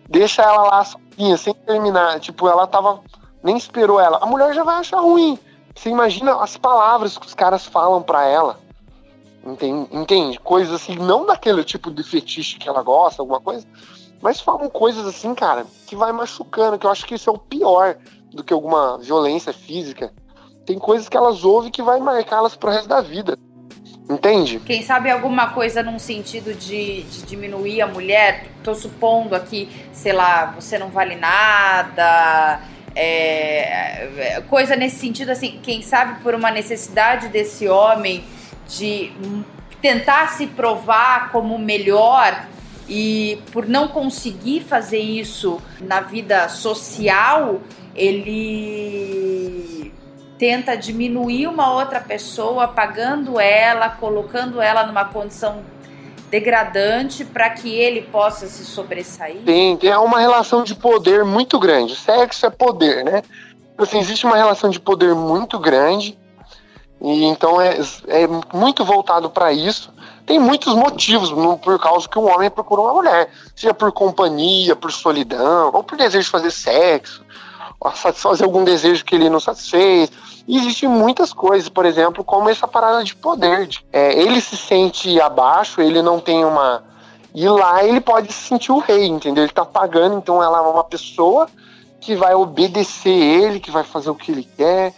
Deixa 0.08 0.42
ela 0.42 0.64
lá 0.64 0.84
sozinha, 0.84 1.36
sem 1.36 1.54
terminar. 1.54 2.18
Tipo, 2.20 2.48
ela 2.48 2.66
tava. 2.66 3.00
Nem 3.42 3.56
esperou 3.56 4.00
ela. 4.00 4.18
A 4.18 4.26
mulher 4.26 4.54
já 4.54 4.64
vai 4.64 4.76
achar 4.76 5.00
ruim. 5.00 5.38
Você 5.74 5.88
imagina 5.88 6.42
as 6.42 6.56
palavras 6.56 7.16
que 7.16 7.26
os 7.26 7.34
caras 7.34 7.64
falam 7.64 8.02
para 8.02 8.26
ela. 8.26 8.58
Entende? 9.44 9.88
Entende? 9.90 10.38
Coisas 10.38 10.74
assim, 10.74 10.96
não 10.96 11.24
daquele 11.24 11.64
tipo 11.64 11.90
de 11.90 12.02
fetiche 12.02 12.58
que 12.58 12.68
ela 12.68 12.82
gosta, 12.82 13.22
alguma 13.22 13.40
coisa, 13.40 13.66
mas 14.20 14.40
falam 14.40 14.68
coisas 14.68 15.06
assim, 15.06 15.34
cara, 15.34 15.64
que 15.86 15.96
vai 15.96 16.12
machucando, 16.12 16.78
que 16.78 16.86
eu 16.86 16.90
acho 16.90 17.06
que 17.06 17.14
isso 17.14 17.30
é 17.30 17.32
o 17.32 17.38
pior 17.38 17.96
do 18.30 18.44
que 18.44 18.52
alguma 18.52 18.98
violência 18.98 19.52
física. 19.52 20.12
Tem 20.66 20.78
coisas 20.78 21.08
que 21.08 21.16
elas 21.16 21.42
ouvem 21.42 21.70
que 21.70 21.82
vai 21.82 21.98
marcá-las 22.00 22.54
pro 22.54 22.70
resto 22.70 22.88
da 22.88 23.00
vida. 23.00 23.38
Entende? 24.08 24.58
Quem 24.60 24.82
sabe 24.82 25.08
alguma 25.08 25.50
coisa 25.52 25.84
num 25.84 25.98
sentido 25.98 26.52
de, 26.52 27.04
de, 27.04 27.22
diminuir 27.22 27.80
a 27.80 27.86
mulher? 27.86 28.48
Tô 28.62 28.74
supondo 28.74 29.36
aqui, 29.36 29.70
sei 29.92 30.12
lá, 30.12 30.46
você 30.46 30.76
não 30.78 30.88
vale 30.88 31.14
nada. 31.14 32.60
É, 33.02 34.42
coisa 34.50 34.76
nesse 34.76 34.96
sentido, 34.96 35.30
assim, 35.30 35.58
quem 35.62 35.80
sabe 35.80 36.22
por 36.22 36.34
uma 36.34 36.50
necessidade 36.50 37.28
desse 37.28 37.66
homem 37.66 38.22
de 38.68 39.10
tentar 39.80 40.28
se 40.28 40.46
provar 40.46 41.32
como 41.32 41.58
melhor 41.58 42.46
e 42.86 43.42
por 43.52 43.66
não 43.66 43.88
conseguir 43.88 44.60
fazer 44.60 44.98
isso 44.98 45.62
na 45.80 46.02
vida 46.02 46.46
social, 46.50 47.62
ele 47.94 49.90
tenta 50.36 50.76
diminuir 50.76 51.46
uma 51.46 51.72
outra 51.72 52.00
pessoa, 52.00 52.68
pagando 52.68 53.40
ela, 53.40 53.88
colocando 53.88 54.60
ela 54.60 54.84
numa 54.86 55.06
condição 55.06 55.62
degradante 56.30 57.24
para 57.24 57.50
que 57.50 57.74
ele 57.74 58.02
possa 58.02 58.46
se 58.46 58.64
sobressair? 58.64 59.42
Tem, 59.44 59.76
tem 59.76 59.94
uma 59.96 60.20
relação 60.20 60.62
de 60.62 60.74
poder 60.74 61.24
muito 61.24 61.58
grande. 61.58 61.96
Sexo 61.96 62.46
é 62.46 62.50
poder, 62.50 63.04
né? 63.04 63.22
Assim, 63.76 63.98
existe 63.98 64.26
uma 64.26 64.36
relação 64.36 64.70
de 64.70 64.78
poder 64.78 65.14
muito 65.14 65.58
grande 65.58 66.18
e 67.00 67.24
então 67.24 67.60
é, 67.60 67.78
é 68.08 68.26
muito 68.54 68.84
voltado 68.84 69.30
para 69.30 69.52
isso. 69.52 69.92
Tem 70.26 70.38
muitos 70.38 70.74
motivos 70.74 71.30
no, 71.30 71.58
por 71.58 71.78
causa 71.80 72.08
que 72.08 72.18
um 72.18 72.32
homem 72.32 72.50
procura 72.50 72.82
uma 72.82 72.92
mulher, 72.92 73.30
seja 73.56 73.74
por 73.74 73.90
companhia, 73.90 74.76
por 74.76 74.92
solidão, 74.92 75.70
ou 75.72 75.82
por 75.82 75.96
desejo 75.96 76.24
de 76.24 76.30
fazer 76.30 76.50
sexo, 76.50 77.24
satisfazer 77.94 78.44
algum 78.44 78.64
desejo 78.64 79.04
que 79.04 79.14
ele 79.14 79.30
não 79.30 79.40
satisfez. 79.40 80.10
E 80.46 80.56
existem 80.56 80.88
muitas 80.88 81.32
coisas, 81.32 81.68
por 81.68 81.86
exemplo, 81.86 82.24
como 82.24 82.48
essa 82.48 82.66
parada 82.66 83.04
de 83.04 83.14
poder. 83.14 83.66
De, 83.66 83.84
é, 83.92 84.12
ele 84.20 84.40
se 84.40 84.56
sente 84.56 85.20
abaixo, 85.20 85.80
ele 85.80 86.02
não 86.02 86.18
tem 86.20 86.44
uma. 86.44 86.82
E 87.34 87.48
lá 87.48 87.84
ele 87.84 88.00
pode 88.00 88.32
se 88.32 88.48
sentir 88.48 88.72
o 88.72 88.78
rei, 88.78 89.06
entendeu? 89.06 89.44
Ele 89.44 89.52
tá 89.52 89.64
pagando, 89.64 90.16
então 90.16 90.42
ela 90.42 90.58
é 90.58 90.62
uma 90.62 90.84
pessoa 90.84 91.48
que 92.00 92.16
vai 92.16 92.34
obedecer 92.34 93.10
ele, 93.10 93.60
que 93.60 93.70
vai 93.70 93.84
fazer 93.84 94.10
o 94.10 94.14
que 94.14 94.32
ele 94.32 94.48
quer 94.56 94.94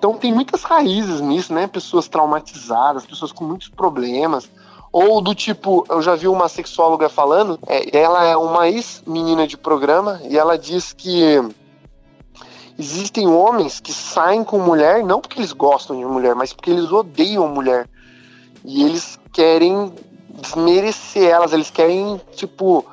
então 0.00 0.14
tem 0.14 0.32
muitas 0.32 0.62
raízes 0.62 1.20
nisso, 1.20 1.52
né? 1.52 1.66
Pessoas 1.66 2.08
traumatizadas, 2.08 3.04
pessoas 3.04 3.32
com 3.32 3.44
muitos 3.44 3.68
problemas. 3.68 4.48
Ou 4.90 5.20
do 5.20 5.34
tipo, 5.34 5.84
eu 5.90 6.00
já 6.00 6.16
vi 6.16 6.26
uma 6.26 6.48
sexóloga 6.48 7.10
falando, 7.10 7.58
é, 7.66 7.94
ela 7.96 8.24
é 8.24 8.34
uma 8.34 8.66
ex-menina 8.66 9.46
de 9.46 9.58
programa, 9.58 10.18
e 10.24 10.38
ela 10.38 10.56
diz 10.56 10.94
que 10.94 11.36
existem 12.80 13.28
homens 13.28 13.78
que 13.78 13.92
saem 13.92 14.42
com 14.42 14.58
mulher 14.58 15.04
não 15.04 15.20
porque 15.20 15.38
eles 15.38 15.52
gostam 15.52 15.98
de 15.98 16.04
mulher, 16.04 16.34
mas 16.34 16.52
porque 16.52 16.70
eles 16.70 16.90
odeiam 16.90 17.46
mulher. 17.46 17.86
E 18.64 18.82
eles 18.82 19.18
querem 19.32 19.92
desmerecer 20.40 21.24
elas, 21.24 21.52
eles 21.52 21.70
querem, 21.70 22.18
tipo, 22.34 22.84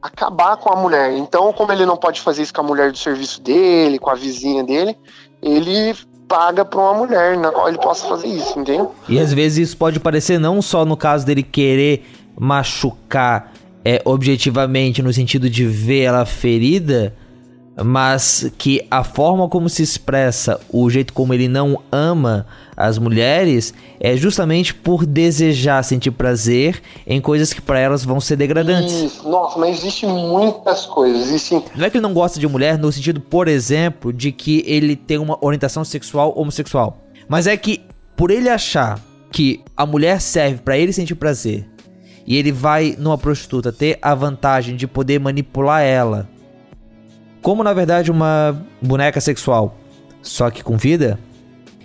acabar 0.00 0.56
com 0.56 0.72
a 0.72 0.76
mulher. 0.76 1.12
Então, 1.12 1.52
como 1.52 1.70
ele 1.72 1.84
não 1.84 1.96
pode 1.96 2.22
fazer 2.22 2.42
isso 2.42 2.54
com 2.54 2.62
a 2.62 2.64
mulher 2.64 2.90
do 2.90 2.96
serviço 2.96 3.40
dele, 3.42 3.98
com 3.98 4.10
a 4.10 4.14
vizinha 4.14 4.64
dele, 4.64 4.96
ele 5.42 5.94
paga 6.26 6.64
para 6.64 6.80
uma 6.80 6.94
mulher 6.94 7.36
na 7.36 7.52
qual 7.52 7.68
ele 7.68 7.78
possa 7.78 8.08
fazer 8.08 8.28
isso, 8.28 8.58
entendeu? 8.58 8.94
E 9.06 9.20
às 9.20 9.32
vezes 9.32 9.68
isso 9.68 9.76
pode 9.76 10.00
parecer 10.00 10.38
não 10.38 10.62
só 10.62 10.86
no 10.86 10.96
caso 10.96 11.26
dele 11.26 11.42
querer 11.42 12.02
machucar 12.38 13.52
é, 13.84 14.00
objetivamente 14.06 15.02
no 15.02 15.12
sentido 15.12 15.50
de 15.50 15.66
ver 15.66 16.04
ela 16.04 16.24
ferida, 16.24 17.14
mas 17.82 18.50
que 18.56 18.86
a 18.90 19.02
forma 19.02 19.48
como 19.48 19.68
se 19.68 19.82
expressa, 19.82 20.60
o 20.70 20.88
jeito 20.88 21.12
como 21.12 21.34
ele 21.34 21.48
não 21.48 21.82
ama 21.90 22.46
as 22.76 22.98
mulheres, 22.98 23.74
é 23.98 24.16
justamente 24.16 24.74
por 24.74 25.06
desejar 25.06 25.82
sentir 25.82 26.10
prazer 26.10 26.80
em 27.06 27.20
coisas 27.20 27.52
que 27.52 27.60
para 27.60 27.78
elas 27.78 28.04
vão 28.04 28.20
ser 28.20 28.36
degradantes. 28.36 28.92
Isso. 28.92 29.28
Nossa, 29.28 29.58
mas 29.58 29.78
existem 29.78 30.08
muitas 30.08 30.86
coisas. 30.86 31.28
Existem... 31.28 31.64
Não 31.74 31.86
é 31.86 31.90
que 31.90 31.96
ele 31.96 32.02
não 32.02 32.14
gosta 32.14 32.38
de 32.38 32.46
mulher 32.46 32.78
no 32.78 32.92
sentido, 32.92 33.20
por 33.20 33.48
exemplo, 33.48 34.12
de 34.12 34.30
que 34.30 34.62
ele 34.66 34.96
tem 34.96 35.18
uma 35.18 35.38
orientação 35.40 35.84
sexual 35.84 36.32
homossexual, 36.36 37.04
mas 37.28 37.46
é 37.46 37.56
que 37.56 37.82
por 38.16 38.30
ele 38.30 38.48
achar 38.48 39.00
que 39.32 39.60
a 39.76 39.84
mulher 39.84 40.20
serve 40.20 40.58
para 40.58 40.78
ele 40.78 40.92
sentir 40.92 41.16
prazer 41.16 41.68
e 42.26 42.36
ele 42.36 42.52
vai 42.52 42.94
numa 42.98 43.18
prostituta 43.18 43.72
ter 43.72 43.98
a 44.00 44.14
vantagem 44.14 44.76
de 44.76 44.86
poder 44.86 45.18
manipular 45.18 45.82
ela 45.82 46.28
como 47.44 47.62
na 47.62 47.74
verdade 47.74 48.10
uma 48.10 48.66
boneca 48.80 49.20
sexual, 49.20 49.76
só 50.22 50.50
que 50.50 50.64
com 50.64 50.78
vida, 50.78 51.20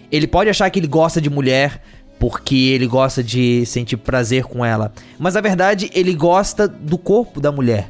ele 0.09 0.25
pode 0.25 0.49
achar 0.49 0.69
que 0.69 0.79
ele 0.79 0.87
gosta 0.87 1.19
de 1.19 1.29
mulher 1.29 1.81
porque 2.17 2.55
ele 2.55 2.87
gosta 2.87 3.21
de 3.21 3.65
sentir 3.65 3.97
prazer 3.97 4.45
com 4.45 4.63
ela, 4.63 4.93
mas 5.19 5.33
na 5.33 5.41
verdade 5.41 5.91
ele 5.93 6.15
gosta 6.15 6.65
do 6.65 6.97
corpo 6.97 7.41
da 7.41 7.51
mulher. 7.51 7.89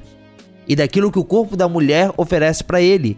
e 0.67 0.75
daquilo 0.75 1.11
que 1.11 1.17
o 1.17 1.23
corpo 1.23 1.55
da 1.55 1.67
mulher 1.67 2.11
oferece 2.15 2.63
para 2.63 2.79
ele. 2.79 3.17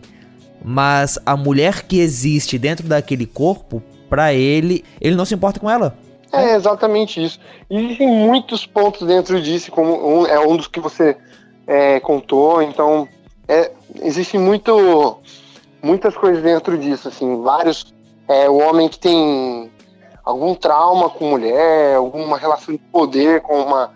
Mas 0.63 1.19
a 1.25 1.35
mulher 1.35 1.83
que 1.83 1.99
existe 1.99 2.57
dentro 2.57 2.87
daquele 2.87 3.25
corpo, 3.25 3.83
para 4.09 4.33
ele, 4.33 4.85
ele 5.01 5.15
não 5.15 5.25
se 5.25 5.35
importa 5.35 5.59
com 5.59 5.69
ela. 5.69 5.97
É 6.31 6.55
exatamente 6.55 7.21
isso. 7.21 7.39
E 7.69 7.77
existem 7.77 8.07
muitos 8.07 8.65
pontos 8.65 9.05
dentro 9.05 9.41
disso, 9.41 9.69
como 9.69 10.21
um, 10.21 10.25
é 10.25 10.39
um 10.39 10.55
dos 10.55 10.67
que 10.67 10.79
você 10.79 11.17
é, 11.67 11.99
contou. 11.99 12.61
Então, 12.61 13.07
é, 13.51 13.69
existe 14.01 14.37
muito, 14.37 15.17
muitas 15.83 16.15
coisas 16.15 16.41
dentro 16.41 16.77
disso, 16.77 17.09
assim, 17.09 17.41
vários. 17.41 17.93
É, 18.25 18.49
o 18.49 18.57
homem 18.57 18.87
que 18.87 18.97
tem 18.97 19.69
algum 20.23 20.55
trauma 20.55 21.09
com 21.09 21.29
mulher, 21.29 21.95
alguma 21.95 22.37
relação 22.37 22.73
de 22.73 22.79
poder 22.79 23.41
com 23.41 23.61
uma 23.61 23.91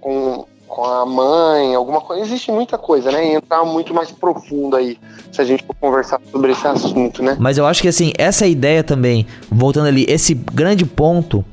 com, 0.00 0.46
com 0.68 0.84
a 0.84 1.04
mãe, 1.04 1.74
alguma 1.74 2.00
coisa. 2.00 2.22
Existe 2.22 2.52
muita 2.52 2.78
coisa, 2.78 3.10
né? 3.10 3.32
E 3.32 3.34
entrar 3.34 3.64
muito 3.64 3.92
mais 3.92 4.12
profundo 4.12 4.76
aí, 4.76 4.96
se 5.32 5.40
a 5.40 5.44
gente 5.44 5.64
for 5.64 5.74
conversar 5.74 6.20
sobre 6.30 6.52
esse 6.52 6.66
assunto, 6.66 7.24
né? 7.24 7.36
Mas 7.40 7.58
eu 7.58 7.66
acho 7.66 7.82
que 7.82 7.88
assim, 7.88 8.12
essa 8.16 8.46
ideia 8.46 8.84
também, 8.84 9.26
voltando 9.50 9.88
ali, 9.88 10.06
esse 10.08 10.32
grande 10.32 10.86
ponto, 10.86 11.44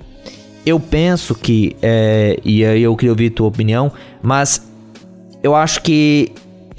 eu 0.64 0.80
penso 0.80 1.34
que, 1.34 1.76
é, 1.82 2.40
e 2.46 2.64
aí 2.64 2.84
eu 2.84 2.96
queria 2.96 3.12
ouvir 3.12 3.32
tua 3.32 3.48
opinião, 3.48 3.92
mas 4.22 4.70
eu 5.42 5.56
acho 5.56 5.82
que 5.82 6.32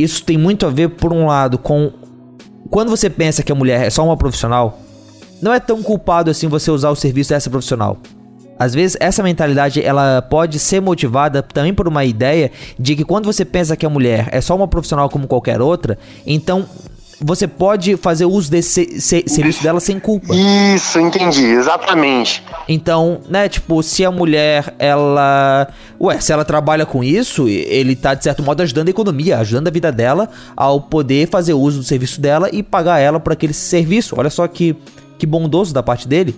isso 0.03 0.25
tem 0.25 0.39
muito 0.39 0.67
a 0.67 0.71
ver, 0.71 0.91
por 0.91 1.13
um 1.13 1.27
lado, 1.27 1.59
com 1.59 1.93
quando 2.71 2.91
você 2.91 3.11
pensa 3.11 3.43
que 3.43 3.51
a 3.51 3.55
mulher 3.55 3.87
é 3.87 3.91
só 3.91 4.05
uma 4.05 4.17
profissional, 4.17 4.79
não 5.43 5.53
é 5.53 5.59
tão 5.59 5.83
culpado 5.83 6.31
assim 6.31 6.47
você 6.47 6.71
usar 6.71 6.91
o 6.91 6.97
serviço 6.97 7.31
dessa 7.31 7.51
profissional. 7.51 7.99
Às 8.59 8.75
vezes 8.75 8.97
essa 9.01 9.23
mentalidade 9.23 9.83
ela 9.83 10.21
pode 10.21 10.59
ser 10.59 10.81
motivada 10.81 11.43
também 11.43 11.73
por 11.73 11.89
uma 11.89 12.05
ideia 12.05 12.53
de 12.79 12.95
que 12.95 13.05
quando 13.05 13.25
você 13.25 13.43
pensa 13.43 13.75
que 13.75 13.87
a 13.87 13.91
mulher 13.91 14.29
é 14.31 14.41
só 14.41 14.55
uma 14.55 14.69
profissional 14.69 15.09
como 15.09 15.27
qualquer 15.27 15.63
outra, 15.63 15.99
então 16.27 16.67
você 17.23 17.47
pode 17.47 17.97
fazer 17.99 18.25
uso 18.25 18.51
desse 18.51 18.99
serviço 19.01 19.63
dela 19.63 19.79
sem 19.79 20.01
culpa. 20.01 20.35
Isso, 20.35 20.99
entendi, 20.99 21.45
exatamente. 21.45 22.43
Então, 22.67 23.21
né, 23.29 23.49
tipo, 23.49 23.83
se 23.83 24.05
a 24.05 24.11
mulher, 24.11 24.75
ela. 24.79 25.69
Ué, 26.01 26.19
se 26.19 26.33
ela 26.33 26.47
trabalha 26.47 26.87
com 26.87 27.05
isso, 27.05 27.47
ele 27.47 27.95
tá, 27.95 28.15
de 28.15 28.25
certo 28.25 28.43
modo, 28.43 28.63
ajudando 28.63 28.89
a 28.89 28.91
economia, 28.91 29.39
ajudando 29.39 29.69
a 29.69 29.71
vida 29.71 29.93
dela 29.93 30.31
ao 30.57 30.81
poder 30.81 31.29
fazer 31.29 31.53
uso 31.53 31.79
do 31.79 31.85
serviço 31.85 32.21
dela 32.21 32.49
e 32.51 32.63
pagar 32.63 32.99
ela 32.99 33.21
por 33.21 33.35
aquele 33.35 33.53
serviço. 33.53 34.15
Olha 34.19 34.31
só 34.31 34.49
que, 34.49 34.75
que 35.19 35.27
bondoso 35.27 35.75
da 35.75 35.83
parte 35.83 36.09
dele. 36.09 36.35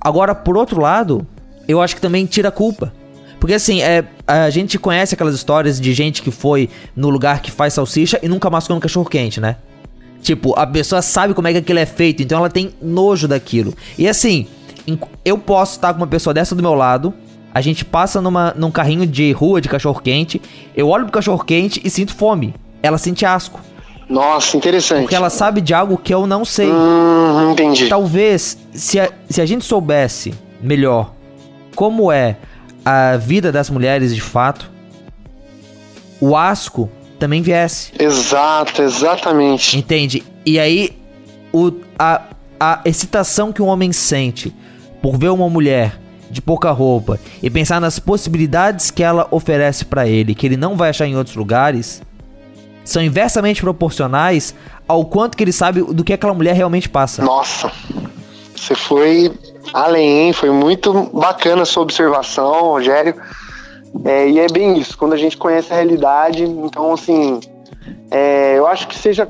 Agora, 0.00 0.34
por 0.34 0.56
outro 0.56 0.80
lado, 0.80 1.24
eu 1.68 1.80
acho 1.80 1.94
que 1.94 2.00
também 2.00 2.26
tira 2.26 2.48
a 2.48 2.52
culpa. 2.52 2.92
Porque 3.38 3.54
assim, 3.54 3.80
é, 3.82 4.04
a 4.26 4.50
gente 4.50 4.80
conhece 4.80 5.14
aquelas 5.14 5.36
histórias 5.36 5.80
de 5.80 5.94
gente 5.94 6.22
que 6.22 6.30
foi 6.32 6.68
no 6.96 7.08
lugar 7.08 7.40
que 7.40 7.52
faz 7.52 7.74
salsicha 7.74 8.18
e 8.20 8.28
nunca 8.28 8.50
mais 8.50 8.66
comeu 8.66 8.78
um 8.78 8.80
cachorro 8.80 9.08
quente, 9.08 9.40
né? 9.40 9.56
Tipo, 10.22 10.58
a 10.58 10.66
pessoa 10.66 11.00
sabe 11.00 11.34
como 11.34 11.48
é 11.48 11.52
que 11.52 11.58
aquilo 11.58 11.78
é 11.78 11.86
feito, 11.86 12.22
então 12.22 12.38
ela 12.38 12.50
tem 12.50 12.74
nojo 12.82 13.28
daquilo. 13.28 13.74
E 13.96 14.08
assim, 14.08 14.46
eu 15.24 15.38
posso 15.38 15.76
estar 15.76 15.92
com 15.92 16.00
uma 16.00 16.06
pessoa 16.06 16.34
dessa 16.34 16.54
do 16.54 16.62
meu 16.62 16.74
lado, 16.74 17.14
a 17.54 17.60
gente 17.60 17.84
passa 17.84 18.20
numa, 18.20 18.52
num 18.56 18.70
carrinho 18.70 19.06
de 19.06 19.32
rua 19.32 19.60
de 19.60 19.68
cachorro 19.68 20.00
quente, 20.00 20.40
eu 20.76 20.88
olho 20.88 21.04
pro 21.04 21.12
cachorro 21.12 21.42
quente 21.44 21.80
e 21.84 21.90
sinto 21.90 22.14
fome. 22.14 22.54
Ela 22.82 22.98
sente 22.98 23.24
asco. 23.24 23.60
Nossa, 24.08 24.56
interessante. 24.56 25.02
Porque 25.02 25.14
ela 25.14 25.28
sabe 25.28 25.60
de 25.60 25.74
algo 25.74 25.98
que 25.98 26.14
eu 26.14 26.26
não 26.26 26.44
sei. 26.44 26.70
Hum, 26.70 27.50
entendi. 27.52 27.88
Talvez, 27.88 28.58
se 28.72 28.98
a, 28.98 29.10
se 29.28 29.40
a 29.40 29.46
gente 29.46 29.64
soubesse 29.64 30.32
melhor 30.60 31.12
como 31.74 32.10
é 32.10 32.36
a 32.84 33.16
vida 33.16 33.52
das 33.52 33.68
mulheres 33.68 34.14
de 34.14 34.20
fato, 34.20 34.70
o 36.20 36.36
asco 36.36 36.90
também 37.18 37.42
viesse. 37.42 37.92
Exato, 37.98 38.82
exatamente. 38.82 39.76
Entende? 39.76 40.24
E 40.46 40.58
aí, 40.58 40.96
o, 41.52 41.72
a, 41.98 42.22
a 42.58 42.80
excitação 42.84 43.52
que 43.52 43.62
um 43.62 43.66
homem 43.66 43.92
sente 43.92 44.54
por 45.02 45.16
ver 45.16 45.30
uma 45.30 45.48
mulher 45.48 45.98
de 46.30 46.42
pouca 46.42 46.70
roupa 46.70 47.18
e 47.42 47.48
pensar 47.48 47.80
nas 47.80 47.98
possibilidades 47.98 48.90
que 48.90 49.02
ela 49.02 49.26
oferece 49.30 49.84
para 49.84 50.06
ele, 50.06 50.34
que 50.34 50.46
ele 50.46 50.56
não 50.56 50.76
vai 50.76 50.90
achar 50.90 51.06
em 51.06 51.16
outros 51.16 51.36
lugares, 51.36 52.02
são 52.84 53.02
inversamente 53.02 53.60
proporcionais 53.60 54.54
ao 54.86 55.04
quanto 55.04 55.36
que 55.36 55.44
ele 55.44 55.52
sabe 55.52 55.82
do 55.82 56.04
que 56.04 56.12
aquela 56.12 56.34
mulher 56.34 56.54
realmente 56.54 56.88
passa. 56.88 57.22
Nossa, 57.22 57.70
você 58.54 58.74
foi 58.74 59.32
além, 59.72 60.26
hein? 60.26 60.32
foi 60.32 60.50
muito 60.50 61.10
bacana 61.12 61.62
a 61.62 61.66
sua 61.66 61.82
observação, 61.82 62.62
Rogério. 62.62 63.14
É, 64.04 64.28
e 64.28 64.38
é 64.38 64.46
bem 64.46 64.78
isso, 64.78 64.96
quando 64.96 65.12
a 65.12 65.16
gente 65.16 65.36
conhece 65.36 65.72
a 65.72 65.76
realidade, 65.76 66.44
então 66.44 66.92
assim, 66.92 67.40
é, 68.10 68.54
eu 68.56 68.66
acho 68.66 68.86
que 68.86 68.96
seja 68.96 69.28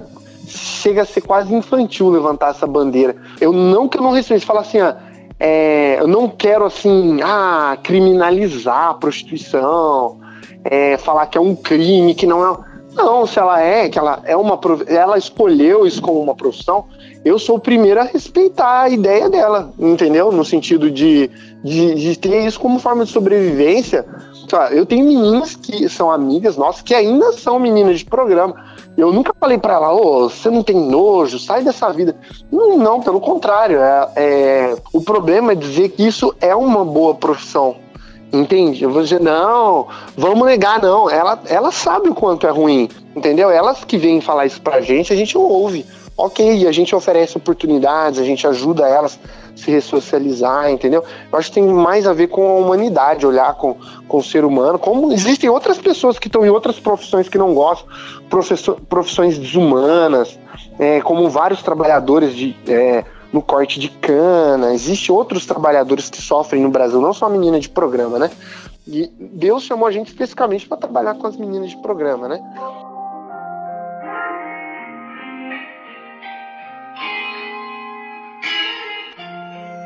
chega 0.49 1.03
a 1.03 1.07
ser 1.07 1.21
quase 1.21 1.55
infantil 1.55 2.09
levantar 2.09 2.51
essa 2.51 2.67
bandeira. 2.67 3.15
Eu 3.41 3.53
não 3.53 3.87
que 3.87 3.99
eu 3.99 4.03
não 4.03 4.13
respeito, 4.13 4.47
falar 4.47 4.61
assim, 4.61 4.81
ah, 4.81 4.97
é, 5.39 6.01
eu 6.01 6.09
não 6.09 6.29
quero 6.29 6.65
assim, 6.65 7.21
ah, 7.23 7.77
criminalizar 7.83 8.91
a 8.91 8.95
prostituição, 8.95 10.19
é, 10.65 10.97
falar 10.97 11.27
que 11.27 11.39
é 11.39 11.41
um 11.41 11.55
crime, 11.55 12.15
que 12.15 12.27
não 12.27 12.45
é. 12.45 12.69
Não, 12.95 13.27
se 13.27 13.39
ela 13.39 13.61
é, 13.61 13.89
que 13.89 13.99
ela 13.99 14.23
é 14.25 14.37
uma 14.37 14.59
ela 14.89 15.17
escolheu 15.17 15.87
isso 15.87 16.03
como 16.03 16.21
uma 16.21 16.35
profissão, 16.35 16.87
eu 17.25 17.39
sou 17.39 17.57
o 17.57 17.61
primeiro 17.61 18.01
a 18.01 18.05
respeitar 18.05 18.83
a 18.83 18.89
ideia 18.89 19.29
dela, 19.29 19.73
entendeu? 19.79 20.33
No 20.33 20.45
sentido 20.45 20.91
de, 20.91 21.31
de, 21.63 21.95
de 21.95 22.19
ter 22.19 22.45
isso 22.45 22.59
como 22.59 22.81
forma 22.81 23.05
de 23.05 23.13
sobrevivência 23.13 24.05
eu 24.71 24.87
tenho 24.87 25.07
meninas 25.07 25.55
que 25.55 25.89
são 25.89 26.11
amigas 26.11 26.57
nossas 26.57 26.83
que 26.83 26.95
ainda 26.95 27.33
são 27.33 27.59
meninas 27.59 28.01
de 28.01 28.05
programa. 28.05 28.55
Eu 28.97 29.13
nunca 29.13 29.33
falei 29.39 29.59
para 29.59 29.75
ela, 29.75 29.95
ô, 29.95 30.25
oh, 30.25 30.29
você 30.29 30.51
não 30.51 30.63
tem 30.63 30.77
nojo, 30.77 31.39
sai 31.39 31.63
dessa 31.63 31.91
vida. 31.93 32.17
Não, 32.51 32.77
não 32.77 33.01
pelo 33.01 33.21
contrário. 33.21 33.79
É, 33.81 34.09
é, 34.17 34.77
o 34.93 35.01
problema 35.01 35.53
é 35.53 35.55
dizer 35.55 35.91
que 35.91 36.07
isso 36.07 36.35
é 36.41 36.55
uma 36.55 36.85
boa 36.85 37.15
profissão. 37.15 37.77
Entende? 38.33 38.85
Eu 38.85 38.91
vou 38.91 39.03
dizer, 39.03 39.21
não, 39.21 39.87
vamos 40.17 40.47
negar, 40.47 40.83
não. 40.83 41.09
Ela, 41.09 41.41
ela 41.47 41.71
sabe 41.71 42.11
o 42.11 42.15
quanto 42.15 42.47
é 42.47 42.51
ruim, 42.51 42.89
entendeu? 43.17 43.51
Elas 43.51 43.85
que 43.85 43.97
vêm 43.97 44.21
falar 44.21 44.47
isso 44.47 44.61
pra 44.61 44.81
gente, 44.81 45.13
a 45.13 45.17
gente 45.17 45.39
ouve. 45.39 45.87
Ok, 46.21 46.66
a 46.66 46.73
gente 46.73 46.97
oferece 46.97 47.37
oportunidades, 47.37 48.19
a 48.19 48.25
gente 48.25 48.45
ajuda 48.45 48.89
elas 48.89 49.21
se 49.55 49.71
ressocializar, 49.71 50.69
entendeu? 50.69 51.05
Eu 51.31 51.39
acho 51.39 51.49
que 51.49 51.55
tem 51.55 51.64
mais 51.64 52.09
a 52.09 52.12
ver 52.12 52.27
com 52.27 52.45
a 52.45 52.55
humanidade, 52.55 53.25
olhar 53.25 53.55
com, 53.55 53.77
com 54.09 54.16
o 54.19 54.23
ser 54.23 54.45
humano. 54.45 54.81
Como 54.81 55.12
existem 55.12 55.49
outras 55.49 55.79
pessoas 55.79 56.19
que 56.19 56.27
estão 56.27 56.45
em 56.45 56.49
outras 56.49 56.81
profissões 56.81 57.29
que 57.29 57.39
não 57.39 57.55
gostam, 57.55 57.89
profissões 58.89 59.39
desumanas, 59.39 60.37
é, 60.77 61.01
como 61.01 61.31
vários 61.31 61.62
trabalhadores 61.62 62.35
de, 62.35 62.57
é, 62.66 63.05
no 63.33 63.41
corte 63.41 63.79
de 63.79 63.89
cana. 63.89 64.75
Existem 64.75 65.14
outros 65.14 65.47
trabalhadores 65.47 66.11
que 66.11 66.21
sofrem 66.21 66.61
no 66.61 66.69
Brasil, 66.69 67.01
não 67.01 67.12
só 67.12 67.27
a 67.27 67.31
menina 67.31 67.61
de 67.61 67.69
programa, 67.69 68.19
né? 68.19 68.29
E 68.89 69.09
Deus 69.21 69.64
chamou 69.64 69.87
a 69.87 69.93
gente 69.93 70.09
especificamente 70.09 70.66
para 70.66 70.79
trabalhar 70.79 71.14
com 71.14 71.27
as 71.27 71.37
meninas 71.37 71.71
de 71.71 71.77
programa, 71.77 72.27
né? 72.27 72.41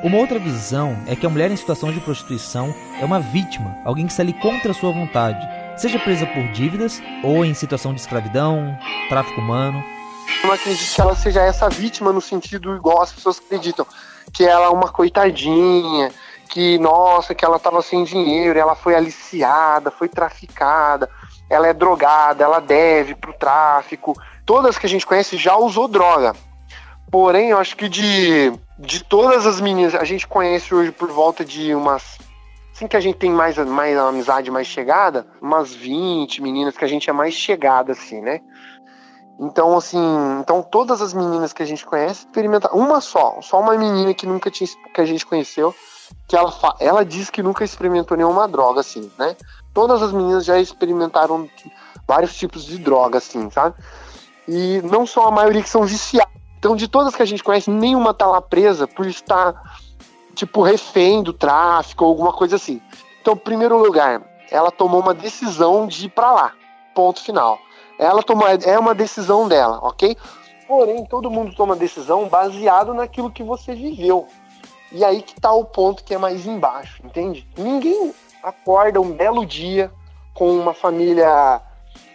Uma 0.03 0.19
outra 0.19 0.37
visão 0.37 0.99
é 1.07 1.15
que 1.15 1.25
a 1.25 1.29
mulher 1.29 1.49
em 1.53 1.57
situação 1.57 1.93
de 1.93 2.01
prostituição 2.01 2.75
é 3.01 3.05
uma 3.05 3.21
vítima, 3.21 3.79
alguém 3.85 4.05
que 4.05 4.11
está 4.11 4.25
ali 4.25 4.33
contra 4.33 4.75
sua 4.75 4.91
vontade, 4.91 5.49
seja 5.77 5.97
presa 5.97 6.27
por 6.27 6.43
dívidas 6.49 7.01
ou 7.23 7.45
em 7.45 7.55
situação 7.55 7.95
de 7.95 8.01
escravidão, 8.01 8.77
tráfico 9.09 9.41
humano. 9.41 9.81
Eu 10.43 10.49
não 10.49 10.55
acredito 10.57 10.93
que 10.93 11.01
ela 11.01 11.15
seja 11.15 11.41
essa 11.43 11.69
vítima 11.69 12.13
no 12.13 12.21
sentido 12.21 12.75
igual 12.75 13.01
as 13.01 13.13
pessoas 13.13 13.39
acreditam, 13.39 13.87
que 14.33 14.45
ela 14.45 14.67
é 14.67 14.71
uma 14.71 14.89
coitadinha, 14.89 16.11
que 16.49 16.79
nossa, 16.79 17.33
que 17.33 17.45
ela 17.45 17.57
estava 17.57 17.81
sem 17.81 18.03
dinheiro, 18.03 18.59
ela 18.59 18.75
foi 18.75 18.97
aliciada, 18.97 19.93
foi 19.93 20.09
traficada, 20.09 21.09
ela 21.49 21.69
é 21.69 21.73
drogada, 21.73 22.43
ela 22.43 22.59
deve 22.59 23.15
pro 23.15 23.33
tráfico. 23.33 24.21
Todas 24.45 24.77
que 24.77 24.87
a 24.87 24.89
gente 24.89 25.07
conhece 25.07 25.37
já 25.37 25.57
usou 25.57 25.87
droga. 25.87 26.35
Porém, 27.13 27.51
eu 27.51 27.59
acho 27.59 27.77
que 27.77 27.89
de 27.89 28.53
de 28.83 29.05
todas 29.05 29.47
as 29.47 29.61
meninas, 29.61 29.95
a 29.95 30.03
gente 30.03 30.27
conhece 30.27 30.75
hoje 30.75 30.91
por 30.91 31.09
volta 31.11 31.45
de 31.45 31.73
umas. 31.75 32.19
Assim 32.75 32.89
que 32.89 32.97
a 32.97 33.01
gente 33.01 33.17
tem 33.17 33.31
mais, 33.31 33.57
mais 33.59 33.97
amizade 33.97 34.51
mais 34.51 34.67
chegada, 34.67 35.27
umas 35.41 35.73
20 35.73 36.43
meninas 36.43 36.77
que 36.77 36.85
a 36.85 36.89
gente 36.89 37.09
é 37.09 37.13
mais 37.13 37.35
chegada, 37.35 37.93
assim, 37.93 38.21
né? 38.21 38.41
Então, 39.39 39.77
assim, 39.77 40.01
então 40.41 40.63
todas 40.63 41.01
as 41.01 41.15
meninas 41.15 41.53
que 41.53 41.63
a 41.63 41.67
gente 41.67 41.87
conhece 41.87 42.27
experimentaram. 42.27 42.77
Uma 42.77 43.01
só, 43.01 43.41
só 43.41 43.61
uma 43.61 43.77
menina 43.77 44.13
que 44.15 44.27
nunca 44.27 44.51
tinha 44.51 44.69
que 44.93 45.01
a 45.01 45.05
gente 45.05 45.25
conheceu, 45.25 45.75
que 46.27 46.35
ela, 46.35 46.53
ela 46.81 47.05
diz 47.05 47.31
que 47.31 47.43
nunca 47.43 47.63
experimentou 47.63 48.17
nenhuma 48.17 48.49
droga, 48.49 48.81
assim, 48.81 49.11
né? 49.19 49.37
Todas 49.73 50.03
as 50.03 50.13
meninas 50.13 50.45
já 50.45 50.59
experimentaram 50.59 51.49
vários 52.09 52.35
tipos 52.35 52.65
de 52.65 52.79
droga, 52.79 53.19
assim, 53.19 53.49
sabe? 53.51 53.77
E 54.49 54.81
não 54.83 55.07
são 55.07 55.25
a 55.25 55.31
maioria 55.31 55.63
que 55.63 55.69
são 55.69 55.85
viciadas 55.85 56.42
então, 56.63 56.77
de 56.77 56.87
todas 56.87 57.13
que 57.17 57.23
a 57.23 57.27
gente 57.27 57.43
conhece, 57.43 57.69
nenhuma 57.69 58.15
tá 58.15 58.25
lá 58.25 58.41
presa 58.41 58.87
por 58.87 59.05
estar, 59.05 59.81
tipo, 60.33 60.63
refém 60.63 61.21
do 61.21 61.33
tráfico 61.33 62.05
ou 62.05 62.11
alguma 62.11 62.33
coisa 62.33 62.55
assim. 62.55 62.81
Então, 63.21 63.35
em 63.35 63.39
primeiro 63.39 63.77
lugar, 63.77 64.23
ela 64.49 64.71
tomou 64.71 65.01
uma 65.01 65.13
decisão 65.13 65.89
de 65.89 66.07
ir 66.07 66.11
para 66.11 66.31
lá. 66.31 66.53
Ponto 66.95 67.21
final. 67.21 67.59
Ela 67.99 68.23
toma, 68.23 68.49
é 68.53 68.79
uma 68.79 68.95
decisão 68.95 69.49
dela, 69.49 69.81
ok? 69.83 70.17
Porém, 70.69 71.05
todo 71.05 71.29
mundo 71.29 71.53
toma 71.53 71.75
decisão 71.75 72.29
baseado 72.29 72.95
naquilo 72.95 73.29
que 73.29 73.43
você 73.43 73.75
viveu. 73.75 74.29
E 74.93 75.05
aí 75.05 75.21
que 75.21 75.35
tá 75.41 75.53
o 75.53 75.65
ponto 75.65 76.05
que 76.05 76.15
é 76.15 76.19
mais 76.19 76.47
embaixo, 76.47 77.03
entende? 77.05 77.45
Ninguém 77.59 78.15
acorda 78.41 79.01
um 79.01 79.11
belo 79.11 79.45
dia 79.45 79.93
com 80.33 80.57
uma 80.57 80.73
família 80.73 81.61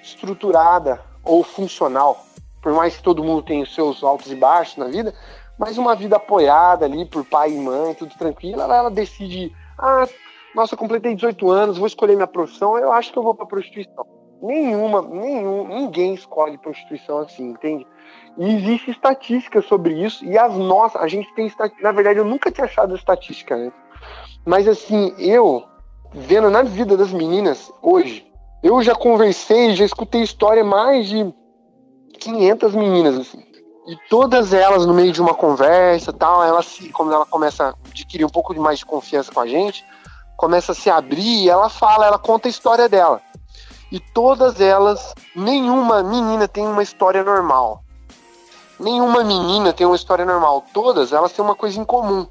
estruturada 0.02 1.02
ou 1.22 1.43
funcional, 1.43 2.26
por 2.62 2.74
mais 2.74 2.97
que 2.97 3.03
todo 3.03 3.24
mundo 3.24 3.43
tenha 3.43 3.64
os 3.64 3.74
seus 3.74 4.03
altos 4.03 4.32
e 4.32 4.36
baixos 4.36 4.78
na 4.78 4.86
vida, 4.86 5.14
mas 5.58 5.78
uma 5.78 5.95
vida 5.95 6.18
apoiada 6.18 6.86
ali 6.86 7.05
por 7.05 7.26
pai 7.26 7.51
e 7.51 7.58
mãe, 7.58 7.93
tudo 7.93 8.14
tranquilo, 8.18 8.62
ela, 8.62 8.76
ela 8.76 8.91
decide, 8.91 9.51
ah, 9.78 10.08
nossa, 10.53 10.78
completei 10.78 11.16
18 11.16 11.49
anos, 11.49 11.78
vou 11.78 11.88
escolher 11.88 12.16
minha 12.16 12.28
profissão, 12.28 12.78
eu 12.78 12.91
acho 12.91 13.12
que 13.12 13.18
eu 13.18 13.24
vou 13.24 13.34
para 13.34 13.45
prostituição. 13.45 14.05
Nenhuma, 14.41 15.01
nenhum, 15.01 15.68
ninguém 15.68 16.14
escolhe 16.14 16.60
prostituição 16.60 17.20
assim, 17.20 17.49
entende? 17.49 17.88
E 18.38 18.55
existe 18.55 18.91
estatística 18.91 19.62
sobre 19.62 19.95
isso, 19.95 20.24
e 20.24 20.38
as 20.38 20.53
nossas, 20.53 21.01
a 21.01 21.08
gente 21.08 21.34
tem 21.34 21.51
na 21.82 21.91
verdade 21.91 22.20
eu 22.20 22.26
nunca 22.26 22.51
tinha 22.51 22.66
achado 22.66 22.95
estatística, 22.95 23.55
né? 23.55 23.72
Mas 24.45 24.68
assim, 24.68 25.14
eu 25.18 25.64
vendo 26.14 26.49
na 26.49 26.62
vida 26.62 26.95
das 26.95 27.12
meninas 27.12 27.72
hoje, 27.82 28.26
eu 28.64 28.82
já 28.82 28.95
conversei, 28.95 29.76
já 29.76 29.86
escutei 29.86 30.22
história 30.22 30.64
mais 30.64 31.08
de 31.08 31.34
500 32.18 32.76
meninas 32.76 33.18
assim. 33.18 33.43
E 33.88 33.95
todas 34.09 34.51
elas 34.51 34.86
no 34.86 34.93
meio 34.93 35.13
de 35.13 35.22
uma 35.22 35.34
conversa, 35.34 36.11
tal, 36.11 36.43
ela 36.43 36.61
se, 36.61 36.89
quando 36.89 37.13
ela 37.13 37.26
começa 37.26 37.70
a 37.70 37.74
adquirir 37.89 38.26
um 38.26 38.30
pouco 38.30 38.53
mais 38.59 38.80
de 38.80 38.86
confiança 38.86 39.32
com 39.32 39.39
a 39.39 39.47
gente, 39.47 39.86
começa 40.36 40.74
a 40.74 40.76
se 40.76 40.89
abrir, 40.89 41.43
e 41.43 41.49
ela 41.49 41.70
fala, 41.70 42.05
ela 42.05 42.20
conta 42.20 42.47
a 42.47 42.51
história 42.51 42.89
dela. 42.89 43.22
E 43.89 43.99
todas 43.99 44.59
elas, 44.59 45.13
nenhuma 45.34 46.03
menina 46.03 46.47
tem 46.47 46.68
uma 46.68 46.84
história 46.84 47.24
normal. 47.24 47.82
Nenhuma 48.78 49.24
menina 49.24 49.72
tem 49.72 49.88
uma 49.88 49.95
história 49.95 50.26
normal. 50.26 50.65
Todas 50.74 51.13
elas 51.13 51.32
têm 51.32 51.43
uma 51.43 51.55
coisa 51.55 51.80
em 51.80 51.86
comum. 51.86 52.28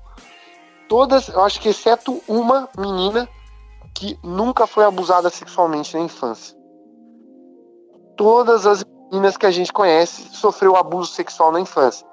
Todas, 0.88 1.28
eu 1.28 1.42
acho 1.42 1.60
que 1.60 1.70
exceto 1.70 2.22
uma 2.28 2.68
menina 2.76 3.28
que 3.94 4.18
nunca 4.22 4.66
foi 4.66 4.84
abusada 4.84 5.30
sexualmente 5.30 5.96
na 5.96 6.02
infância. 6.02 6.54
Todas 8.16 8.66
as 8.66 8.84
meninas 9.10 9.36
que 9.36 9.46
a 9.46 9.50
gente 9.50 9.72
conhece 9.72 10.28
sofreu 10.32 10.76
abuso 10.76 11.12
sexual 11.12 11.52
na 11.52 11.60
infância. 11.60 12.06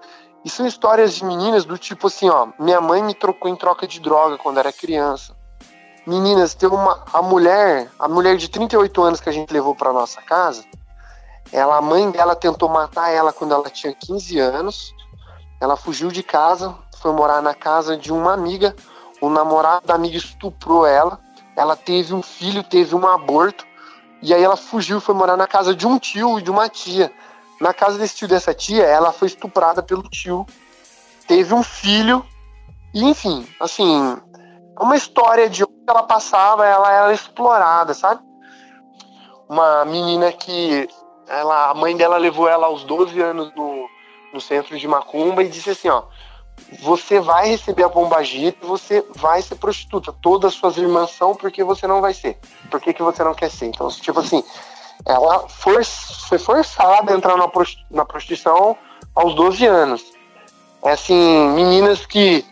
E 0.45 0.49
são 0.49 0.65
histórias 0.67 1.13
de 1.13 1.23
meninas 1.25 1.65
do 1.65 1.77
tipo 1.77 2.07
assim, 2.07 2.29
ó, 2.29 2.49
minha 2.59 2.81
mãe 2.81 3.01
me 3.01 3.13
trocou 3.13 3.49
em 3.49 3.55
troca 3.55 3.87
de 3.87 3.99
droga 3.99 4.37
quando 4.37 4.59
era 4.59 4.73
criança. 4.73 5.35
Meninas, 6.05 6.53
tem 6.53 6.67
uma 6.67 7.03
a 7.13 7.21
mulher, 7.21 7.89
a 7.97 8.09
mulher 8.09 8.35
de 8.35 8.49
38 8.49 9.01
anos 9.01 9.21
que 9.21 9.29
a 9.29 9.31
gente 9.31 9.53
levou 9.53 9.73
para 9.73 9.93
nossa 9.93 10.21
casa, 10.21 10.65
ela, 11.53 11.77
a 11.77 11.81
mãe 11.81 12.09
dela 12.09 12.35
tentou 12.35 12.67
matar 12.67 13.11
ela 13.11 13.31
quando 13.31 13.53
ela 13.53 13.69
tinha 13.69 13.93
15 13.93 14.39
anos. 14.39 14.91
Ela 15.61 15.77
fugiu 15.77 16.09
de 16.09 16.23
casa, 16.23 16.75
foi 16.97 17.13
morar 17.13 17.43
na 17.43 17.53
casa 17.53 17.95
de 17.95 18.11
uma 18.11 18.33
amiga. 18.33 18.75
O 19.21 19.29
namorado 19.29 19.85
da 19.85 19.93
amiga 19.93 20.17
estuprou 20.17 20.85
ela. 20.85 21.19
Ela 21.55 21.75
teve 21.75 22.11
um 22.11 22.23
filho, 22.23 22.63
teve 22.63 22.95
um 22.95 23.07
aborto. 23.07 23.65
E 24.23 24.33
aí 24.33 24.41
ela 24.41 24.55
fugiu 24.55 25.01
foi 25.01 25.13
morar 25.13 25.35
na 25.35 25.45
casa 25.45 25.75
de 25.75 25.85
um 25.85 25.99
tio 25.99 26.39
e 26.39 26.41
de 26.41 26.49
uma 26.49 26.69
tia. 26.69 27.11
Na 27.59 27.73
casa 27.73 27.97
desse 27.97 28.15
tio 28.15 28.25
e 28.25 28.29
dessa 28.29 28.53
tia, 28.53 28.85
ela 28.85 29.11
foi 29.11 29.27
estuprada 29.27 29.83
pelo 29.83 30.03
tio. 30.03 30.45
Teve 31.27 31.53
um 31.53 31.61
filho. 31.61 32.25
E 32.93 33.03
enfim, 33.03 33.45
assim, 33.59 34.17
uma 34.79 34.95
história 34.95 35.49
de 35.49 35.65
onde 35.65 35.73
ela 35.85 36.03
passava, 36.03 36.65
ela 36.65 36.89
era 36.89 37.13
explorada, 37.13 37.93
sabe? 37.93 38.21
Uma 39.49 39.83
menina 39.83 40.31
que 40.31 40.87
ela, 41.27 41.71
a 41.71 41.73
mãe 41.73 41.97
dela 41.97 42.15
levou 42.15 42.47
ela 42.47 42.67
aos 42.67 42.85
12 42.85 43.19
anos 43.19 43.53
no, 43.55 43.89
no 44.33 44.39
centro 44.39 44.77
de 44.77 44.87
Macumba 44.87 45.43
e 45.43 45.49
disse 45.49 45.71
assim, 45.71 45.89
ó, 45.89 46.03
você 46.81 47.19
vai 47.19 47.49
receber 47.49 47.83
a 47.83 47.89
bomba 47.89 48.21
e 48.23 48.55
você 48.61 49.05
vai 49.15 49.41
ser 49.41 49.55
prostituta. 49.55 50.13
Todas 50.21 50.53
as 50.53 50.59
suas 50.59 50.77
irmãs 50.77 51.11
são, 51.11 51.35
porque 51.35 51.63
você 51.63 51.87
não 51.87 52.01
vai 52.01 52.13
ser? 52.13 52.37
Por 52.69 52.79
que, 52.81 52.93
que 52.93 53.03
você 53.03 53.23
não 53.23 53.33
quer 53.33 53.49
ser? 53.49 53.67
Então, 53.67 53.87
tipo 53.89 54.19
assim, 54.19 54.43
ela 55.05 55.47
for, 55.47 55.83
foi 56.27 56.37
forçada 56.37 57.13
a 57.13 57.15
entrar 57.15 57.37
na 57.37 58.05
prostituição 58.05 58.77
aos 59.15 59.35
12 59.35 59.65
anos. 59.65 60.03
É 60.83 60.91
assim, 60.91 61.49
meninas 61.49 62.05
que 62.05 62.45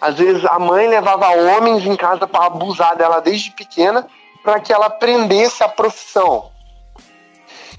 às 0.00 0.16
vezes 0.16 0.44
a 0.44 0.58
mãe 0.58 0.88
levava 0.88 1.28
homens 1.30 1.86
em 1.86 1.96
casa 1.96 2.26
para 2.26 2.46
abusar 2.46 2.96
dela 2.96 3.20
desde 3.20 3.50
pequena 3.52 4.06
para 4.42 4.58
que 4.58 4.72
ela 4.72 4.86
aprendesse 4.86 5.62
a 5.62 5.68
profissão. 5.68 6.50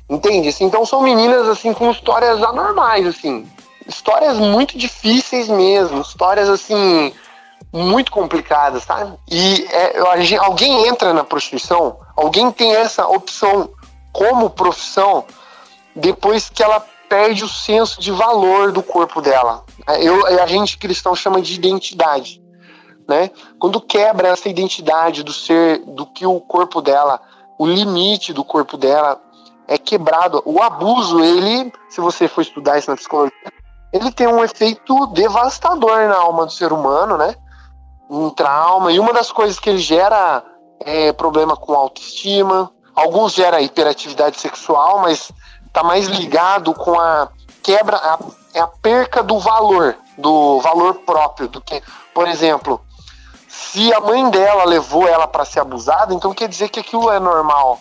Entende? 0.10 0.54
Então 0.62 0.86
são 0.86 1.02
meninas 1.02 1.48
assim 1.48 1.74
com 1.74 1.92
histórias 1.92 2.42
anormais, 2.44 3.06
assim. 3.08 3.50
Histórias 3.88 4.38
muito 4.38 4.78
difíceis 4.78 5.48
mesmo, 5.48 6.02
histórias 6.02 6.50
assim 6.50 7.14
muito 7.72 8.12
complicadas, 8.12 8.84
sabe? 8.84 9.18
E 9.30 9.66
é, 9.72 10.00
alguém 10.38 10.88
entra 10.88 11.14
na 11.14 11.24
prostituição, 11.24 11.98
alguém 12.16 12.52
tem 12.52 12.76
essa 12.76 13.08
opção 13.08 13.72
como 14.12 14.50
profissão 14.50 15.26
depois 15.96 16.50
que 16.50 16.62
ela 16.62 16.80
perde 17.10 17.44
o 17.44 17.50
senso 17.50 18.00
de 18.00 18.12
valor 18.12 18.72
do 18.72 18.82
corpo 18.82 19.22
dela. 19.22 19.64
Eu, 20.00 20.26
a 20.42 20.48
gente 20.48 20.78
cristão 20.78 21.16
chama 21.16 21.42
de 21.42 21.56
identidade, 21.56 22.42
né? 23.08 23.32
Quando 23.60 23.82
quebra 23.82 24.30
essa 24.30 24.50
identidade 24.50 25.24
do 25.24 25.34
ser, 25.34 25.80
do 25.86 26.06
que 26.06 26.26
o 26.26 26.40
corpo 26.40 26.82
dela, 26.82 27.20
o 27.60 27.66
limite 27.66 28.34
do 28.34 28.44
corpo 28.44 28.78
dela 28.78 29.22
é 29.68 29.78
quebrado. 29.78 30.42
O 30.46 30.62
abuso, 30.62 31.24
ele, 31.24 31.72
se 31.90 32.02
você 32.02 32.28
for 32.28 32.42
estudar 32.42 32.78
isso 32.78 32.90
na 32.90 32.98
psicologia, 32.98 33.34
ele 33.94 34.12
tem 34.12 34.28
um 34.28 34.44
efeito 34.44 35.06
devastador 35.08 36.08
na 36.08 36.18
alma 36.18 36.48
do 36.48 36.52
ser 36.52 36.74
humano, 36.74 37.16
né? 37.16 37.36
Um 38.10 38.32
trauma. 38.32 38.92
E 38.92 39.00
uma 39.00 39.14
das 39.14 39.32
coisas 39.32 39.60
que 39.60 39.70
ele 39.70 39.78
gera 39.78 40.44
é 40.80 41.14
problema 41.14 41.56
com 41.56 41.74
autoestima. 41.74 42.72
Alguns 42.96 43.34
gera 43.34 43.62
hiperatividade 43.62 44.40
sexual, 44.40 45.00
mas 45.00 45.32
tá 45.72 45.84
mais 45.84 46.08
ligado 46.08 46.74
com 46.74 47.00
a 47.00 47.30
quebra, 47.62 47.98
a, 47.98 48.20
é 48.54 48.60
a 48.60 48.68
perca 48.68 49.22
do 49.22 49.40
valor, 49.40 49.96
do 50.18 50.60
valor 50.60 50.96
próprio, 50.96 51.48
do 51.48 51.62
que, 51.62 51.82
por 52.14 52.28
exemplo, 52.28 52.82
se 53.48 53.94
a 53.94 54.00
mãe 54.00 54.30
dela 54.30 54.66
levou 54.66 55.08
ela 55.08 55.28
para 55.28 55.46
ser 55.46 55.60
abusada, 55.60 56.14
então 56.14 56.34
quer 56.34 56.50
dizer 56.50 56.70
que 56.70 56.80
aquilo 56.80 57.12
é 57.12 57.20
normal. 57.20 57.80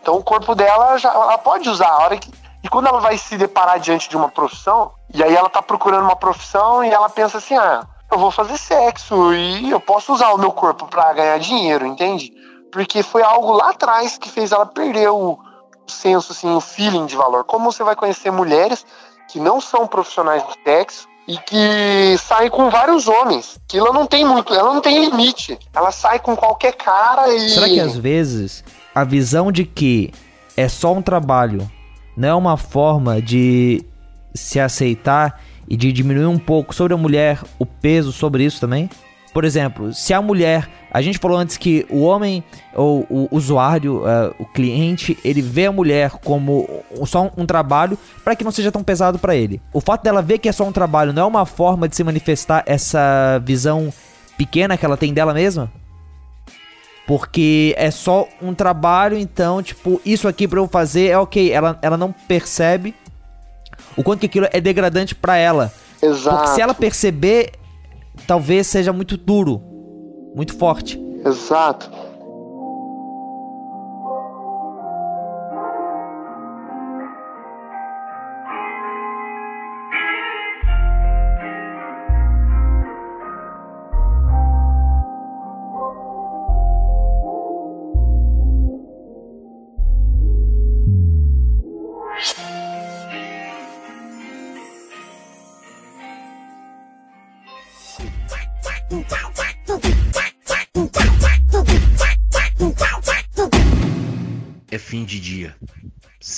Então 0.00 0.16
o 0.16 0.24
corpo 0.24 0.54
dela 0.54 0.96
já 0.98 1.12
ela 1.12 1.38
pode 1.38 1.68
usar 1.68 1.88
a 1.88 1.98
hora 1.98 2.16
que 2.16 2.30
e 2.62 2.68
quando 2.68 2.88
ela 2.88 3.00
vai 3.00 3.16
se 3.16 3.36
deparar 3.36 3.80
diante 3.80 4.08
de 4.08 4.16
uma 4.16 4.28
profissão, 4.28 4.92
e 5.12 5.22
aí 5.22 5.34
ela 5.34 5.48
tá 5.48 5.62
procurando 5.62 6.04
uma 6.04 6.16
profissão 6.16 6.84
e 6.84 6.90
ela 6.90 7.08
pensa 7.08 7.38
assim: 7.38 7.56
"Ah, 7.56 7.86
eu 8.10 8.18
vou 8.18 8.30
fazer 8.30 8.56
sexo 8.58 9.34
e 9.34 9.70
eu 9.70 9.80
posso 9.80 10.12
usar 10.12 10.30
o 10.30 10.38
meu 10.38 10.52
corpo 10.52 10.86
para 10.86 11.12
ganhar 11.12 11.38
dinheiro", 11.38 11.86
entende? 11.86 12.32
Porque 12.72 13.02
foi 13.02 13.22
algo 13.22 13.52
lá 13.52 13.70
atrás 13.70 14.16
que 14.16 14.28
fez 14.28 14.52
ela 14.52 14.66
perder 14.66 15.08
o 15.08 15.38
senso 15.86 16.32
assim, 16.32 16.48
o 16.48 16.60
feeling 16.60 17.06
de 17.06 17.16
valor. 17.16 17.44
Como 17.44 17.70
você 17.70 17.82
vai 17.82 17.96
conhecer 17.96 18.30
mulheres 18.30 18.86
que 19.28 19.40
não 19.40 19.60
são 19.60 19.86
profissionais 19.86 20.42
do 20.42 20.54
sexo 20.64 21.08
e 21.26 21.36
que 21.38 22.16
saem 22.18 22.50
com 22.50 22.70
vários 22.70 23.06
homens, 23.06 23.58
que 23.68 23.78
ela 23.78 23.92
não 23.92 24.06
tem 24.06 24.24
muito, 24.24 24.52
ela 24.54 24.72
não 24.72 24.80
tem 24.80 25.04
limite. 25.04 25.58
Ela 25.74 25.92
sai 25.92 26.18
com 26.18 26.36
qualquer 26.36 26.74
cara 26.74 27.32
e 27.32 27.50
Será 27.50 27.66
que 27.66 27.80
às 27.80 27.96
vezes 27.96 28.64
a 28.94 29.04
visão 29.04 29.52
de 29.52 29.64
que 29.64 30.12
é 30.56 30.68
só 30.68 30.92
um 30.92 31.02
trabalho 31.02 31.70
não 32.16 32.28
é 32.28 32.34
uma 32.34 32.56
forma 32.56 33.22
de 33.22 33.84
se 34.34 34.60
aceitar 34.60 35.40
e 35.68 35.76
de 35.76 35.92
diminuir 35.92 36.26
um 36.26 36.38
pouco 36.38 36.74
sobre 36.74 36.94
a 36.94 36.96
mulher 36.96 37.40
o 37.58 37.66
peso 37.66 38.12
sobre 38.12 38.44
isso 38.44 38.60
também? 38.60 38.88
Por 39.32 39.44
exemplo, 39.44 39.94
se 39.94 40.12
a 40.12 40.20
mulher, 40.20 40.68
a 40.90 41.00
gente 41.00 41.18
falou 41.18 41.38
antes 41.38 41.56
que 41.56 41.86
o 41.88 42.00
homem 42.00 42.42
ou 42.74 43.06
o 43.08 43.28
usuário, 43.30 43.98
uh, 43.98 44.34
o 44.40 44.44
cliente, 44.44 45.16
ele 45.24 45.40
vê 45.40 45.66
a 45.66 45.72
mulher 45.72 46.10
como 46.24 46.68
só 47.06 47.22
um, 47.24 47.42
um 47.42 47.46
trabalho 47.46 47.96
para 48.24 48.34
que 48.34 48.42
não 48.42 48.50
seja 48.50 48.72
tão 48.72 48.82
pesado 48.82 49.18
para 49.18 49.36
ele. 49.36 49.62
O 49.72 49.80
fato 49.80 50.02
dela 50.02 50.20
ver 50.20 50.38
que 50.38 50.48
é 50.48 50.52
só 50.52 50.64
um 50.64 50.72
trabalho 50.72 51.12
não 51.12 51.22
é 51.22 51.26
uma 51.26 51.46
forma 51.46 51.88
de 51.88 51.94
se 51.94 52.02
manifestar 52.02 52.64
essa 52.66 53.40
visão 53.44 53.92
pequena 54.36 54.76
que 54.76 54.84
ela 54.84 54.96
tem 54.96 55.14
dela 55.14 55.32
mesma? 55.32 55.70
Porque 57.06 57.74
é 57.76 57.90
só 57.90 58.28
um 58.42 58.52
trabalho, 58.54 59.16
então, 59.16 59.62
tipo, 59.62 60.00
isso 60.04 60.26
aqui 60.26 60.46
pra 60.46 60.58
eu 60.58 60.68
fazer 60.68 61.08
é 61.08 61.18
ok. 61.18 61.52
Ela, 61.52 61.78
ela 61.82 61.96
não 61.96 62.12
percebe 62.12 62.94
o 64.00 64.02
quanto 64.02 64.20
que 64.20 64.26
aquilo 64.26 64.48
é 64.50 64.60
degradante 64.60 65.14
para 65.14 65.36
ela. 65.36 65.72
Exato. 66.02 66.36
Porque 66.36 66.54
se 66.54 66.62
ela 66.62 66.74
perceber, 66.74 67.52
talvez 68.26 68.66
seja 68.66 68.92
muito 68.92 69.16
duro, 69.16 69.60
muito 70.34 70.56
forte. 70.56 70.98
Exato. 71.24 71.90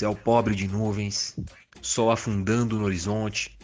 Céu 0.02 0.16
pobre 0.16 0.56
de 0.56 0.66
nuvens, 0.66 1.36
sol 1.80 2.10
afundando 2.10 2.76
no 2.76 2.86
horizonte, 2.86 3.56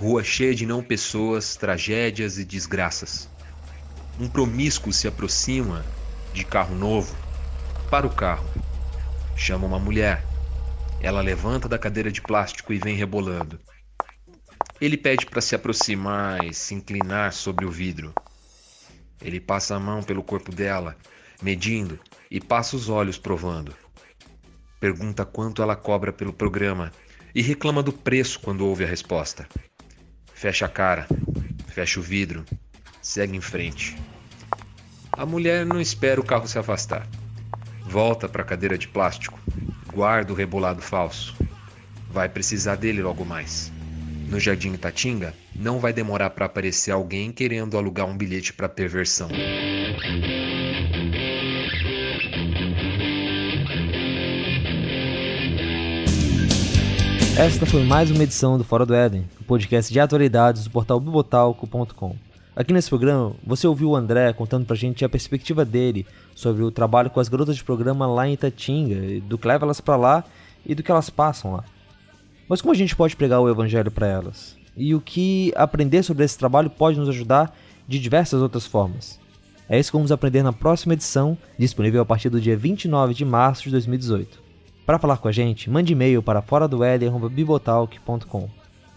rua 0.00 0.24
cheia 0.24 0.54
de 0.54 0.64
não 0.64 0.82
pessoas, 0.82 1.54
tragédias 1.54 2.38
e 2.38 2.46
desgraças. 2.46 3.28
Um 4.18 4.26
promíscuo 4.26 4.90
se 4.90 5.06
aproxima 5.06 5.84
de 6.32 6.46
carro 6.46 6.74
novo. 6.74 7.14
Para 7.90 8.06
o 8.06 8.10
carro. 8.10 8.48
Chama 9.36 9.66
uma 9.66 9.78
mulher. 9.78 10.24
Ela 10.98 11.20
levanta 11.20 11.68
da 11.68 11.78
cadeira 11.78 12.10
de 12.10 12.22
plástico 12.22 12.72
e 12.72 12.78
vem 12.78 12.96
rebolando. 12.96 13.60
Ele 14.80 14.96
pede 14.96 15.26
para 15.26 15.42
se 15.42 15.54
aproximar 15.54 16.42
e 16.42 16.54
se 16.54 16.74
inclinar 16.74 17.34
sobre 17.34 17.66
o 17.66 17.70
vidro. 17.70 18.14
Ele 19.20 19.38
passa 19.38 19.76
a 19.76 19.78
mão 19.78 20.02
pelo 20.02 20.22
corpo 20.22 20.50
dela, 20.50 20.96
medindo, 21.42 22.00
e 22.30 22.40
passa 22.40 22.76
os 22.76 22.88
olhos 22.88 23.18
provando. 23.18 23.81
Pergunta 24.82 25.24
quanto 25.24 25.62
ela 25.62 25.76
cobra 25.76 26.12
pelo 26.12 26.32
programa 26.32 26.90
e 27.32 27.40
reclama 27.40 27.84
do 27.84 27.92
preço 27.92 28.40
quando 28.40 28.66
ouve 28.66 28.82
a 28.82 28.86
resposta. 28.88 29.46
Fecha 30.34 30.66
a 30.66 30.68
cara, 30.68 31.06
fecha 31.68 32.00
o 32.00 32.02
vidro, 32.02 32.44
segue 33.00 33.36
em 33.36 33.40
frente. 33.40 33.96
A 35.12 35.24
mulher 35.24 35.64
não 35.64 35.80
espera 35.80 36.20
o 36.20 36.24
carro 36.24 36.48
se 36.48 36.58
afastar. 36.58 37.06
Volta 37.86 38.28
para 38.28 38.42
a 38.42 38.44
cadeira 38.44 38.76
de 38.76 38.88
plástico, 38.88 39.38
guarda 39.94 40.32
o 40.32 40.36
rebolado 40.36 40.82
falso. 40.82 41.36
Vai 42.10 42.28
precisar 42.28 42.74
dele 42.74 43.04
logo 43.04 43.24
mais. 43.24 43.70
No 44.28 44.40
Jardim 44.40 44.72
Itatinga, 44.72 45.32
não 45.54 45.78
vai 45.78 45.92
demorar 45.92 46.30
para 46.30 46.46
aparecer 46.46 46.90
alguém 46.90 47.30
querendo 47.30 47.78
alugar 47.78 48.06
um 48.06 48.16
bilhete 48.16 48.52
para 48.52 48.68
perversão. 48.68 49.28
Esta 57.36 57.64
foi 57.64 57.82
mais 57.82 58.10
uma 58.10 58.22
edição 58.22 58.58
do 58.58 58.62
Fora 58.62 58.84
do 58.84 58.94
Éden, 58.94 59.24
o 59.40 59.44
podcast 59.44 59.90
de 59.90 59.98
atualidades 59.98 60.64
do 60.64 60.70
portal 60.70 61.00
bibotalco.com. 61.00 62.14
Aqui 62.54 62.74
nesse 62.74 62.90
programa, 62.90 63.32
você 63.42 63.66
ouviu 63.66 63.88
o 63.88 63.96
André 63.96 64.34
contando 64.34 64.66
pra 64.66 64.76
gente 64.76 65.02
a 65.02 65.08
perspectiva 65.08 65.64
dele 65.64 66.06
sobre 66.34 66.62
o 66.62 66.70
trabalho 66.70 67.08
com 67.08 67.18
as 67.18 67.30
garotas 67.30 67.56
de 67.56 67.64
programa 67.64 68.06
lá 68.06 68.28
em 68.28 68.34
Itatinga, 68.34 69.22
do 69.22 69.38
que 69.38 69.48
leva 69.48 69.64
elas 69.64 69.80
pra 69.80 69.96
lá 69.96 70.22
e 70.64 70.74
do 70.74 70.82
que 70.82 70.90
elas 70.90 71.08
passam 71.08 71.54
lá. 71.54 71.64
Mas 72.46 72.60
como 72.60 72.72
a 72.72 72.76
gente 72.76 72.94
pode 72.94 73.16
pregar 73.16 73.40
o 73.40 73.48
evangelho 73.48 73.90
para 73.90 74.06
elas? 74.06 74.54
E 74.76 74.94
o 74.94 75.00
que 75.00 75.54
aprender 75.56 76.02
sobre 76.02 76.24
esse 76.24 76.38
trabalho 76.38 76.68
pode 76.68 76.98
nos 76.98 77.08
ajudar 77.08 77.56
de 77.88 77.98
diversas 77.98 78.42
outras 78.42 78.66
formas? 78.66 79.18
É 79.70 79.80
isso 79.80 79.90
que 79.90 79.96
vamos 79.96 80.12
aprender 80.12 80.42
na 80.42 80.52
próxima 80.52 80.92
edição, 80.92 81.36
disponível 81.58 82.02
a 82.02 82.06
partir 82.06 82.28
do 82.28 82.40
dia 82.40 82.58
29 82.58 83.14
de 83.14 83.24
março 83.24 83.64
de 83.64 83.70
2018. 83.70 84.51
Para 84.84 84.98
falar 84.98 85.18
com 85.18 85.28
a 85.28 85.32
gente, 85.32 85.70
mande 85.70 85.92
e-mail 85.92 86.22
para 86.22 86.42
fora 86.42 86.66
do 86.66 86.80
bibotalk.com. 87.30 88.48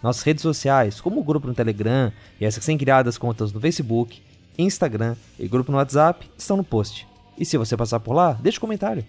Nossas 0.02 0.22
redes 0.22 0.42
sociais, 0.42 1.00
como 1.00 1.20
o 1.20 1.24
grupo 1.24 1.46
no 1.46 1.54
Telegram 1.54 2.12
e 2.40 2.46
as 2.46 2.56
recém-criadas 2.56 3.16
contas 3.16 3.52
no 3.52 3.60
Facebook, 3.60 4.20
Instagram 4.58 5.14
e 5.38 5.46
grupo 5.46 5.70
no 5.70 5.78
WhatsApp, 5.78 6.28
estão 6.36 6.56
no 6.56 6.64
post. 6.64 7.06
E 7.38 7.44
se 7.44 7.56
você 7.56 7.76
passar 7.76 8.00
por 8.00 8.14
lá, 8.14 8.32
deixe 8.32 8.58
um 8.58 8.60
comentário. 8.60 9.04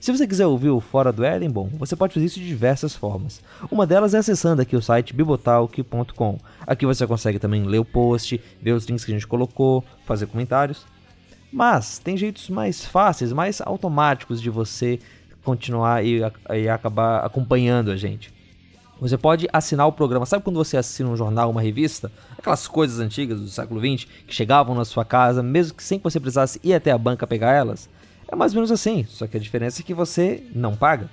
Se 0.00 0.10
você 0.10 0.26
quiser 0.26 0.46
ouvir 0.46 0.70
o 0.70 0.80
Fora 0.80 1.12
do 1.12 1.24
Éden, 1.24 1.50
bom, 1.50 1.68
você 1.74 1.96
pode 1.96 2.14
fazer 2.14 2.26
isso 2.26 2.40
de 2.40 2.46
diversas 2.46 2.94
formas. 2.94 3.40
Uma 3.70 3.86
delas 3.86 4.14
é 4.14 4.18
acessando 4.18 4.62
aqui 4.62 4.76
o 4.76 4.82
site 4.82 5.14
bibotalk.com. 5.14 6.38
Aqui 6.66 6.86
você 6.86 7.06
consegue 7.06 7.38
também 7.38 7.64
ler 7.64 7.78
o 7.78 7.84
post, 7.84 8.40
ver 8.60 8.72
os 8.72 8.84
links 8.86 9.04
que 9.04 9.12
a 9.12 9.14
gente 9.14 9.26
colocou, 9.26 9.84
fazer 10.04 10.26
comentários. 10.26 10.84
Mas 11.52 11.98
tem 11.98 12.16
jeitos 12.16 12.48
mais 12.48 12.84
fáceis, 12.84 13.32
mais 13.32 13.60
automáticos 13.60 14.40
de 14.40 14.48
você 14.48 14.98
continuar 15.44 16.04
e, 16.04 16.20
e 16.54 16.68
acabar 16.68 17.24
acompanhando 17.24 17.90
a 17.90 17.96
gente. 17.96 18.32
Você 19.00 19.18
pode 19.18 19.48
assinar 19.52 19.88
o 19.88 19.92
programa. 19.92 20.24
Sabe 20.24 20.44
quando 20.44 20.56
você 20.56 20.76
assina 20.76 21.10
um 21.10 21.16
jornal, 21.16 21.50
uma 21.50 21.60
revista? 21.60 22.10
Aquelas 22.38 22.68
coisas 22.68 23.00
antigas 23.00 23.40
do 23.40 23.48
século 23.48 23.80
XX 23.80 24.08
que 24.26 24.34
chegavam 24.34 24.76
na 24.76 24.84
sua 24.84 25.04
casa, 25.04 25.42
mesmo 25.42 25.74
que 25.76 25.82
sem 25.82 25.98
que 25.98 26.04
você 26.04 26.20
precisasse 26.20 26.60
ir 26.62 26.72
até 26.72 26.92
a 26.92 26.98
banca 26.98 27.26
pegar 27.26 27.52
elas? 27.52 27.90
É 28.28 28.36
mais 28.36 28.52
ou 28.52 28.56
menos 28.56 28.70
assim, 28.70 29.04
só 29.08 29.26
que 29.26 29.36
a 29.36 29.40
diferença 29.40 29.82
é 29.82 29.84
que 29.84 29.92
você 29.92 30.46
não 30.54 30.76
paga. 30.76 31.10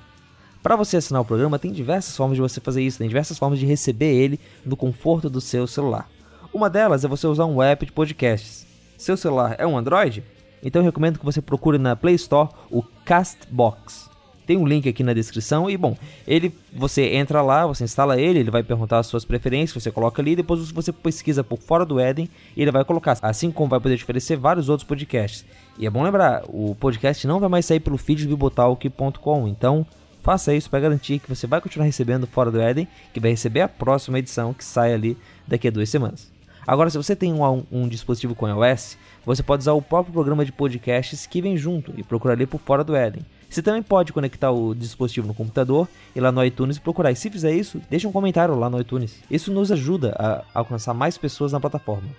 Para 0.62 0.76
você 0.76 0.98
assinar 0.98 1.22
o 1.22 1.26
programa, 1.26 1.58
tem 1.58 1.72
diversas 1.72 2.16
formas 2.16 2.36
de 2.36 2.42
você 2.42 2.60
fazer 2.60 2.84
isso, 2.84 2.98
tem 2.98 3.08
diversas 3.08 3.38
formas 3.38 3.58
de 3.58 3.66
receber 3.66 4.14
ele 4.14 4.40
no 4.66 4.78
conforto 4.78 5.30
do 5.30 5.42
seu 5.42 5.66
celular. 5.66 6.08
Uma 6.54 6.70
delas 6.70 7.04
é 7.04 7.08
você 7.08 7.26
usar 7.26 7.46
um 7.46 7.62
app 7.62 7.86
de 7.86 7.92
podcasts. 7.92 8.68
Seu 8.98 9.16
celular 9.16 9.56
é 9.58 9.66
um 9.66 9.78
Android? 9.78 10.24
Então 10.62 10.82
eu 10.82 10.86
recomendo 10.86 11.18
que 11.18 11.26
você 11.26 11.42
procure 11.42 11.78
na 11.78 11.96
Play 11.96 12.16
Store 12.16 12.50
o 12.70 12.84
Castbox. 13.06 14.09
Tem 14.50 14.58
um 14.58 14.66
link 14.66 14.90
aqui 14.90 15.04
na 15.04 15.14
descrição 15.14 15.70
e 15.70 15.78
bom, 15.78 15.96
ele 16.28 16.52
você 16.74 17.04
entra 17.14 17.40
lá, 17.44 17.68
você 17.68 17.84
instala 17.84 18.20
ele, 18.20 18.40
ele 18.40 18.50
vai 18.50 18.64
perguntar 18.64 18.98
as 18.98 19.06
suas 19.06 19.24
preferências, 19.24 19.84
você 19.84 19.92
coloca 19.92 20.24
ali, 20.24 20.36
depois 20.36 20.72
você 20.72 20.92
pesquisa 20.92 21.44
por 21.44 21.60
fora 21.60 21.86
do 21.86 22.00
Eden 22.00 22.28
e 22.58 22.62
ele 22.64 22.72
vai 22.72 22.84
colocar, 22.84 23.16
assim 23.22 23.52
como 23.52 23.70
vai 23.70 23.80
poder 23.80 23.96
te 23.96 24.04
oferecer 24.04 24.38
vários 24.38 24.68
outros 24.68 24.88
podcasts. 24.88 25.46
E 25.78 25.86
é 25.86 25.90
bom 25.92 26.02
lembrar, 26.02 26.42
o 26.48 26.74
podcast 26.74 27.28
não 27.28 27.40
vai 27.40 27.48
mais 27.48 27.68
sair 27.68 27.80
pelo 27.80 27.96
feed 27.96 28.24
do 28.24 28.30
bibotalk.com, 28.30 29.48
então 29.48 29.86
faça 30.24 30.52
isso 30.52 30.68
para 30.68 30.80
garantir 30.80 31.20
que 31.20 31.30
você 31.30 31.46
vai 31.46 31.62
continuar 31.62 31.86
recebendo 31.86 32.26
fora 32.26 32.50
do 32.50 32.60
Eden, 32.60 32.88
que 33.14 33.20
vai 33.20 33.30
receber 33.30 33.62
a 33.62 33.68
próxima 33.68 34.18
edição 34.18 34.52
que 34.52 34.66
sai 34.66 34.96
ali 34.96 35.16
daqui 35.48 35.68
a 35.68 35.72
duas 35.72 35.90
semanas. 35.92 36.32
Agora, 36.66 36.90
se 36.90 36.98
você 36.98 37.16
tem 37.16 37.32
um, 37.32 37.64
um, 37.72 37.88
dispositivo 37.88 38.34
com 38.34 38.48
iOS, 38.48 38.98
você 39.24 39.44
pode 39.44 39.62
usar 39.62 39.74
o 39.74 39.82
próprio 39.82 40.12
programa 40.12 40.44
de 40.44 40.52
podcasts 40.52 41.28
que 41.28 41.40
vem 41.40 41.56
junto 41.56 41.94
e 41.96 42.02
procurar 42.02 42.34
ali 42.34 42.48
por 42.48 42.60
fora 42.60 42.84
do 42.84 42.96
Eden. 42.96 43.24
Você 43.50 43.64
também 43.64 43.82
pode 43.82 44.14
conectar 44.14 44.52
o 44.52 44.76
dispositivo 44.76 45.28
no 45.28 45.34
computador 45.34 45.88
e 46.16 46.20
lá 46.20 46.32
no 46.32 46.44
iTunes 46.46 46.78
e 46.78 46.82
procurar. 46.82 47.12
E 47.12 47.16
se 47.16 47.30
fizer 47.30 47.54
isso, 47.54 47.82
deixe 47.90 48.06
um 48.06 48.12
comentário 48.12 48.56
lá 48.56 48.70
no 48.70 48.80
iTunes. 48.80 49.16
Isso 49.30 49.52
nos 49.52 49.72
ajuda 49.72 50.16
a 50.20 50.44
alcançar 50.60 50.94
mais 50.94 51.18
pessoas 51.18 51.52
na 51.52 51.60
plataforma. 51.60 52.10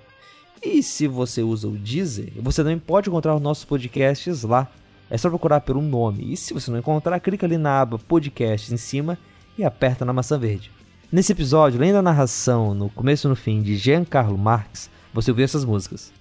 E 0.62 0.82
se 0.82 1.06
você 1.06 1.42
usa 1.42 1.68
o 1.68 1.78
Deezer, 1.78 2.32
você 2.36 2.62
também 2.62 2.78
pode 2.78 3.08
encontrar 3.08 3.34
os 3.34 3.40
nossos 3.40 3.64
podcasts 3.64 4.42
lá. 4.42 4.68
É 5.08 5.16
só 5.16 5.28
procurar 5.28 5.60
pelo 5.60 5.80
nome. 5.80 6.32
E 6.32 6.36
se 6.36 6.52
você 6.52 6.70
não 6.70 6.78
encontrar, 6.78 7.18
clica 7.20 7.46
ali 7.46 7.56
na 7.56 7.80
aba 7.80 7.98
Podcasts 7.98 8.72
em 8.72 8.76
cima 8.76 9.16
e 9.56 9.64
aperta 9.64 10.04
na 10.04 10.12
maçã 10.12 10.38
verde. 10.38 10.70
Nesse 11.12 11.32
episódio, 11.32 11.78
além 11.78 11.92
da 11.92 12.02
narração 12.02 12.74
no 12.74 12.88
começo 12.88 13.26
e 13.26 13.30
no 13.30 13.34
fim 13.34 13.62
de 13.62 13.76
Giancarlo 13.76 14.38
Marx, 14.38 14.90
você 15.12 15.30
ouviu 15.30 15.44
essas 15.44 15.64
músicas. 15.64 16.12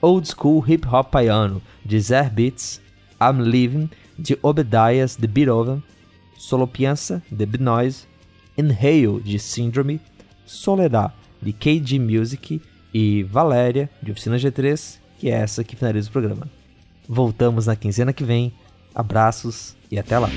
Old 0.00 0.26
School 0.26 0.64
Hip 0.66 0.88
Hop 0.88 1.10
Piano, 1.10 1.60
de 1.84 2.00
Zer 2.00 2.30
Beats, 2.30 2.80
I'm 3.20 3.42
Living, 3.42 3.90
de 4.20 4.38
Obedias 4.42 5.16
de 5.16 5.26
Beethoven, 5.26 5.82
Solopiança, 6.36 7.22
de 7.30 7.46
Benoise, 7.46 8.04
Inhale, 8.56 9.20
de 9.20 9.38
Syndrome, 9.38 10.00
Soledad, 10.44 11.12
de 11.40 11.52
KG 11.52 11.98
Music 11.98 12.60
e 12.92 13.22
Valéria, 13.22 13.88
de 14.02 14.12
Oficina 14.12 14.36
G3, 14.36 14.98
que 15.18 15.28
é 15.28 15.32
essa 15.32 15.64
que 15.64 15.76
finaliza 15.76 16.08
o 16.08 16.12
programa. 16.12 16.48
Voltamos 17.08 17.66
na 17.66 17.76
quinzena 17.76 18.12
que 18.12 18.24
vem. 18.24 18.52
Abraços 18.94 19.76
e 19.90 19.98
até 19.98 20.18
lá! 20.18 20.28